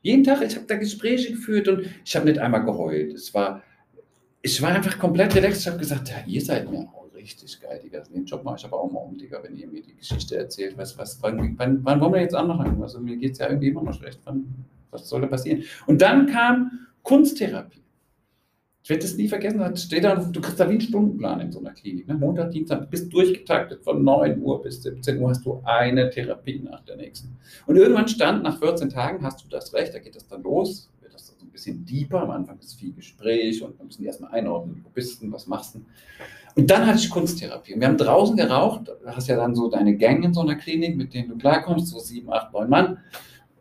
Jeden 0.00 0.24
Tag, 0.24 0.42
ich 0.42 0.54
habe 0.56 0.66
da 0.66 0.76
Gespräche 0.76 1.32
geführt 1.32 1.68
und 1.68 1.86
ich 2.04 2.16
habe 2.16 2.26
nicht 2.26 2.38
einmal 2.38 2.64
geheult. 2.64 3.12
Es 3.12 3.34
war, 3.34 3.62
ich 4.42 4.62
war 4.62 4.70
einfach 4.70 4.98
komplett 4.98 5.34
relaxed. 5.34 5.62
Ich 5.62 5.66
habe 5.66 5.78
gesagt, 5.78 6.08
ja, 6.08 6.16
ihr 6.26 6.40
seid 6.40 6.70
mir 6.70 6.78
auch 6.78 7.12
richtig 7.14 7.60
geil, 7.60 7.80
Digga. 7.82 8.00
Den 8.00 8.24
Job 8.24 8.44
mache 8.44 8.56
ich 8.58 8.64
aber 8.64 8.80
auch 8.80 8.90
mal 8.90 9.00
um, 9.00 9.18
Digga, 9.18 9.42
wenn 9.42 9.56
ihr 9.56 9.66
mir 9.66 9.82
die 9.82 9.94
Geschichte 9.94 10.36
erzählt. 10.36 10.78
Was, 10.78 10.96
was, 10.96 11.20
wann, 11.20 11.58
wann, 11.58 11.84
wann 11.84 12.00
wollen 12.00 12.14
wir 12.14 12.20
jetzt 12.20 12.34
anmachen? 12.34 12.80
Also 12.82 13.00
mir 13.00 13.16
geht 13.16 13.32
es 13.32 13.38
ja 13.38 13.48
irgendwie 13.48 13.68
immer 13.68 13.82
noch 13.82 13.94
schlecht. 13.94 14.20
Wann, 14.24 14.46
was 14.90 15.08
soll 15.08 15.20
da 15.20 15.26
passieren? 15.26 15.64
Und 15.86 16.00
dann 16.00 16.26
kam 16.26 16.86
Kunsttherapie. 17.02 17.82
Ich 18.88 18.90
werde 18.90 19.02
das 19.02 19.16
nie 19.18 19.28
vergessen, 19.28 19.58
da 19.58 19.76
steht 19.76 20.04
da, 20.04 20.14
du 20.14 20.40
kriegst 20.40 20.58
da 20.58 20.66
wie 20.66 20.70
einen 20.70 20.80
Stundenplan 20.80 21.40
in 21.40 21.52
so 21.52 21.58
einer 21.58 21.72
Klinik. 21.72 22.08
Ne? 22.08 22.14
Montag, 22.14 22.52
Dienstag, 22.52 22.90
bist 22.90 23.12
durchgetaktet, 23.12 23.84
von 23.84 24.02
9 24.02 24.40
Uhr 24.40 24.62
bis 24.62 24.82
17 24.82 25.20
Uhr 25.20 25.28
hast 25.28 25.44
du 25.44 25.60
eine 25.62 26.08
Therapie 26.08 26.60
nach 26.60 26.82
der 26.86 26.96
nächsten. 26.96 27.36
Und 27.66 27.76
irgendwann 27.76 28.08
stand, 28.08 28.44
nach 28.44 28.58
14 28.58 28.88
Tagen 28.88 29.22
hast 29.22 29.44
du 29.44 29.48
das 29.50 29.74
Recht, 29.74 29.92
da 29.92 29.98
geht 29.98 30.16
das 30.16 30.26
dann 30.26 30.42
los, 30.42 30.88
wird 31.02 31.12
das 31.12 31.26
so 31.26 31.34
ein 31.44 31.50
bisschen 31.50 31.84
deeper, 31.84 32.22
am 32.22 32.30
Anfang 32.30 32.58
ist 32.60 32.80
viel 32.80 32.94
Gespräch 32.94 33.62
und 33.62 33.78
dann 33.78 33.88
müssen 33.88 34.00
die 34.00 34.06
erstmal 34.06 34.30
einordnen, 34.30 34.80
wo 34.82 34.88
bist 34.88 35.22
du, 35.22 35.30
was 35.30 35.46
machst 35.46 35.74
du. 35.74 35.84
Und 36.54 36.70
dann 36.70 36.86
hatte 36.86 36.96
ich 36.96 37.10
Kunsttherapie. 37.10 37.74
Und 37.74 37.80
wir 37.80 37.88
haben 37.88 37.98
draußen 37.98 38.38
geraucht, 38.38 38.90
hast 39.04 39.28
ja 39.28 39.36
dann 39.36 39.54
so 39.54 39.68
deine 39.68 39.98
Gang 39.98 40.24
in 40.24 40.32
so 40.32 40.40
einer 40.40 40.54
Klinik, 40.54 40.96
mit 40.96 41.12
denen 41.12 41.28
du 41.28 41.36
klarkommst, 41.36 41.88
so 41.88 41.98
sieben, 41.98 42.32
acht, 42.32 42.54
neun 42.54 42.70
Mann. 42.70 42.96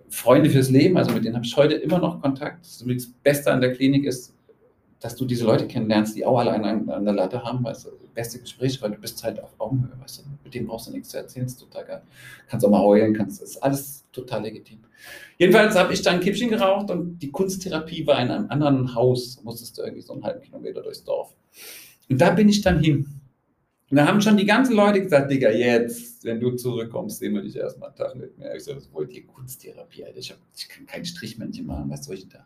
Freunde 0.07 0.49
fürs 0.49 0.69
Leben, 0.69 0.95
also 0.95 1.11
mit 1.11 1.25
denen 1.25 1.35
habe 1.35 1.45
ich 1.45 1.57
heute 1.57 1.75
immer 1.75 1.99
noch 1.99 2.21
Kontakt. 2.21 2.61
Das, 2.61 2.85
das 2.87 3.07
Beste 3.23 3.51
an 3.51 3.59
der 3.59 3.73
Klinik 3.73 4.05
ist, 4.05 4.36
dass 4.99 5.15
du 5.15 5.25
diese 5.25 5.45
Leute 5.45 5.67
kennenlernst, 5.67 6.15
die 6.15 6.25
auch 6.25 6.39
alle 6.39 6.53
an, 6.53 7.05
der 7.05 7.13
Latte 7.13 7.43
haben, 7.43 7.63
weißt 7.63 7.85
du, 7.85 7.89
beste 8.13 8.39
Gespräche, 8.39 8.81
weil 8.81 8.91
du 8.91 8.97
bist 8.97 9.23
halt 9.23 9.41
auf 9.41 9.53
Augenhöhe, 9.59 9.91
weißt 10.01 10.19
du, 10.19 10.23
mit 10.43 10.53
dem 10.53 10.65
brauchst 10.65 10.87
du 10.87 10.91
nichts 10.91 11.09
zu 11.09 11.17
erzählen, 11.17 11.45
ist 11.45 11.59
total 11.59 11.85
geil. 11.85 12.01
Kannst 12.47 12.65
auch 12.65 12.69
mal 12.71 12.81
heulen, 12.81 13.13
kannst, 13.13 13.41
ist 13.41 13.57
alles 13.57 14.05
total 14.11 14.41
legitim. 14.41 14.79
Jedenfalls 15.37 15.75
habe 15.75 15.93
ich 15.93 16.01
dann 16.01 16.15
ein 16.15 16.21
Kippchen 16.21 16.49
geraucht 16.49 16.89
und 16.89 17.19
die 17.19 17.29
Kunsttherapie 17.29 18.07
war 18.07 18.19
in 18.19 18.31
einem 18.31 18.49
anderen 18.49 18.95
Haus, 18.95 19.39
musstest 19.43 19.77
du 19.77 19.83
irgendwie 19.83 20.01
so 20.01 20.13
einen 20.13 20.23
halben 20.23 20.41
Kilometer 20.41 20.81
durchs 20.81 21.03
Dorf. 21.03 21.35
Und 22.09 22.19
da 22.19 22.31
bin 22.31 22.49
ich 22.49 22.61
dann 22.61 22.81
hin. 22.81 23.05
Und 23.89 23.97
da 23.97 24.07
haben 24.07 24.19
schon 24.21 24.35
die 24.35 24.45
ganzen 24.45 24.75
Leute 24.75 25.01
gesagt, 25.01 25.31
Digga, 25.31 25.51
jetzt, 25.51 26.25
wenn 26.25 26.39
du 26.39 26.51
zurückkommst, 26.51 27.19
sehen 27.19 27.35
wir 27.35 27.41
dich 27.41 27.55
erstmal 27.55 27.89
einen 27.89 27.97
Tag 27.97 28.15
nicht 28.15 28.37
mehr. 28.37 28.53
Ich 28.55 28.63
so, 28.63 28.75
was 28.75 28.91
wollt 28.91 29.13
ihr 29.13 29.25
Kunsttherapie, 29.25 30.03
Alter? 30.03 30.17
Ich, 30.17 30.31
hab, 30.31 30.39
ich 30.55 30.67
kann 30.67 30.85
kein 30.85 31.05
Strichmännchen 31.05 31.65
machen, 31.65 31.89
was 31.89 32.03
soll 32.03 32.15
ich 32.15 32.27
da? 32.27 32.45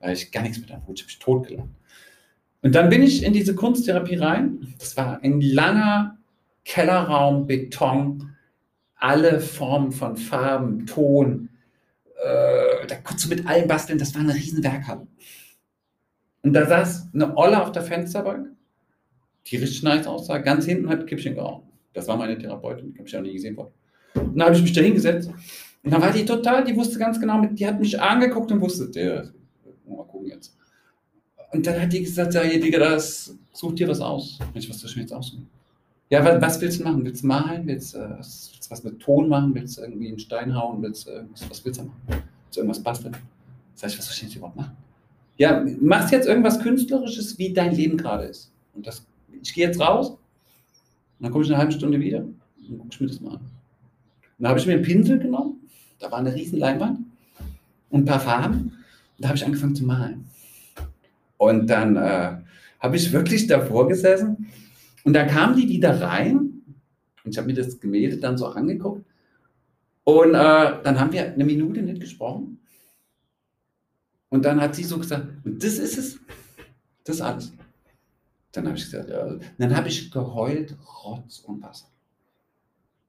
Weil 0.00 0.14
ich 0.14 0.32
gar 0.32 0.42
nichts 0.42 0.58
mit 0.58 0.70
am 0.72 0.86
Hut, 0.86 0.98
ich 0.98 1.02
habe 1.02 1.08
mich 1.08 1.18
totgelacht. 1.18 1.68
Und 2.62 2.74
dann 2.74 2.90
bin 2.90 3.02
ich 3.02 3.22
in 3.22 3.32
diese 3.32 3.54
Kunsttherapie 3.54 4.16
rein. 4.16 4.74
Das 4.78 4.96
war 4.96 5.22
ein 5.22 5.40
langer 5.40 6.18
Kellerraum, 6.64 7.46
Beton, 7.46 8.36
alle 8.96 9.40
Formen 9.40 9.92
von 9.92 10.16
Farben, 10.16 10.86
Ton. 10.86 11.48
Äh, 12.22 12.86
da 12.86 12.96
konntest 12.96 13.26
du 13.26 13.34
mit 13.34 13.46
allem 13.46 13.66
basteln. 13.66 13.98
Das 13.98 14.14
war 14.14 14.20
eine 14.20 14.34
riesen 14.34 14.62
Werkhalle. 14.62 15.06
Und 16.42 16.52
da 16.52 16.66
saß 16.66 17.08
eine 17.14 17.36
Olle 17.36 17.62
auf 17.62 17.72
der 17.72 17.82
Fensterbank, 17.82 18.48
die 19.46 19.56
richtig 19.56 19.82
nice 19.82 20.06
aussah. 20.06 20.38
Ganz 20.38 20.66
hinten 20.66 20.88
hat 20.88 21.06
Kippchen 21.06 21.34
geraucht. 21.34 21.64
Das 21.92 22.08
war 22.08 22.16
meine 22.16 22.38
Therapeutin, 22.38 22.92
die 22.92 22.98
habe 22.98 23.08
ich 23.08 23.16
auch 23.16 23.22
nie 23.22 23.32
gesehen 23.32 23.54
vorher. 23.54 23.72
Und 24.14 24.38
dann 24.38 24.46
habe 24.46 24.56
ich 24.56 24.62
mich 24.62 24.72
da 24.72 24.80
hingesetzt. 24.80 25.30
Und 25.82 25.90
dann 25.90 26.02
war 26.02 26.12
die 26.12 26.24
total, 26.24 26.64
die 26.64 26.76
wusste 26.76 26.98
ganz 26.98 27.18
genau, 27.18 27.44
die 27.46 27.66
hat 27.66 27.80
mich 27.80 28.00
angeguckt 28.00 28.52
und 28.52 28.60
wusste, 28.60 28.90
der 28.90 29.32
gucken 30.20 30.30
jetzt. 30.30 30.56
Und 31.52 31.66
dann 31.66 31.80
hat 31.80 31.92
die 31.92 32.00
gesagt, 32.00 32.34
ja, 32.34 32.42
Digga, 32.42 32.78
das, 32.78 33.36
such 33.52 33.74
dir 33.74 33.88
was 33.88 34.00
aus. 34.00 34.38
Mensch, 34.52 34.68
was 34.70 34.78
soll 34.78 34.90
ich 34.90 34.96
mir 34.96 35.02
jetzt 35.02 35.12
aussuchen? 35.12 35.48
Ja, 36.08 36.24
was, 36.24 36.40
was, 36.40 36.60
willst 36.60 36.80
du 36.80 36.84
machen? 36.84 37.04
Willst 37.04 37.22
du 37.22 37.26
malen? 37.26 37.66
Willst 37.66 37.94
äh, 37.94 38.08
was, 38.18 38.52
was, 38.68 38.84
mit 38.84 39.00
Ton 39.00 39.28
machen? 39.28 39.54
Willst 39.54 39.78
du 39.78 39.82
irgendwie 39.82 40.08
einen 40.08 40.18
Stein 40.18 40.54
hauen? 40.54 40.82
Willst 40.82 41.06
du 41.06 41.12
irgendwas, 41.12 41.48
was 41.50 41.64
willst 41.64 41.80
du 41.80 41.84
machen? 41.84 42.02
Willst 42.08 42.56
du 42.56 42.60
irgendwas 42.60 42.82
basteln? 42.82 43.16
Sag 43.74 43.90
ich, 43.90 43.98
was 43.98 44.06
soll 44.06 44.14
ich 44.14 44.22
jetzt 44.22 44.36
überhaupt 44.36 44.56
machen? 44.56 44.76
Ja, 45.38 45.64
machst 45.80 46.12
jetzt 46.12 46.26
irgendwas 46.26 46.60
Künstlerisches, 46.60 47.38
wie 47.38 47.52
dein 47.52 47.74
Leben 47.74 47.96
gerade 47.96 48.24
ist. 48.24 48.52
Und 48.74 48.86
das, 48.86 49.04
ich 49.42 49.54
gehe 49.54 49.66
jetzt 49.66 49.80
raus 49.80 50.10
und 50.10 50.18
dann 51.20 51.32
komme 51.32 51.44
ich 51.44 51.50
eine 51.50 51.58
halbe 51.58 51.72
Stunde 51.72 51.98
wieder 51.98 52.18
und 52.18 52.78
gucke 52.78 53.04
mir 53.04 53.08
das 53.08 53.20
mal 53.20 53.34
an. 53.34 53.40
Dann 54.38 54.48
habe 54.48 54.58
ich 54.58 54.66
mir 54.66 54.74
einen 54.74 54.82
Pinsel 54.82 55.18
genommen, 55.18 55.68
da 55.98 56.10
war 56.10 56.18
eine 56.18 56.34
riesen 56.34 56.58
Leinwand 56.58 57.00
und 57.90 58.02
ein 58.02 58.04
paar 58.04 58.20
Farben 58.20 58.79
da 59.20 59.28
habe 59.28 59.36
ich 59.36 59.44
angefangen 59.44 59.76
zu 59.76 59.84
malen. 59.84 60.26
Und 61.36 61.68
dann 61.68 61.96
äh, 61.96 62.38
habe 62.80 62.96
ich 62.96 63.12
wirklich 63.12 63.46
davor 63.46 63.88
gesessen 63.88 64.48
und 65.04 65.12
da 65.12 65.24
kamen 65.24 65.56
die 65.56 65.68
wieder 65.68 66.00
rein 66.00 66.36
und 67.24 67.32
ich 67.32 67.38
habe 67.38 67.46
mir 67.46 67.54
das 67.54 67.78
Gemälde 67.78 68.16
dann 68.16 68.36
so 68.36 68.46
angeguckt 68.46 69.04
und 70.04 70.30
äh, 70.30 70.82
dann 70.82 70.98
haben 70.98 71.12
wir 71.12 71.32
eine 71.32 71.44
Minute 71.44 71.82
nicht 71.82 72.00
gesprochen. 72.00 72.58
Und 74.28 74.44
dann 74.44 74.60
hat 74.60 74.74
sie 74.74 74.84
so 74.84 74.98
gesagt, 74.98 75.26
das 75.44 75.78
ist 75.78 75.98
es, 75.98 76.20
das 77.04 77.16
ist 77.16 77.22
alles. 77.22 77.52
Dann 78.52 78.66
habe 78.66 78.76
ich 78.76 78.84
gesagt, 78.84 79.10
ja. 79.10 79.38
Dann 79.58 79.76
habe 79.76 79.88
ich 79.88 80.10
geheult, 80.10 80.76
Rotz 81.04 81.40
und 81.40 81.62
Wasser. 81.62 81.86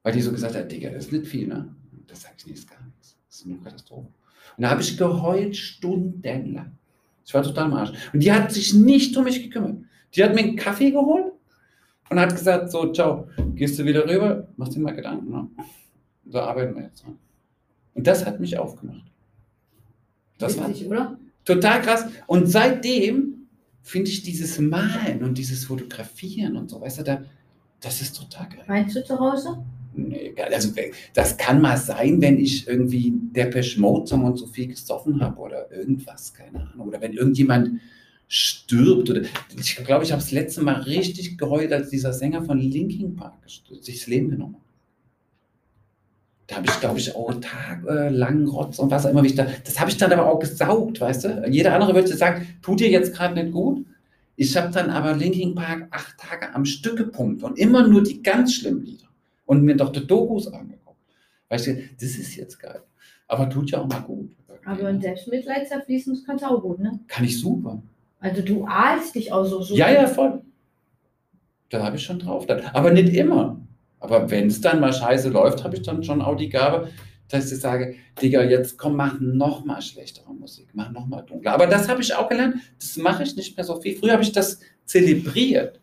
Weil 0.04 0.14
die 0.14 0.22
so 0.22 0.32
gesagt 0.32 0.56
hat, 0.56 0.72
Digga, 0.72 0.90
das 0.90 1.06
ist 1.06 1.12
nicht 1.12 1.28
viel, 1.28 1.48
ne? 1.48 1.76
Das 2.08 2.22
sage 2.22 2.36
ich 2.40 2.48
nicht, 2.48 2.58
ist 2.58 2.70
gar 2.70 2.84
nichts. 2.84 3.16
Das 3.28 3.40
ist 3.40 3.46
eine 3.46 3.58
Katastrophe. 3.58 4.10
Und 4.58 4.64
da 4.64 4.70
habe 4.70 4.82
ich 4.82 4.98
geheult 4.98 5.56
stundenlang. 5.56 6.78
Ich 7.26 7.34
war 7.34 7.44
total 7.44 7.66
am 7.66 7.74
Arsch. 7.74 7.92
Und 8.14 8.22
die 8.22 8.32
hat 8.32 8.52
sich 8.52 8.74
nicht 8.74 9.16
um 9.16 9.24
mich 9.24 9.42
gekümmert. 9.42 9.78
Die 10.14 10.24
hat 10.24 10.36
mir 10.36 10.42
einen 10.42 10.56
Kaffee 10.56 10.92
geholt 10.92 11.32
und 12.10 12.20
hat 12.20 12.32
gesagt, 12.32 12.72
so, 12.72 12.92
ciao, 12.92 13.30
gehst 13.56 13.80
du 13.80 13.86
wieder 13.86 14.08
rüber, 14.08 14.48
machst 14.58 14.76
dir 14.76 14.82
mal 14.82 14.94
Gedanken. 14.94 15.32
Ne? 15.32 15.48
So 16.30 16.40
arbeiten 16.40 16.76
wir 16.76 16.84
jetzt. 16.84 17.08
Ne? 17.08 17.16
Und 17.94 18.08
das 18.08 18.26
hat 18.26 18.40
mich 18.40 18.58
aufgemacht. 18.58 19.06
Das 20.38 20.58
Richtig, 20.58 20.90
war 20.90 20.98
oder? 20.98 21.18
total 21.46 21.82
krass. 21.82 22.06
Und 22.28 22.48
seitdem 22.48 23.48
finde 23.82 24.10
ich 24.10 24.24
dieses 24.24 24.60
Malen 24.60 25.24
und 25.24 25.38
dieses 25.38 25.66
Fotografieren 25.66 26.58
und 26.58 26.70
so, 26.70 26.82
weißt 26.82 27.00
du, 27.00 27.04
da, 27.04 27.24
das 27.80 28.02
ist 28.02 28.18
total 28.18 28.50
geil. 28.50 28.64
Meinst 28.68 28.96
du 28.96 29.04
zu 29.04 29.20
Hause? 29.20 29.64
Also 30.50 30.72
das 31.14 31.38
kann 31.38 31.62
mal 31.62 31.78
sein, 31.78 32.22
wenn 32.22 32.40
ich 32.40 32.68
irgendwie 32.68 33.14
Depeche 33.36 33.80
Mode 33.80 34.08
Song 34.08 34.24
und 34.24 34.38
so 34.38 34.48
viel 34.48 34.68
gesoffen 34.68 35.20
habe 35.22 35.40
oder 35.40 35.72
irgendwas, 35.72 36.34
keine 36.34 36.72
Ahnung. 36.72 36.88
Oder 36.88 37.02
wenn 37.02 37.14
irgendjemand 37.14 37.82
stirbt. 38.28 39.10
Oder 39.10 39.24
ich 39.60 39.76
glaube, 39.76 40.06
ich 40.06 40.12
habe 40.12 40.22
das 40.22 40.32
letzte 40.32 40.62
Mal 40.62 40.82
richtig 40.82 41.38
geheult, 41.38 41.74
als 41.74 41.90
dieser 41.90 42.14
Sänger 42.14 42.44
von 42.44 42.58
Linkin 42.58 43.16
Park 43.16 43.34
sich 43.46 44.00
das 44.00 44.08
Leben 44.08 44.30
genommen 44.30 44.56
hat. 44.56 44.62
Da 46.48 46.56
habe 46.58 46.68
ich, 46.68 46.80
glaube 46.80 47.00
ich, 47.00 47.16
auch 47.16 47.34
tagelang 47.40 48.48
Rotz 48.48 48.80
und 48.80 48.92
Wasser 48.92 49.10
immer 49.10 49.24
wieder. 49.24 49.48
Das 49.64 49.80
habe 49.80 49.90
ich 49.90 49.98
dann 49.98 50.12
aber 50.12 50.30
auch 50.30 50.40
gesaugt, 50.40 51.00
weißt 51.00 51.24
du? 51.26 51.46
Jeder 51.50 51.74
andere 51.74 51.94
würde 51.94 52.08
sagen, 52.16 52.46
tut 52.62 52.80
dir 52.80 52.90
jetzt 52.90 53.14
gerade 53.14 53.42
nicht 53.42 53.54
gut. 53.54 53.86
Ich 54.36 54.56
habe 54.58 54.72
dann 54.72 54.90
aber 54.90 55.16
Linkin 55.16 55.54
Park 55.54 55.88
acht 55.92 56.18
Tage 56.18 56.54
am 56.56 56.66
Stück 56.66 56.98
gepumpt 56.98 57.44
und 57.44 57.60
immer 57.60 57.88
nur 57.88 58.02
die 58.04 58.24
ganz 58.24 58.56
schlimmen 58.56 58.84
Lieder 58.84 59.08
und 59.52 59.64
mir 59.64 59.76
doch 59.76 59.92
die 59.92 60.08
Dokus 60.08 60.48
angeguckt. 60.48 61.02
Weißt 61.50 61.68
du, 61.68 61.84
das 62.00 62.12
ist 62.12 62.38
jetzt 62.38 62.58
geil. 62.58 62.82
Aber 63.28 63.50
tut 63.50 63.70
ja 63.70 63.82
auch 63.82 63.88
mal 63.88 64.00
gut. 64.00 64.32
Aber 64.64 64.90
in 64.90 65.02
Selbstmitleid 65.02 65.68
zerfließen, 65.68 66.14
das 66.14 66.24
kannst 66.24 66.46
du 66.46 66.48
auch 66.48 66.62
gut, 66.62 66.80
ne? 66.80 67.02
Kann 67.10 67.26
ich 67.26 67.38
super. 67.38 67.84
Also 68.22 68.42
du 68.44 68.66
ahlst 68.66 69.14
dich 69.14 69.34
auch 69.34 69.44
so. 69.44 69.62
so 69.62 69.76
ja, 69.76 69.92
ja, 69.92 70.08
voll. 70.08 70.42
Da 71.68 71.84
habe 71.84 71.98
ich 71.98 72.04
schon 72.04 72.20
drauf. 72.20 72.48
Aber 72.72 72.92
nicht 72.92 73.14
immer. 73.14 73.60
Aber 74.00 74.32
wenn 74.32 74.48
es 74.48 74.62
dann 74.62 74.80
mal 74.80 74.94
scheiße 74.94 75.28
läuft, 75.28 75.66
habe 75.66 75.76
ich 75.76 75.82
dann 75.82 76.02
schon 76.02 76.22
auch 76.22 76.38
die 76.38 76.48
Gabe, 76.48 76.88
dass 77.28 77.52
ich 77.52 77.60
sage, 77.60 77.96
Digga, 78.22 78.44
jetzt 78.44 78.78
komm, 78.78 78.96
mach 78.96 79.20
noch 79.20 79.66
mal 79.66 79.82
schlechtere 79.82 80.34
Musik, 80.34 80.70
mach 80.72 80.92
noch 80.92 81.08
mal 81.08 81.24
dunkler. 81.24 81.52
Aber 81.52 81.68
das 81.68 81.90
habe 81.90 82.02
ich 82.02 82.16
auch 82.16 82.30
gelernt, 82.30 82.56
das 82.80 82.96
mache 82.96 83.24
ich 83.24 83.36
nicht 83.36 83.58
mehr 83.58 83.66
so 83.66 83.82
viel. 83.82 83.98
Früher 83.98 84.14
habe 84.14 84.24
ich 84.24 84.32
das 84.32 84.62
zelebriert. 84.86 85.82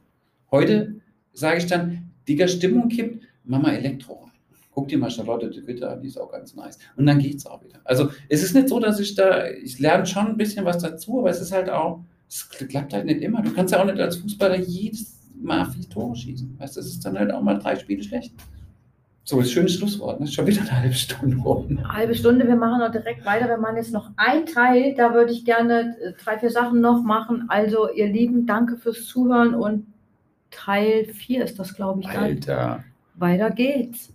Heute 0.50 1.02
sage 1.35 1.59
ich 1.59 1.66
dann, 1.66 2.12
Digga, 2.26 2.48
Stimmung 2.48 2.88
kippt, 2.88 3.28
mach 3.48 3.61
mal 3.61 3.74
Elektro 3.74 4.14
rein. 4.14 4.32
Guck 4.72 4.88
dir 4.88 4.98
mal 4.98 5.11
Charlotte 5.11 5.50
de 5.50 5.66
Witte 5.66 5.90
an, 5.90 6.00
die 6.00 6.08
ist 6.08 6.18
auch 6.18 6.30
ganz 6.30 6.54
nice. 6.54 6.78
Und 6.96 7.06
dann 7.06 7.18
geht 7.18 7.37
es 7.37 7.46
auch 7.46 7.62
wieder. 7.64 7.80
Also 7.84 8.11
es 8.28 8.44
ist 8.44 8.54
nicht 8.54 8.68
so, 8.68 8.78
dass 8.78 9.00
ich 9.00 9.14
da, 9.16 9.48
ich 9.48 9.80
lerne 9.80 10.06
schon 10.06 10.28
ein 10.28 10.37
bisschen 10.37 10.64
was 10.64 10.78
dazu, 10.78 11.18
aber 11.18 11.30
es 11.30 11.40
ist 11.40 11.50
halt 11.50 11.68
auch, 11.68 12.04
es 12.28 12.48
klappt 12.48 12.92
halt 12.92 13.06
nicht 13.06 13.22
immer. 13.22 13.42
Du 13.42 13.52
kannst 13.52 13.72
ja 13.72 13.80
auch 13.80 13.87
nicht 13.87 13.98
als 13.98 14.16
Fußballer 14.16 14.58
jedes 14.58 15.18
Mal 15.40 15.64
vier 15.66 15.88
Tore 15.88 16.14
schießen. 16.14 16.56
Weißt 16.58 16.76
du, 16.76 16.80
es 16.80 16.87
ist 16.87 17.04
dann 17.04 17.18
halt 17.18 17.32
auch 17.32 17.42
mal 17.42 17.58
drei 17.58 17.74
Spiele 17.76 18.02
schlecht. 18.02 18.34
So, 19.24 19.40
ist 19.40 19.52
schönes 19.52 19.74
Schlusswort. 19.74 20.20
Ne? 20.20 20.26
Schon 20.26 20.46
wieder 20.46 20.62
eine 20.62 20.80
halbe 20.80 20.94
Stunde 20.94 21.37
rum. 21.37 21.66
Eine 21.68 21.92
halbe 21.92 22.14
Stunde, 22.14 22.46
wir 22.46 22.56
machen 22.56 22.78
noch 22.78 22.90
direkt 22.90 23.26
weiter. 23.26 23.46
Wir 23.48 23.58
machen 23.58 23.76
jetzt 23.76 23.92
noch 23.92 24.11
ein 24.16 24.46
Teil. 24.46 24.94
Da 24.96 25.12
würde 25.12 25.32
ich 25.32 25.44
gerne 25.44 25.96
äh, 26.00 26.12
drei, 26.22 26.38
vier 26.38 26.50
Sachen 26.50 26.80
noch 26.80 27.02
machen. 27.02 27.44
Also, 27.48 27.90
ihr 27.90 28.06
Lieben, 28.06 28.46
danke 28.46 28.76
fürs 28.76 29.04
Zuhören 29.06 29.54
und 29.54 29.87
Teil 30.50 31.04
4 31.04 31.44
ist 31.44 31.58
das, 31.58 31.74
glaube 31.74 32.00
ich. 32.00 32.08
Alter. 32.08 32.84
Weiter 33.18 33.50
geht's. 33.50 34.12